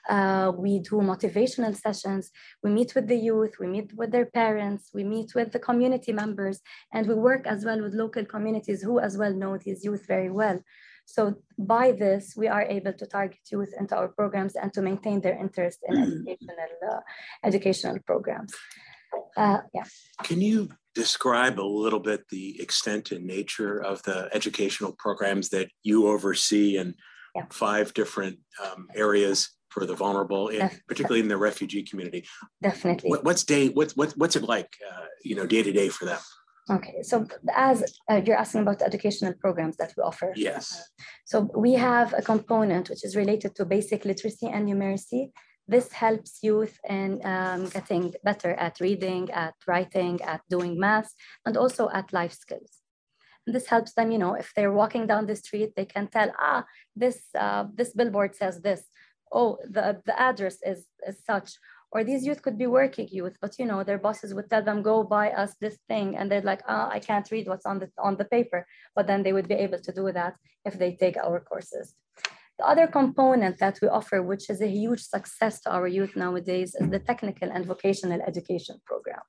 Uh, 0.10 0.52
we 0.58 0.80
do 0.80 0.96
motivational 0.96 1.76
sessions. 1.76 2.32
We 2.64 2.72
meet 2.72 2.96
with 2.96 3.08
the 3.08 3.16
youth, 3.16 3.54
we 3.60 3.68
meet 3.68 3.94
with 3.96 4.12
their 4.12 4.26
parents, 4.26 4.90
we 4.94 5.04
meet 5.04 5.34
with 5.34 5.52
the 5.54 5.60
community 5.60 6.12
members, 6.12 6.60
and 6.92 7.08
we 7.08 7.16
work 7.16 7.48
as 7.48 7.64
well 7.64 7.82
with 7.82 7.94
local 7.94 8.26
communities 8.26 8.82
who 8.82 9.00
as 9.00 9.18
well 9.18 9.34
know 9.34 9.58
these 9.58 9.86
youth 9.86 10.06
very 10.08 10.30
well. 10.30 10.60
So 11.06 11.36
by 11.58 11.92
this, 11.92 12.34
we 12.36 12.48
are 12.48 12.64
able 12.64 12.94
to 12.94 13.06
target 13.06 13.40
youth 13.52 13.74
into 13.80 13.96
our 13.96 14.08
programs 14.08 14.56
and 14.56 14.74
to 14.74 14.82
maintain 14.82 15.22
their 15.22 15.38
interest 15.38 15.80
in 15.88 16.26
educational, 16.28 16.56
uh, 16.92 17.00
educational 17.44 17.98
programs. 18.06 18.54
Uh, 19.38 19.60
yeah. 19.74 19.84
Can 20.24 20.42
you 20.42 20.70
describe 20.96 21.60
a 21.60 21.64
little 21.64 22.00
bit 22.00 22.28
the 22.30 22.62
extent 22.62 23.12
and 23.12 23.26
nature 23.26 23.80
of 23.80 24.02
the 24.04 24.30
educational 24.34 24.94
programs 24.98 25.50
that 25.50 25.70
you 25.84 26.08
oversee 26.08 26.78
in 26.78 26.96
Yeah. 27.36 27.46
five 27.50 27.94
different 27.94 28.38
um, 28.64 28.88
areas 28.94 29.50
for 29.70 29.86
the 29.88 29.96
vulnerable, 29.96 30.50
and 30.50 30.70
Def- 30.70 30.82
particularly 30.88 31.22
in 31.22 31.28
the 31.28 31.38
refugee 31.50 31.84
community? 31.84 32.22
Definitely. 32.62 33.10
What, 33.10 33.24
what's 33.24 33.44
day? 33.44 33.70
What's 33.70 33.96
what, 33.96 34.14
what's 34.22 34.36
it 34.36 34.44
like? 34.44 34.72
Uh, 34.90 35.08
you 35.24 35.36
know, 35.36 35.48
day 35.48 35.64
to 35.64 35.72
day 35.72 35.90
for 35.90 36.06
them? 36.06 36.20
Okay, 36.70 37.02
so 37.02 37.26
as 37.56 37.84
uh, 38.10 38.22
you're 38.24 38.38
asking 38.38 38.62
about 38.62 38.80
the 38.80 38.86
educational 38.86 39.34
programs 39.34 39.76
that 39.78 39.92
we 39.98 40.04
offer. 40.04 40.32
Yes. 40.36 40.66
So 41.26 41.50
we 41.66 41.74
have 41.74 42.14
a 42.14 42.22
component 42.22 42.90
which 42.90 43.04
is 43.04 43.16
related 43.16 43.56
to 43.56 43.66
basic 43.66 44.06
literacy 44.06 44.48
and 44.48 44.70
numeracy. 44.70 45.32
This 45.68 45.92
helps 45.94 46.40
youth 46.44 46.78
in 46.90 47.26
um, 47.26 47.70
getting 47.70 48.14
better 48.24 48.52
at 48.52 48.80
reading, 48.80 49.32
at 49.32 49.56
writing, 49.68 50.22
at 50.22 50.42
doing 50.50 50.80
math, 50.80 51.14
and 51.46 51.56
also 51.58 51.90
at 51.90 52.12
life 52.12 52.34
skills. 52.34 52.80
And 53.46 53.56
this 53.56 53.68
helps 53.68 53.94
them, 53.94 54.12
you 54.12 54.18
know, 54.18 54.34
if 54.36 54.52
they're 54.56 54.72
walking 54.72 55.08
down 55.08 55.26
the 55.26 55.36
street, 55.36 55.74
they 55.76 55.86
can 55.86 56.08
tell, 56.08 56.32
ah, 56.40 56.66
this 56.96 57.20
uh, 57.38 57.66
this 57.74 57.94
billboard 57.94 58.36
says 58.36 58.62
this, 58.62 58.84
oh, 59.34 59.58
the, 59.64 60.02
the 60.06 60.20
address 60.20 60.58
is, 60.64 60.86
is 61.08 61.18
such, 61.26 61.58
or 61.92 62.04
these 62.04 62.26
youth 62.26 62.42
could 62.42 62.58
be 62.58 62.68
working 62.68 63.08
youth, 63.12 63.38
but 63.42 63.58
you 63.60 63.66
know, 63.66 63.84
their 63.84 63.98
bosses 63.98 64.34
would 64.34 64.50
tell 64.50 64.64
them, 64.64 64.82
go 64.82 65.04
buy 65.04 65.32
us 65.32 65.56
this 65.60 65.78
thing. 65.88 66.16
And 66.16 66.32
they're 66.32 66.42
like, 66.42 66.62
oh, 66.68 66.88
I 66.92 67.00
can't 67.00 67.30
read 67.32 67.48
what's 67.48 67.66
on 67.66 67.80
the, 67.80 67.90
on 67.98 68.16
the 68.18 68.26
paper, 68.26 68.66
but 68.96 69.08
then 69.08 69.24
they 69.24 69.34
would 69.34 69.48
be 69.48 69.56
able 69.56 69.80
to 69.80 69.92
do 69.92 70.12
that 70.12 70.36
if 70.66 70.78
they 70.78 70.96
take 70.96 71.18
our 71.18 71.40
courses. 71.40 71.96
The 72.60 72.68
other 72.68 72.88
component 72.88 73.58
that 73.60 73.80
we 73.82 73.88
offer, 73.88 74.22
which 74.22 74.50
is 74.50 74.62
a 74.62 74.68
huge 74.68 75.02
success 75.02 75.62
to 75.62 75.72
our 75.72 75.88
youth 75.88 76.16
nowadays, 76.16 76.76
is 76.80 76.90
the 76.90 77.00
technical 77.00 77.50
and 77.52 77.66
vocational 77.66 78.22
education 78.22 78.80
program. 78.86 79.22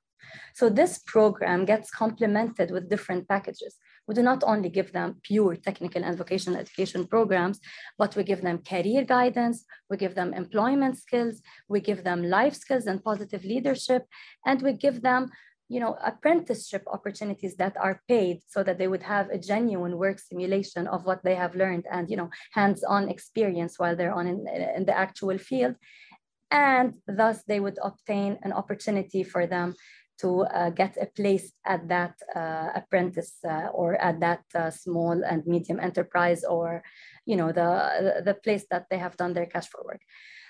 So 0.53 0.69
this 0.69 0.99
program 0.99 1.65
gets 1.65 1.91
complemented 1.91 2.71
with 2.71 2.89
different 2.89 3.27
packages. 3.27 3.77
We 4.07 4.15
do 4.15 4.21
not 4.21 4.43
only 4.45 4.69
give 4.69 4.91
them 4.91 5.19
pure 5.23 5.55
technical 5.55 6.03
and 6.03 6.17
vocational 6.17 6.59
education 6.59 7.05
programs, 7.07 7.59
but 7.97 8.15
we 8.15 8.23
give 8.23 8.41
them 8.41 8.59
career 8.59 9.03
guidance, 9.03 9.65
we 9.89 9.97
give 9.97 10.15
them 10.15 10.33
employment 10.33 10.97
skills, 10.97 11.41
we 11.67 11.81
give 11.81 12.03
them 12.03 12.23
life 12.23 12.55
skills 12.55 12.85
and 12.85 13.03
positive 13.03 13.43
leadership, 13.43 14.03
and 14.45 14.61
we 14.61 14.73
give 14.73 15.01
them 15.01 15.31
you 15.67 15.79
know, 15.79 15.97
apprenticeship 16.03 16.83
opportunities 16.87 17.55
that 17.55 17.75
are 17.77 18.01
paid 18.07 18.39
so 18.47 18.63
that 18.63 18.77
they 18.77 18.87
would 18.87 19.03
have 19.03 19.29
a 19.29 19.37
genuine 19.37 19.97
work 19.97 20.19
simulation 20.19 20.87
of 20.87 21.05
what 21.05 21.23
they 21.23 21.35
have 21.35 21.55
learned 21.55 21.85
and, 21.91 22.09
you 22.09 22.17
know, 22.17 22.29
hands-on 22.51 23.09
experience 23.09 23.79
while 23.79 23.95
they're 23.95 24.13
on 24.13 24.27
in, 24.27 24.47
in 24.75 24.85
the 24.85 24.97
actual 24.97 25.37
field. 25.37 25.75
And 26.51 26.93
thus 27.07 27.43
they 27.47 27.59
would 27.59 27.79
obtain 27.81 28.37
an 28.43 28.53
opportunity 28.53 29.23
for 29.23 29.47
them 29.47 29.75
to 30.19 30.43
uh, 30.43 30.69
get 30.69 30.97
a 31.01 31.07
place 31.07 31.51
at 31.65 31.87
that 31.89 32.15
uh, 32.35 32.69
apprentice 32.75 33.33
uh, 33.43 33.67
or 33.73 33.95
at 33.95 34.19
that 34.19 34.43
uh, 34.53 34.69
small 34.69 35.23
and 35.23 35.45
medium 35.45 35.79
enterprise 35.79 36.43
or 36.43 36.83
you 37.25 37.35
know 37.35 37.51
the, 37.51 38.21
the 38.23 38.33
place 38.33 38.65
that 38.71 38.85
they 38.89 38.97
have 38.97 39.17
done 39.17 39.33
their 39.33 39.45
cash 39.45 39.67
for 39.67 39.83
work. 39.83 40.01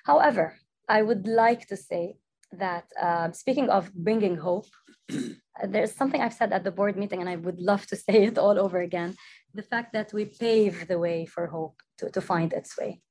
However, 0.03 0.55
I 0.87 1.01
would 1.01 1.27
like 1.27 1.67
to 1.67 1.77
say 1.77 2.17
that 2.51 2.85
uh, 3.01 3.31
speaking 3.31 3.69
of 3.69 3.91
bringing 3.93 4.37
hope, 4.37 4.67
there's 5.67 5.93
something 5.93 6.21
I've 6.21 6.33
said 6.33 6.51
at 6.53 6.63
the 6.63 6.71
board 6.71 6.97
meeting 6.97 7.21
and 7.21 7.29
I 7.29 7.35
would 7.35 7.59
love 7.59 7.85
to 7.87 7.95
say 8.05 8.23
it 8.25 8.37
all 8.37 8.59
over 8.59 8.81
again. 8.81 9.15
The 9.53 9.63
fact 9.63 9.93
that 9.93 10.13
we 10.13 10.25
pave 10.25 10.87
the 10.87 10.99
way 10.99 11.25
for 11.25 11.47
hope 11.47 11.81
to, 11.99 12.09
to 12.09 12.21
find 12.21 12.51
its 12.53 12.77
way. 12.77 13.01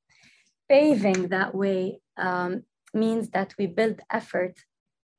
Paving 0.69 1.29
that 1.29 1.55
way 1.55 2.01
um, 2.17 2.63
means 2.93 3.31
that 3.31 3.55
we 3.59 3.67
build 3.67 4.01
effort 4.11 4.55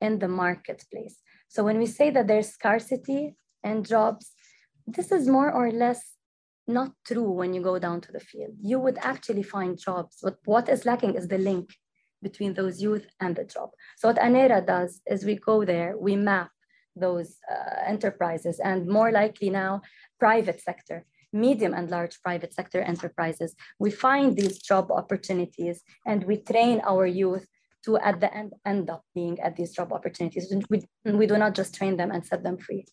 in 0.00 0.18
the 0.18 0.28
marketplace. 0.28 1.20
So 1.48 1.64
when 1.64 1.78
we 1.78 1.86
say 1.86 2.10
that 2.10 2.26
there's 2.26 2.48
scarcity 2.48 3.36
and 3.62 3.86
jobs, 3.86 4.32
this 4.86 5.10
is 5.10 5.28
more 5.28 5.50
or 5.52 5.70
less 5.70 6.16
not 6.68 6.92
true 7.06 7.30
when 7.30 7.54
you 7.54 7.62
go 7.62 7.78
down 7.78 8.00
to 8.00 8.12
the 8.12 8.20
field. 8.20 8.54
You 8.60 8.80
would 8.80 8.98
actually 8.98 9.42
find 9.42 9.78
jobs. 9.78 10.18
But 10.22 10.36
what 10.44 10.68
is 10.68 10.84
lacking 10.84 11.14
is 11.14 11.28
the 11.28 11.38
link 11.38 11.74
between 12.22 12.54
those 12.54 12.82
youth 12.82 13.06
and 13.20 13.36
the 13.36 13.44
job. 13.44 13.70
So 13.98 14.08
what 14.08 14.18
ANERA 14.18 14.66
does 14.66 15.00
is 15.06 15.24
we 15.24 15.36
go 15.36 15.64
there, 15.64 15.96
we 15.96 16.16
map 16.16 16.50
those 16.96 17.36
uh, 17.50 17.80
enterprises 17.86 18.58
and 18.58 18.86
more 18.88 19.12
likely 19.12 19.50
now 19.50 19.82
private 20.18 20.60
sector 20.60 21.04
medium 21.32 21.74
and 21.74 21.90
large 21.90 22.20
private 22.22 22.52
sector 22.54 22.80
enterprises. 22.80 23.54
We 23.78 23.90
find 23.90 24.36
these 24.36 24.58
job 24.58 24.90
opportunities 24.90 25.82
and 26.06 26.24
we 26.24 26.38
train 26.38 26.80
our 26.84 27.06
youth 27.06 27.46
to 27.84 27.98
at 27.98 28.20
the 28.20 28.34
end 28.34 28.52
end 28.64 28.90
up 28.90 29.02
being 29.14 29.38
at 29.40 29.56
these 29.56 29.72
job 29.72 29.92
opportunities. 29.92 30.52
We, 30.70 30.82
we 31.04 31.26
do 31.26 31.38
not 31.38 31.54
just 31.54 31.74
train 31.74 31.96
them 31.96 32.10
and 32.10 32.24
set 32.24 32.42
them 32.42 32.58
free. 32.58 32.86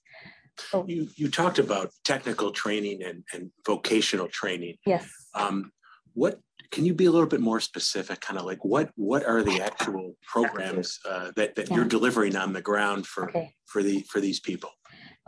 So, 0.57 0.85
you, 0.87 1.07
you 1.15 1.29
talked 1.31 1.57
about 1.57 1.91
technical 2.03 2.51
training 2.51 3.01
and, 3.03 3.23
and 3.33 3.49
vocational 3.65 4.27
training. 4.27 4.75
Yes. 4.85 5.09
Um, 5.33 5.71
what 6.13 6.39
can 6.73 6.85
you 6.85 6.93
be 6.93 7.05
a 7.05 7.11
little 7.11 7.31
bit 7.35 7.39
more 7.39 7.59
specific? 7.59 8.19
Kind 8.19 8.39
of 8.39 8.45
like 8.45 8.65
what 8.65 8.89
what 8.95 9.23
are 9.25 9.43
the 9.43 9.61
actual 9.61 10.15
programs 10.33 10.99
uh, 11.09 11.31
that, 11.37 11.55
that 11.55 11.69
yeah. 11.69 11.75
you're 11.75 11.85
delivering 11.97 12.35
on 12.35 12.51
the 12.53 12.61
ground 12.61 13.05
for 13.05 13.29
okay. 13.29 13.53
for 13.65 13.83
the 13.83 13.95
for 14.11 14.19
these 14.19 14.39
people? 14.39 14.71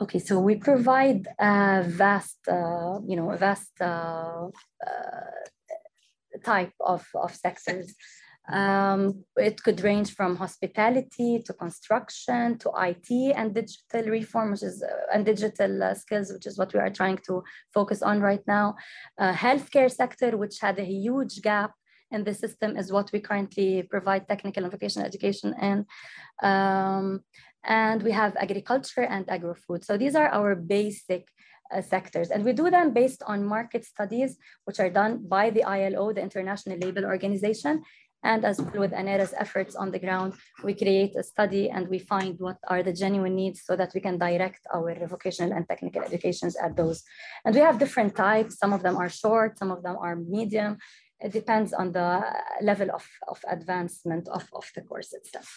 Okay, 0.01 0.19
so 0.19 0.39
we 0.39 0.55
provide 0.55 1.27
a 1.39 1.83
vast, 1.87 2.39
uh, 2.49 2.99
you 3.07 3.15
know, 3.15 3.31
a 3.31 3.37
vast 3.37 3.71
uh, 3.79 4.47
uh 4.85 5.45
type 6.43 6.73
of, 6.81 7.05
of 7.15 7.33
sectors. 7.33 7.95
Um, 8.51 9.23
it 9.37 9.61
could 9.63 9.81
range 9.81 10.13
from 10.13 10.35
hospitality 10.35 11.41
to 11.45 11.53
construction 11.53 12.57
to 12.59 12.71
IT 12.77 13.09
and 13.35 13.55
digital 13.55 14.11
reform, 14.11 14.51
which 14.51 14.63
is 14.63 14.83
uh, 14.83 15.13
and 15.13 15.25
digital 15.25 15.81
uh, 15.81 15.93
skills, 15.95 16.31
which 16.31 16.45
is 16.45 16.57
what 16.57 16.73
we 16.73 16.79
are 16.79 16.91
trying 16.91 17.17
to 17.25 17.43
focus 17.73 18.03
on 18.03 18.21
right 18.21 18.45
now. 18.47 18.75
Uh, 19.17 19.33
healthcare 19.33 19.91
sector, 19.91 20.37
which 20.37 20.59
had 20.59 20.77
a 20.77 20.85
huge 20.85 21.41
gap 21.41 21.71
in 22.11 22.23
the 22.23 22.33
system, 22.33 22.77
is 22.77 22.91
what 22.91 23.11
we 23.11 23.19
currently 23.19 23.81
provide 23.83 24.27
technical 24.27 24.63
and 24.63 24.71
vocational 24.71 25.07
education 25.07 25.55
in. 25.59 25.85
Um, 26.47 27.21
and 27.63 28.03
we 28.03 28.11
have 28.11 28.35
agriculture 28.37 29.05
and 29.05 29.27
agri-food. 29.27 29.83
So 29.83 29.97
these 29.97 30.15
are 30.15 30.27
our 30.27 30.53
basic 30.53 31.27
uh, 31.73 31.81
sectors. 31.81 32.29
And 32.29 32.45
we 32.45 32.53
do 32.53 32.69
them 32.69 32.93
based 32.93 33.23
on 33.25 33.43
market 33.43 33.85
studies, 33.85 34.37
which 34.65 34.79
are 34.79 34.89
done 34.89 35.27
by 35.27 35.49
the 35.49 35.63
ILO, 35.63 36.13
the 36.13 36.21
International 36.21 36.77
Labour 36.77 37.05
Organization, 37.05 37.81
and 38.23 38.43
as 38.43 38.59
well 38.59 38.79
with 38.79 38.91
ANERA's 38.91 39.33
efforts 39.37 39.75
on 39.75 39.91
the 39.91 39.99
ground, 39.99 40.33
we 40.63 40.73
create 40.73 41.15
a 41.15 41.23
study 41.23 41.69
and 41.69 41.87
we 41.87 41.99
find 41.99 42.39
what 42.39 42.57
are 42.67 42.81
the 42.81 42.91
genuine 42.91 43.35
needs 43.35 43.61
so 43.63 43.75
that 43.75 43.91
we 43.93 44.01
can 44.01 44.17
direct 44.17 44.61
our 44.73 44.95
vocational 45.07 45.53
and 45.53 45.67
technical 45.69 46.01
educations 46.01 46.55
at 46.55 46.75
those. 46.75 47.03
And 47.45 47.53
we 47.53 47.61
have 47.61 47.77
different 47.77 48.15
types. 48.15 48.57
Some 48.57 48.73
of 48.73 48.81
them 48.81 48.97
are 48.97 49.09
short, 49.09 49.59
some 49.59 49.71
of 49.71 49.83
them 49.83 49.95
are 49.99 50.15
medium. 50.15 50.77
It 51.21 51.31
depends 51.31 51.71
on 51.71 51.93
the 51.93 52.25
level 52.61 52.89
of, 52.91 53.07
of 53.29 53.39
advancement 53.47 54.27
of, 54.27 54.43
of 54.53 54.69
the 54.75 54.81
course 54.81 55.13
itself. 55.13 55.47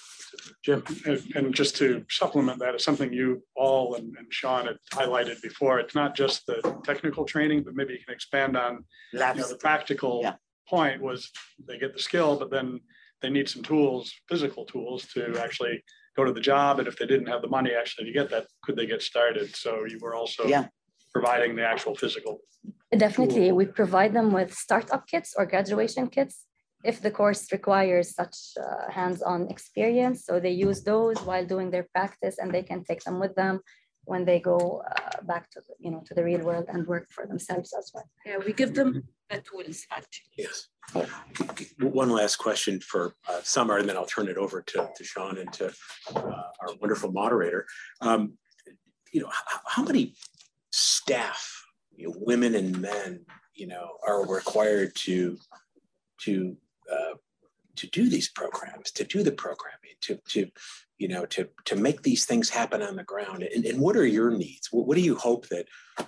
Jim. 0.64 0.84
And, 1.04 1.22
and 1.34 1.54
just 1.54 1.74
to 1.78 2.04
supplement 2.08 2.60
that, 2.60 2.74
it's 2.74 2.84
something 2.84 3.12
you 3.12 3.42
all 3.56 3.96
and, 3.96 4.14
and 4.16 4.32
Sean 4.32 4.66
had 4.66 4.76
highlighted 4.92 5.42
before. 5.42 5.80
It's 5.80 5.96
not 5.96 6.14
just 6.14 6.46
the 6.46 6.60
technical 6.84 7.24
training, 7.24 7.64
but 7.64 7.74
maybe 7.74 7.94
you 7.94 7.98
can 8.04 8.14
expand 8.14 8.56
on 8.56 8.84
you 9.12 9.18
know, 9.18 9.48
the 9.48 9.58
practical 9.58 10.20
yeah 10.22 10.34
point 10.68 11.02
was 11.02 11.30
they 11.66 11.78
get 11.78 11.92
the 11.94 12.02
skill, 12.08 12.36
but 12.38 12.50
then 12.50 12.80
they 13.22 13.30
need 13.30 13.48
some 13.48 13.62
tools, 13.62 14.12
physical 14.28 14.64
tools 14.64 15.06
to 15.14 15.38
actually 15.38 15.82
go 16.16 16.24
to 16.24 16.32
the 16.32 16.40
job. 16.40 16.78
And 16.78 16.88
if 16.88 16.96
they 16.98 17.06
didn't 17.06 17.26
have 17.26 17.42
the 17.42 17.48
money 17.48 17.72
actually 17.80 18.06
to 18.06 18.12
get 18.12 18.30
that, 18.30 18.46
could 18.62 18.76
they 18.76 18.86
get 18.86 19.02
started? 19.02 19.54
So 19.54 19.84
you 19.86 19.98
were 20.00 20.14
also 20.14 20.44
yeah. 20.46 20.66
providing 21.12 21.56
the 21.56 21.64
actual 21.64 21.94
physical. 21.94 22.40
Definitely. 22.96 23.48
Tool. 23.48 23.56
We 23.56 23.66
provide 23.66 24.12
them 24.12 24.32
with 24.32 24.54
startup 24.54 25.06
kits 25.06 25.34
or 25.36 25.46
graduation 25.46 26.08
kits 26.08 26.44
if 26.84 27.00
the 27.00 27.10
course 27.10 27.50
requires 27.50 28.14
such 28.14 28.36
uh, 28.56 28.90
hands-on 28.90 29.48
experience. 29.48 30.24
So 30.24 30.38
they 30.38 30.52
use 30.52 30.82
those 30.82 31.18
while 31.28 31.44
doing 31.44 31.70
their 31.70 31.86
practice 31.92 32.36
and 32.38 32.52
they 32.52 32.62
can 32.62 32.84
take 32.84 33.02
them 33.02 33.18
with 33.18 33.34
them 33.34 33.60
when 34.08 34.24
they 34.24 34.40
go 34.40 34.82
uh, 34.90 35.22
back 35.22 35.50
to 35.50 35.60
the, 35.66 35.74
you 35.78 35.90
know 35.90 36.02
to 36.06 36.14
the 36.14 36.24
real 36.24 36.40
world 36.40 36.66
and 36.68 36.86
work 36.86 37.06
for 37.10 37.26
themselves 37.26 37.74
as 37.78 37.90
well. 37.94 38.08
Yeah, 38.24 38.38
we 38.38 38.52
give 38.52 38.74
them 38.74 39.04
the 39.30 39.40
tools 39.48 39.86
actually. 39.90 40.32
Yes. 40.44 40.68
One 41.80 42.10
last 42.10 42.36
question 42.36 42.80
for 42.80 43.14
uh, 43.28 43.40
Samar, 43.42 43.78
and 43.78 43.88
then 43.88 43.96
I'll 43.98 44.06
turn 44.16 44.28
it 44.28 44.38
over 44.38 44.62
to, 44.62 44.88
to 44.96 45.04
Sean 45.04 45.36
and 45.36 45.52
to 45.52 45.66
uh, 46.16 46.48
our 46.60 46.70
wonderful 46.80 47.12
moderator. 47.12 47.66
Um, 48.00 48.38
you 49.12 49.20
know, 49.20 49.30
how, 49.30 49.60
how 49.66 49.82
many 49.82 50.14
staff, 50.72 51.42
you 51.94 52.08
know, 52.08 52.14
women 52.18 52.54
and 52.54 52.80
men, 52.80 53.26
you 53.54 53.66
know, 53.66 53.86
are 54.06 54.26
required 54.26 54.94
to 55.06 55.36
to 56.24 56.56
uh, 56.90 57.14
to 57.78 57.86
do 57.88 58.08
these 58.08 58.28
programs, 58.28 58.90
to 58.92 59.04
do 59.04 59.22
the 59.22 59.32
programming, 59.32 59.96
to 60.02 60.18
to 60.28 60.50
you 60.98 61.08
know 61.08 61.24
to 61.26 61.48
to 61.64 61.76
make 61.76 62.02
these 62.02 62.24
things 62.24 62.48
happen 62.48 62.82
on 62.82 62.96
the 62.96 63.04
ground. 63.04 63.42
And, 63.42 63.64
and 63.64 63.80
what 63.80 63.96
are 63.96 64.06
your 64.06 64.30
needs? 64.30 64.68
What, 64.70 64.86
what 64.86 64.96
do 64.96 65.02
you 65.02 65.16
hope 65.16 65.48
that 65.48 65.66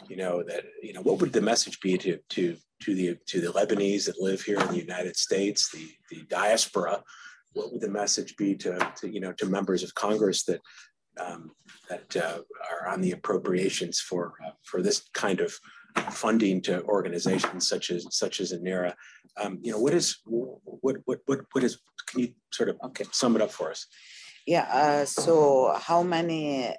you 0.08 0.16
know 0.16 0.42
that 0.42 0.64
you 0.82 0.92
know 0.92 1.02
what 1.02 1.20
would 1.20 1.32
the 1.32 1.40
message 1.40 1.80
be 1.80 1.96
to 1.98 2.18
to 2.30 2.56
to 2.82 2.94
the 2.94 3.16
to 3.26 3.40
the 3.40 3.52
Lebanese 3.52 4.06
that 4.06 4.20
live 4.20 4.42
here 4.42 4.60
in 4.60 4.68
the 4.68 4.84
United 4.88 5.16
States, 5.16 5.70
the 5.70 5.86
the 6.10 6.22
diaspora? 6.28 7.02
What 7.52 7.72
would 7.72 7.80
the 7.80 7.90
message 7.90 8.36
be 8.36 8.54
to, 8.56 8.92
to 9.00 9.08
you 9.08 9.20
know 9.20 9.32
to 9.32 9.46
members 9.46 9.82
of 9.82 9.94
Congress 9.94 10.44
that 10.44 10.60
um, 11.18 11.50
that 11.88 12.16
uh, 12.16 12.38
are 12.70 12.88
on 12.88 13.00
the 13.00 13.12
appropriations 13.12 14.00
for 14.00 14.34
uh, 14.46 14.52
for 14.64 14.82
this 14.82 15.08
kind 15.14 15.40
of 15.40 15.52
funding 16.10 16.60
to 16.62 16.82
organizations 16.84 17.68
such 17.68 17.90
as 17.90 18.06
such 18.10 18.40
as 18.40 18.52
ANERA. 18.52 18.94
Um, 19.40 19.58
you 19.62 19.72
know, 19.72 19.78
what 19.78 19.94
is 19.94 20.18
what 20.24 20.96
what 21.04 21.18
what 21.26 21.40
what 21.52 21.64
is? 21.64 21.78
Can 22.08 22.20
you 22.20 22.28
sort 22.52 22.68
of 22.68 22.76
okay. 22.84 23.04
sum 23.12 23.36
it 23.36 23.42
up 23.42 23.50
for 23.50 23.70
us? 23.70 23.86
Yeah. 24.46 24.66
Uh, 24.72 25.04
so, 25.04 25.74
how 25.78 26.02
many 26.02 26.68
uh, 26.68 26.72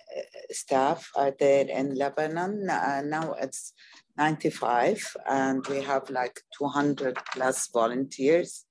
staff 0.50 1.10
are 1.16 1.34
there 1.40 1.66
in 1.68 1.96
Lebanon? 1.96 2.70
Uh, 2.70 3.02
now 3.06 3.34
it's 3.40 3.74
95, 4.18 5.16
and 5.30 5.66
we 5.68 5.82
have 5.82 6.10
like 6.10 6.42
200 6.58 7.18
plus 7.34 7.70
volunteers 7.72 8.66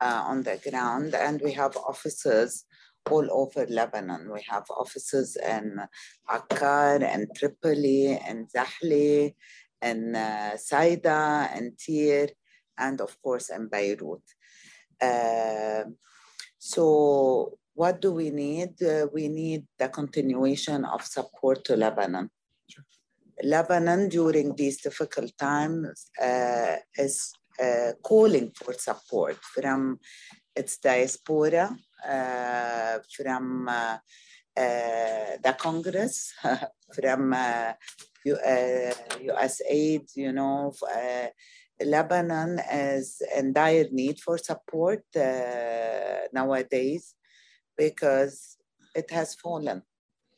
uh, 0.00 0.22
on 0.26 0.42
the 0.42 0.60
ground, 0.70 1.14
and 1.14 1.40
we 1.42 1.52
have 1.52 1.76
officers 1.76 2.64
all 3.10 3.26
over 3.30 3.66
Lebanon. 3.68 4.30
We 4.32 4.44
have 4.48 4.64
offices 4.70 5.36
in 5.36 5.80
Akkar 6.28 7.02
and 7.02 7.28
Tripoli 7.36 8.18
and 8.18 8.48
Zahle 8.52 9.34
and 9.80 10.16
uh, 10.16 10.56
Saida 10.56 11.48
and 11.52 11.72
Tyre, 11.78 12.28
and 12.78 13.00
of 13.00 13.20
course 13.22 13.50
in 13.50 13.68
Beirut. 13.68 14.22
Uh, 15.00 15.84
so 16.58 17.58
what 17.74 18.00
do 18.00 18.12
we 18.12 18.30
need? 18.30 18.82
Uh, 18.82 19.06
we 19.12 19.28
need 19.28 19.66
the 19.78 19.88
continuation 19.88 20.84
of 20.84 21.02
support 21.02 21.64
to 21.64 21.76
Lebanon. 21.76 22.30
Sure. 22.68 22.84
Lebanon 23.42 24.08
during 24.08 24.56
these 24.56 24.80
difficult 24.80 25.36
times 25.38 26.10
uh, 26.22 26.76
is 26.96 27.32
uh, 27.62 27.92
calling 28.02 28.50
for 28.54 28.72
support 28.72 29.36
from 29.54 29.98
its 30.54 30.78
diaspora, 30.78 31.76
uh, 32.08 32.98
from 33.14 33.68
uh, 33.68 33.98
uh, 34.56 35.36
the 35.44 35.54
Congress, 35.58 36.32
from 36.94 37.34
USAID, 38.26 40.16
you 40.16 40.32
know, 40.32 40.72
Lebanon 41.80 42.60
is 42.72 43.22
in 43.36 43.52
dire 43.52 43.88
need 43.90 44.20
for 44.20 44.38
support 44.38 45.04
nowadays 46.32 47.14
because 47.76 48.56
it 48.94 49.10
has 49.10 49.34
fallen. 49.34 49.82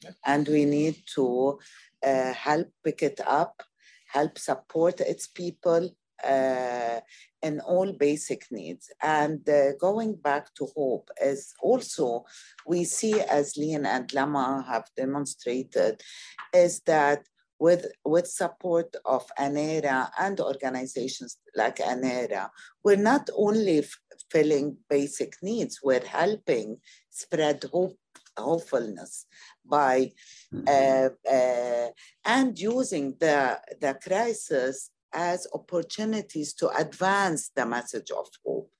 Yeah. 0.02 0.10
And 0.24 0.46
we 0.48 0.64
need 0.64 0.96
to 1.14 1.58
uh, 2.04 2.32
help 2.32 2.68
pick 2.84 3.02
it 3.02 3.20
up, 3.26 3.62
help 4.06 4.38
support 4.38 5.00
its 5.00 5.26
people 5.26 5.90
uh, 6.24 7.00
in 7.42 7.60
all 7.60 7.92
basic 7.92 8.46
needs. 8.50 8.90
And 9.02 9.48
uh, 9.48 9.74
going 9.80 10.16
back 10.16 10.52
to 10.54 10.66
hope 10.76 11.10
is 11.22 11.54
also, 11.60 12.24
we 12.66 12.84
see 12.84 13.20
as 13.20 13.56
Lean 13.56 13.86
and 13.86 14.12
Lama 14.12 14.64
have 14.68 14.88
demonstrated, 14.96 16.00
is 16.52 16.80
that 16.86 17.26
with, 17.58 17.86
with 18.04 18.26
support 18.26 18.94
of 19.04 19.24
ANERA 19.38 20.10
and 20.18 20.40
organizations 20.40 21.38
like 21.56 21.78
ANERA, 21.80 22.50
we're 22.84 22.96
not 22.96 23.28
only 23.36 23.84
filling 24.30 24.76
basic 24.88 25.34
needs, 25.42 25.80
we're 25.82 26.04
helping 26.04 26.78
spread 27.10 27.64
hope, 27.72 27.98
hopefulness 28.36 29.26
by 29.64 30.10
uh, 30.66 31.08
uh, 31.30 31.88
and 32.24 32.58
using 32.58 33.16
the, 33.18 33.58
the 33.80 33.98
crisis 34.02 34.90
as 35.12 35.46
opportunities 35.54 36.52
to 36.52 36.68
advance 36.76 37.50
the 37.56 37.66
message 37.66 38.10
of 38.10 38.28
hope. 38.44 38.70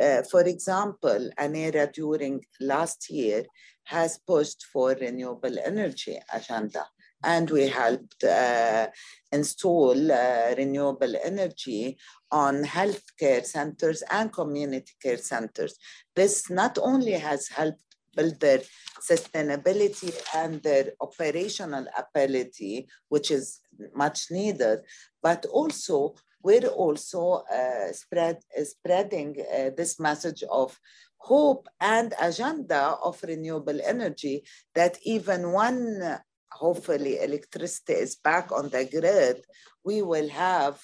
Uh, 0.00 0.22
for 0.22 0.42
example, 0.42 1.30
ANERA 1.38 1.90
during 1.92 2.44
last 2.60 3.10
year 3.10 3.44
has 3.84 4.18
pushed 4.26 4.66
for 4.72 4.90
renewable 5.00 5.56
energy 5.64 6.18
agenda 6.32 6.84
and 7.24 7.50
we 7.50 7.68
helped 7.68 8.22
uh, 8.24 8.88
install 9.32 10.12
uh, 10.12 10.54
renewable 10.56 11.14
energy 11.24 11.98
on 12.30 12.62
healthcare 12.64 13.44
centers 13.44 14.02
and 14.10 14.32
community 14.32 14.92
care 15.02 15.18
centers. 15.18 15.76
This 16.14 16.50
not 16.50 16.78
only 16.80 17.12
has 17.12 17.48
helped 17.48 17.82
build 18.16 18.40
their 18.40 18.62
sustainability 19.00 20.12
and 20.34 20.62
their 20.62 20.92
operational 21.00 21.86
ability, 21.96 22.88
which 23.08 23.30
is 23.30 23.60
much 23.94 24.30
needed, 24.30 24.80
but 25.22 25.46
also 25.46 26.14
we're 26.42 26.68
also 26.68 27.42
uh, 27.52 27.92
spread, 27.92 28.38
spreading 28.64 29.36
uh, 29.40 29.70
this 29.76 29.98
message 30.00 30.42
of 30.50 30.78
hope 31.18 31.68
and 31.80 32.14
agenda 32.20 32.96
of 33.02 33.22
renewable 33.22 33.80
energy 33.84 34.44
that 34.74 34.98
even 35.02 35.52
one 35.52 36.18
hopefully 36.58 37.18
electricity 37.20 37.94
is 37.94 38.16
back 38.16 38.50
on 38.52 38.68
the 38.68 38.84
grid, 38.84 39.44
we 39.84 40.02
will 40.02 40.28
have 40.28 40.76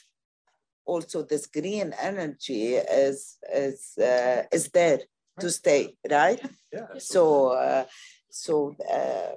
also 0.87 1.23
this 1.23 1.47
green 1.47 1.95
energy 2.01 2.75
is 2.75 3.39
is 3.53 3.79
uh, 3.99 4.43
is 4.53 4.69
there 4.71 5.01
to 5.41 5.51
stay, 5.51 5.97
right? 6.11 6.41
Yeah. 6.73 6.87
So 6.99 7.49
uh, 7.49 7.85
so 8.31 8.77
uh, 8.99 9.35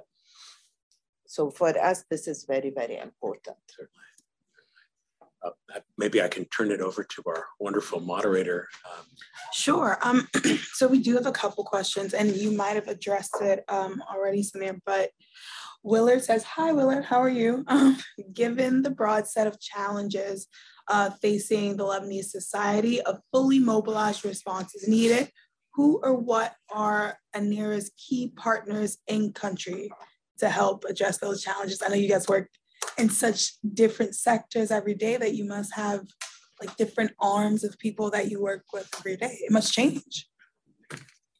so 1.26 1.50
for 1.50 1.72
us, 1.90 2.04
this 2.10 2.28
is 2.28 2.44
very 2.44 2.70
very 2.70 2.96
important. 2.98 3.64
Uh, 5.40 5.50
maybe 5.96 6.20
I 6.20 6.28
can 6.28 6.44
turn 6.46 6.72
it 6.72 6.80
over 6.80 7.04
to 7.04 7.22
our 7.26 7.46
wonderful 7.60 8.00
moderator. 8.00 8.66
Um, 8.84 9.04
sure. 9.52 9.96
Um, 10.02 10.28
so 10.72 10.88
we 10.88 10.98
do 10.98 11.14
have 11.14 11.26
a 11.26 11.32
couple 11.32 11.62
questions, 11.62 12.12
and 12.12 12.34
you 12.34 12.50
might 12.50 12.74
have 12.74 12.88
addressed 12.88 13.40
it 13.40 13.64
um, 13.68 14.02
already, 14.12 14.42
Samar, 14.42 14.78
but 14.84 15.10
Willard 15.88 16.22
says, 16.22 16.44
Hi, 16.44 16.70
Willard, 16.72 17.06
how 17.06 17.20
are 17.22 17.30
you? 17.30 17.64
Um, 17.78 17.98
given 18.32 18.82
the 18.82 18.90
broad 18.90 19.26
set 19.26 19.46
of 19.46 19.60
challenges 19.60 20.48
uh, 20.88 21.10
facing 21.22 21.76
the 21.76 21.84
Lebanese 21.84 22.24
society, 22.24 22.98
a 22.98 23.18
fully 23.32 23.58
mobilized 23.58 24.24
response 24.24 24.74
is 24.74 24.88
needed. 24.88 25.30
Who 25.74 26.00
or 26.02 26.14
what 26.14 26.54
are 26.72 27.18
ANERA's 27.34 27.90
key 27.96 28.32
partners 28.36 28.98
in 29.06 29.32
country 29.32 29.90
to 30.38 30.48
help 30.48 30.84
address 30.88 31.18
those 31.18 31.42
challenges? 31.42 31.82
I 31.82 31.88
know 31.88 31.94
you 31.94 32.08
guys 32.08 32.28
work 32.28 32.50
in 32.96 33.08
such 33.10 33.52
different 33.74 34.14
sectors 34.14 34.70
every 34.70 34.94
day 34.94 35.16
that 35.16 35.34
you 35.34 35.44
must 35.44 35.74
have 35.74 36.06
like 36.60 36.76
different 36.76 37.12
arms 37.20 37.62
of 37.64 37.78
people 37.78 38.10
that 38.10 38.28
you 38.28 38.42
work 38.42 38.64
with 38.72 38.88
every 38.98 39.16
day. 39.16 39.38
It 39.40 39.52
must 39.52 39.72
change. 39.72 40.26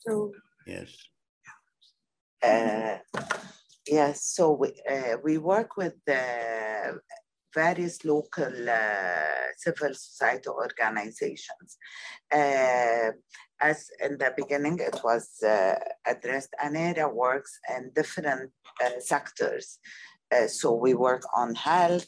So 0.07 0.33
yes. 0.67 0.95
Uh, 2.41 2.99
Yes, 3.91 4.23
so 4.25 4.53
we, 4.53 4.73
uh, 4.89 5.17
we 5.25 5.39
work 5.39 5.79
with 5.79 5.95
the 6.07 7.01
various 7.55 8.05
local 8.05 8.69
uh, 8.69 9.49
civil 9.57 9.95
society 9.95 10.49
organizations. 10.49 11.79
Uh, 12.31 13.13
as 13.61 13.91
in 14.05 14.19
the 14.19 14.33
beginning, 14.37 14.79
it 14.79 15.01
was 15.03 15.43
uh, 15.43 15.75
addressed, 16.07 16.55
ANERA 16.63 17.09
works 17.13 17.59
in 17.75 17.91
different 17.95 18.51
uh, 18.85 18.91
sectors. 19.01 19.79
Uh, 20.31 20.47
so 20.47 20.75
we 20.75 20.93
work 20.93 21.23
on 21.35 21.55
health, 21.55 22.07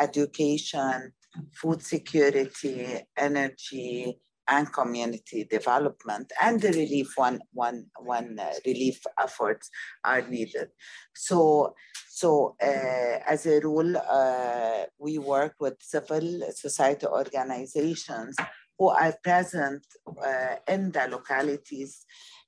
education, 0.00 1.12
food 1.52 1.80
security, 1.82 3.00
energy, 3.16 4.18
and 4.48 4.72
community 4.72 5.44
development 5.44 6.32
and 6.42 6.60
the 6.60 6.68
relief 6.68 7.12
one 7.16 7.40
one 7.52 7.86
one 7.98 8.38
uh, 8.38 8.52
relief 8.66 9.00
efforts 9.18 9.70
are 10.04 10.22
needed. 10.22 10.68
So 11.14 11.74
so 12.08 12.56
uh, 12.62 13.18
as 13.26 13.46
a 13.46 13.60
rule 13.60 13.96
uh, 13.96 14.84
we 14.98 15.18
work 15.18 15.54
with 15.60 15.76
civil 15.80 16.40
society 16.52 17.06
organizations 17.06 18.36
who 18.78 18.88
are 18.88 19.14
present 19.22 19.84
uh, 20.22 20.56
in 20.68 20.92
the 20.92 21.08
localities 21.10 22.04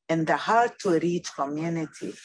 in 0.09 0.24
the 0.24 0.36
hard 0.36 0.72
to 0.78 0.99
reach 1.01 1.28
communities 1.34 2.20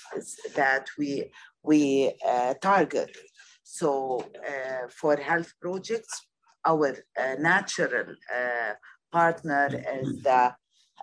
that 0.56 0.88
we 0.98 1.32
we 1.64 2.14
uh, 2.28 2.54
target. 2.62 3.16
So 3.64 4.26
uh, 4.48 4.88
for 4.90 5.16
health 5.16 5.54
projects 5.62 6.28
our 6.66 6.96
natural 7.40 8.16
partner 9.12 9.70
is 9.94 10.22
the 10.24 10.54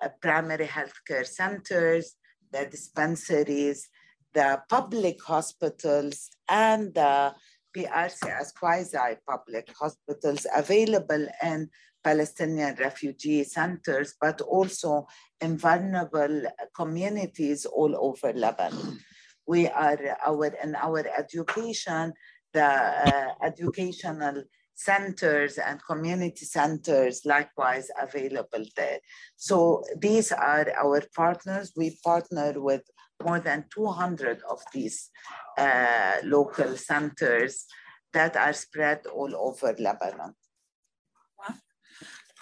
uh, 0.02 0.08
primary 0.20 0.66
healthcare 0.66 1.26
centers, 1.26 2.16
the 2.52 2.66
dispensaries, 2.66 3.88
the 4.34 4.60
public 4.68 5.22
hospitals, 5.22 6.30
and 6.48 6.94
the 6.94 7.34
PRC 7.76 8.40
as 8.40 8.52
quasi-public 8.52 9.68
hospitals 9.78 10.46
available 10.54 11.26
in 11.42 11.68
Palestinian 12.02 12.74
refugee 12.76 13.44
centers, 13.44 14.14
but 14.20 14.40
also 14.40 15.06
in 15.40 15.58
vulnerable 15.58 16.42
communities 16.74 17.66
all 17.66 17.94
over 17.96 18.32
Lebanon. 18.32 18.98
We 19.46 19.68
are 19.68 19.98
our 20.26 20.46
in 20.62 20.74
our 20.76 21.06
education, 21.18 22.12
the 22.52 22.64
uh, 22.64 23.34
educational 23.42 24.44
centers 24.78 25.58
and 25.58 25.84
community 25.84 26.44
centers 26.44 27.26
likewise 27.26 27.90
available 28.00 28.64
there. 28.76 29.00
So 29.34 29.82
these 30.00 30.30
are 30.30 30.70
our 30.80 31.02
partners. 31.16 31.72
We 31.76 31.98
partner 32.04 32.52
with 32.60 32.82
more 33.24 33.40
than 33.40 33.64
200 33.74 34.40
of 34.48 34.60
these 34.72 35.10
uh, 35.58 36.18
local 36.22 36.76
centers 36.76 37.66
that 38.12 38.36
are 38.36 38.52
spread 38.52 39.04
all 39.12 39.34
over 39.34 39.74
Lebanon. 39.76 40.34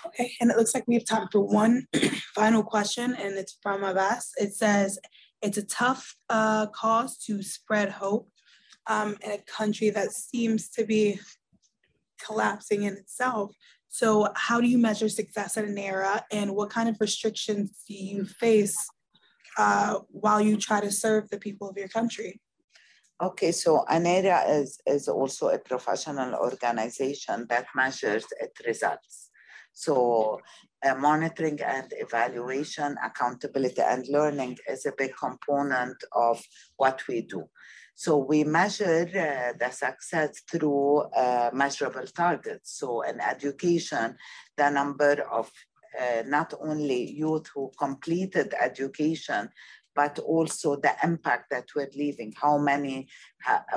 Okay, 0.07 0.30
and 0.41 0.51
it 0.51 0.57
looks 0.59 0.74
like 0.74 0.84
we 0.87 0.95
have 0.95 1.07
time 1.07 1.26
for 1.32 1.41
one 1.41 1.87
final 2.34 2.62
question, 2.62 3.14
and 3.14 3.34
it's 3.34 3.57
from 3.62 3.82
Abbas. 3.82 4.32
It 4.37 4.55
says, 4.55 4.99
it's 5.43 5.57
a 5.57 5.64
tough 5.64 6.14
uh, 6.28 6.66
cause 6.66 7.16
to 7.24 7.43
spread 7.43 7.89
hope 7.89 8.28
um, 8.87 9.16
in 9.22 9.32
a 9.32 9.39
country 9.39 9.91
that 9.91 10.12
seems 10.12 10.68
to 10.70 10.84
be 10.84 11.18
collapsing 12.25 12.83
in 12.85 12.95
itself. 12.95 13.53
So 13.89 14.29
how 14.35 14.61
do 14.61 14.69
you 14.69 14.79
measure 14.79 15.09
success 15.09 15.57
at 15.57 15.64
ANERA 15.64 16.23
and 16.31 16.55
what 16.55 16.71
kind 16.71 16.89
of 16.89 16.97
restrictions 17.01 17.83
do 17.89 17.95
you 17.95 18.25
face 18.25 18.77
uh, 19.59 20.01
while 20.09 20.41
you 20.41 20.57
try 20.57 20.81
to 20.81 20.91
serve 20.91 21.31
the 21.31 21.39
people 21.39 21.69
of 21.69 21.77
your 21.77 21.89
country? 21.89 22.41
Okay, 23.23 23.53
so 23.53 23.85
ANERA 23.89 24.45
is, 24.61 24.79
is 24.87 25.09
also 25.09 25.49
a 25.49 25.59
professional 25.59 26.35
organization 26.35 27.47
that 27.49 27.67
measures 27.75 28.27
its 28.41 28.67
results. 28.67 29.31
So 29.73 30.41
uh, 30.85 30.95
monitoring 30.95 31.61
and 31.62 31.91
evaluation, 31.97 32.97
accountability 33.03 33.81
and 33.81 34.07
learning 34.09 34.59
is 34.69 34.85
a 34.85 34.93
big 34.97 35.12
component 35.17 35.97
of 36.12 36.43
what 36.77 37.01
we 37.09 37.23
do. 37.23 37.45
So 37.99 38.19
we 38.19 38.45
measure 38.45 39.09
uh, 39.09 39.57
the 39.59 39.71
success 39.71 40.43
through 40.51 40.99
uh, 41.17 41.51
measurable 41.53 42.07
targets. 42.07 42.79
So 42.79 43.01
in 43.01 43.21
education, 43.21 44.17
the 44.57 44.69
number 44.71 45.27
of 45.33 45.51
uh, 45.99 46.23
not 46.27 46.53
only 46.61 47.11
youth 47.11 47.47
who 47.55 47.73
completed 47.79 48.55
education, 48.61 49.49
but 49.95 50.19
also 50.19 50.77
the 50.77 50.95
impact 51.03 51.47
that 51.51 51.69
we're 51.75 51.91
leaving, 51.97 52.35
how 52.37 52.59
many 52.59 53.09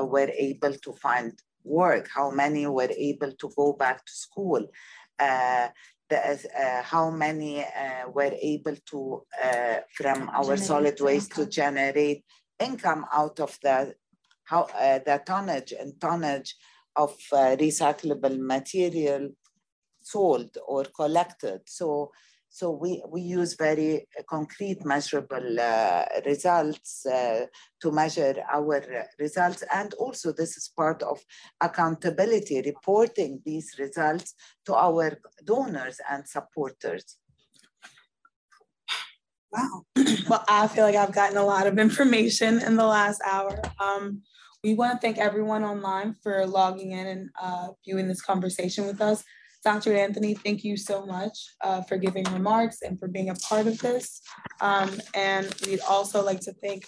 were 0.02 0.30
able 0.38 0.74
to 0.74 0.92
find 0.94 1.32
work, 1.64 2.10
how 2.14 2.30
many 2.30 2.68
were 2.68 2.92
able 2.98 3.32
to 3.32 3.50
go 3.56 3.72
back 3.72 4.06
to 4.06 4.12
school, 4.12 4.68
uh, 5.20 5.70
the, 6.10 6.50
uh, 6.60 6.82
how 6.84 7.10
many 7.10 7.64
uh, 7.64 8.10
were 8.14 8.34
able 8.42 8.76
to, 8.90 9.24
uh, 9.44 9.78
from 9.94 10.30
our 10.30 10.44
generate 10.44 10.60
solid 10.60 11.00
waste 11.00 11.32
income. 11.32 11.46
to 11.46 11.52
generate 11.52 12.24
income 12.60 13.06
out 13.14 13.40
of 13.40 13.58
the, 13.62 13.94
how, 14.50 14.64
uh, 14.64 15.00
the 15.06 15.22
tonnage 15.26 15.74
and 15.80 16.00
tonnage 16.02 16.56
of 16.95 17.16
uh, 17.32 17.56
recyclable 17.66 18.38
material 18.39 19.30
sold 20.02 20.58
or 20.68 20.84
collected. 20.86 21.62
So 21.66 22.12
so 22.50 22.72
we, 22.72 23.04
we 23.08 23.22
use 23.22 23.54
very 23.54 24.08
concrete 24.28 24.84
measurable 24.84 25.60
uh, 25.60 26.06
results 26.26 27.06
uh, 27.06 27.45
to 27.82 27.91
measure 27.91 28.36
our 28.52 28.84
results. 29.20 29.64
And 29.74 29.93
also 29.93 30.34
this 30.34 30.58
is 30.58 30.72
part 30.76 31.04
of 31.04 31.20
accountability, 31.62 32.62
reporting 32.66 33.41
these 33.45 33.76
results 33.78 34.34
to 34.66 34.74
our 34.74 35.20
donors 35.45 36.02
and 36.10 36.28
supporters. 36.28 37.18
Wow. 39.52 39.84
well, 40.30 40.43
I 40.47 40.68
feel 40.68 40.86
like 40.86 40.95
I've 40.95 41.14
gotten 41.14 41.38
a 41.38 41.45
lot 41.45 41.68
of 41.68 41.78
information 41.78 42.62
in 42.62 42.76
the 42.76 42.86
last 42.86 43.22
hour. 43.26 43.62
Um, 43.80 44.24
we 44.64 44.74
want 44.74 44.93
to 44.93 44.99
thank 44.99 45.18
everyone 45.18 45.64
online 45.64 46.16
for 46.22 46.45
logging 46.45 46.91
in 46.91 47.07
and 47.07 47.30
uh, 47.41 47.70
viewing 47.86 48.07
this 48.07 48.22
conversation 48.22 48.86
with 48.86 49.01
us. 49.01 49.24
Dr. 49.64 49.95
Anthony, 49.95 50.34
thank 50.34 50.64
you 50.64 50.78
so 50.78 51.05
much 51.05 51.38
uh, 51.62 51.82
for 51.82 51.97
giving 51.97 52.24
remarks 52.26 52.82
and 52.82 52.97
for 52.99 53.07
being 53.07 53.30
a 53.30 53.36
part 53.36 53.68
of 53.68 53.78
this. 53.80 54.22
Um, 54.62 54.89
and 55.14 55.53
we'd 55.66 55.82
also 55.82 56.24
like 56.24 56.39
to 56.41 56.53
thank 56.53 56.86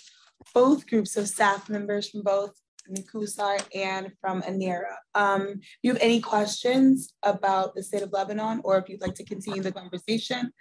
both 0.54 0.88
groups 0.88 1.18
of 1.18 1.28
staff 1.28 1.70
members 1.70 2.10
from 2.10 2.24
both 2.24 2.52
NCUSAR 2.90 3.64
and 3.76 4.12
from 4.20 4.42
ANERA. 4.44 4.96
Um, 5.16 5.60
if 5.60 5.80
you 5.84 5.92
have 5.94 6.02
any 6.02 6.20
questions 6.20 7.14
about 7.24 7.76
the 7.76 7.84
state 7.84 8.02
of 8.02 8.12
Lebanon 8.12 8.62
or 8.64 8.78
if 8.78 8.90
you'd 8.90 9.02
like 9.02 9.16
to 9.16 9.26
continue 9.26 9.62
the 9.62 9.72
conversation, 9.72 10.52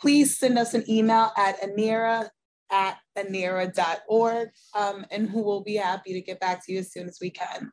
please 0.00 0.38
send 0.38 0.58
us 0.58 0.74
an 0.74 0.84
email 0.90 1.32
at 1.36 1.60
anera 1.62 2.28
at 2.72 2.98
anera.org 3.16 4.48
um, 4.74 5.06
and 5.10 5.28
who 5.28 5.42
will 5.42 5.62
be 5.62 5.76
happy 5.76 6.12
to 6.14 6.20
get 6.20 6.40
back 6.40 6.64
to 6.64 6.72
you 6.72 6.80
as 6.80 6.90
soon 6.90 7.06
as 7.06 7.18
we 7.20 7.30
can. 7.30 7.70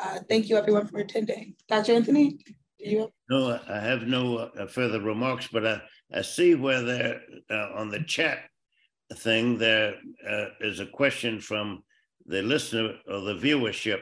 Uh, 0.00 0.20
thank 0.28 0.48
you 0.48 0.56
everyone 0.56 0.86
for 0.86 0.98
attending. 0.98 1.54
Dr. 1.68 1.92
Anthony? 1.92 2.38
you? 2.78 3.10
No, 3.28 3.58
I 3.68 3.80
have 3.80 4.06
no 4.06 4.38
uh, 4.38 4.66
further 4.66 5.00
remarks, 5.00 5.48
but 5.52 5.66
I, 5.66 5.82
I 6.12 6.22
see 6.22 6.54
where 6.54 6.82
there 6.82 7.20
uh, 7.50 7.70
on 7.74 7.90
the 7.90 8.02
chat 8.04 8.38
thing 9.14 9.58
there 9.58 9.94
uh, 10.28 10.46
is 10.60 10.80
a 10.80 10.86
question 10.86 11.40
from 11.40 11.82
the 12.26 12.42
listener 12.42 12.94
or 13.08 13.20
the 13.20 13.34
viewership. 13.34 14.00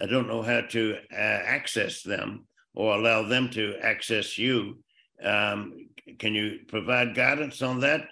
I 0.00 0.06
don't 0.06 0.28
know 0.28 0.42
how 0.42 0.62
to 0.62 0.96
uh, 1.12 1.16
access 1.16 2.02
them 2.02 2.46
or 2.74 2.94
allow 2.94 3.22
them 3.22 3.50
to 3.50 3.76
access 3.82 4.36
you. 4.38 4.78
Um, 5.22 5.88
can 6.18 6.34
you 6.34 6.60
provide 6.68 7.14
guidance 7.14 7.62
on 7.62 7.80
that? 7.80 8.06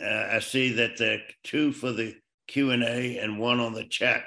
Uh, 0.00 0.28
I 0.32 0.38
see 0.40 0.72
that 0.74 0.96
there 0.96 1.18
are 1.18 1.22
two 1.44 1.72
for 1.72 1.92
the 1.92 2.16
Q 2.48 2.70
and 2.70 2.82
A 2.82 3.18
and 3.18 3.38
one 3.38 3.60
on 3.60 3.72
the 3.72 3.84
chat. 3.84 4.24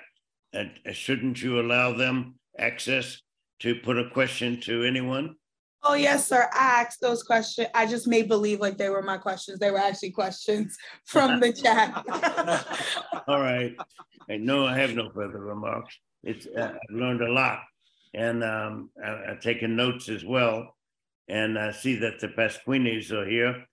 And 0.54 0.72
shouldn't 0.91 1.41
you 1.41 1.60
allow 1.60 1.93
them 1.93 2.36
access 2.58 3.22
to 3.60 3.76
put 3.76 3.97
a 3.97 4.10
question 4.10 4.62
to 4.62 4.84
anyone? 4.84 5.36
Oh, 5.86 5.95
yes, 5.95 6.28
sir. 6.28 6.49
I 6.54 6.82
asked 6.82 7.01
those 7.01 7.24
questions. 7.24 7.68
I 7.74 7.86
just 7.86 8.08
made 8.08 8.30
believe 8.30 8.62
like 8.62 8.78
they 8.78 8.89
were 8.89 9.01
my 9.01 9.18
questions. 9.18 9.60
They 9.60 9.70
were 9.70 9.80
actually 9.80 10.12
questions 10.12 10.78
from 11.06 11.39
the 11.41 11.51
chat. 11.51 12.06
All 13.28 13.41
right. 13.41 13.76
And 14.30 14.45
no, 14.45 14.66
I 14.66 14.78
have 14.78 14.95
no 14.95 15.10
further 15.10 15.39
remarks. 15.39 15.97
It's 16.24 16.47
uh, 16.47 16.72
I've 16.74 16.95
learned 16.95 17.22
a 17.22 17.32
lot, 17.32 17.60
and 18.14 18.45
um, 18.45 18.89
I, 19.04 19.32
have 19.32 19.41
taken 19.41 19.76
notes 19.76 20.08
as 20.08 20.24
well. 20.24 20.78
And 21.28 21.60
I 21.60 21.72
see 21.72 21.95
that 21.95 22.20
the 22.22 22.30
Pasquinis 22.30 23.12
are 23.12 23.28
here, 23.28 23.66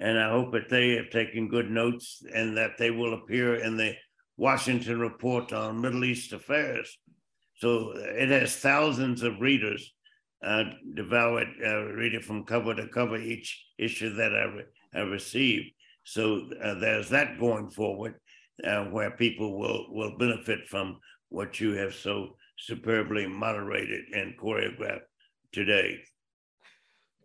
and 0.00 0.18
I 0.18 0.30
hope 0.30 0.52
that 0.52 0.68
they 0.68 0.96
have 0.96 1.10
taken 1.10 1.48
good 1.48 1.70
notes 1.70 2.22
and 2.34 2.56
that 2.56 2.78
they 2.78 2.90
will 2.90 3.14
appear 3.14 3.56
in 3.56 3.76
the 3.76 3.94
Washington 4.36 5.00
Report 5.00 5.52
on 5.52 5.80
Middle 5.80 6.04
East 6.04 6.32
Affairs 6.32 6.96
so 7.58 7.92
it 7.96 8.28
has 8.28 8.54
thousands 8.56 9.24
of 9.24 9.40
readers, 9.40 9.92
uh, 10.44 10.64
devour 10.94 11.40
it, 11.42 11.48
uh, 11.66 11.92
read 11.92 12.14
it 12.14 12.24
from 12.24 12.44
cover 12.44 12.72
to 12.72 12.86
cover 12.86 13.16
each 13.16 13.64
issue 13.78 14.14
that 14.14 14.32
I, 14.32 14.44
re- 14.44 14.64
I 14.94 15.00
receive. 15.00 15.64
So 16.04 16.48
uh, 16.62 16.74
there's 16.74 17.10
that 17.10 17.40
going 17.40 17.70
forward, 17.70 18.14
uh, 18.64 18.84
where 18.84 19.10
people 19.10 19.58
will 19.58 19.86
will 19.90 20.16
benefit 20.16 20.68
from 20.68 21.00
what 21.30 21.60
you 21.60 21.72
have 21.72 21.94
so 21.94 22.36
superbly 22.58 23.26
moderated 23.26 24.04
and 24.14 24.38
choreographed 24.38 25.00
today. 25.52 25.98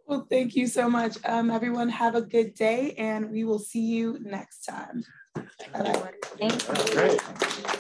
Well, 0.05 0.27
thank 0.29 0.55
you 0.55 0.67
so 0.67 0.89
much. 0.89 1.17
Um, 1.25 1.49
everyone, 1.49 1.89
have 1.89 2.15
a 2.15 2.21
good 2.21 2.53
day, 2.55 2.93
and 2.97 3.31
we 3.31 3.43
will 3.45 3.59
see 3.59 3.85
you 3.85 4.17
next 4.21 4.65
time. 4.65 5.03
Bye-bye. 5.35 6.13
Thank 6.37 6.67
you. 6.67 7.73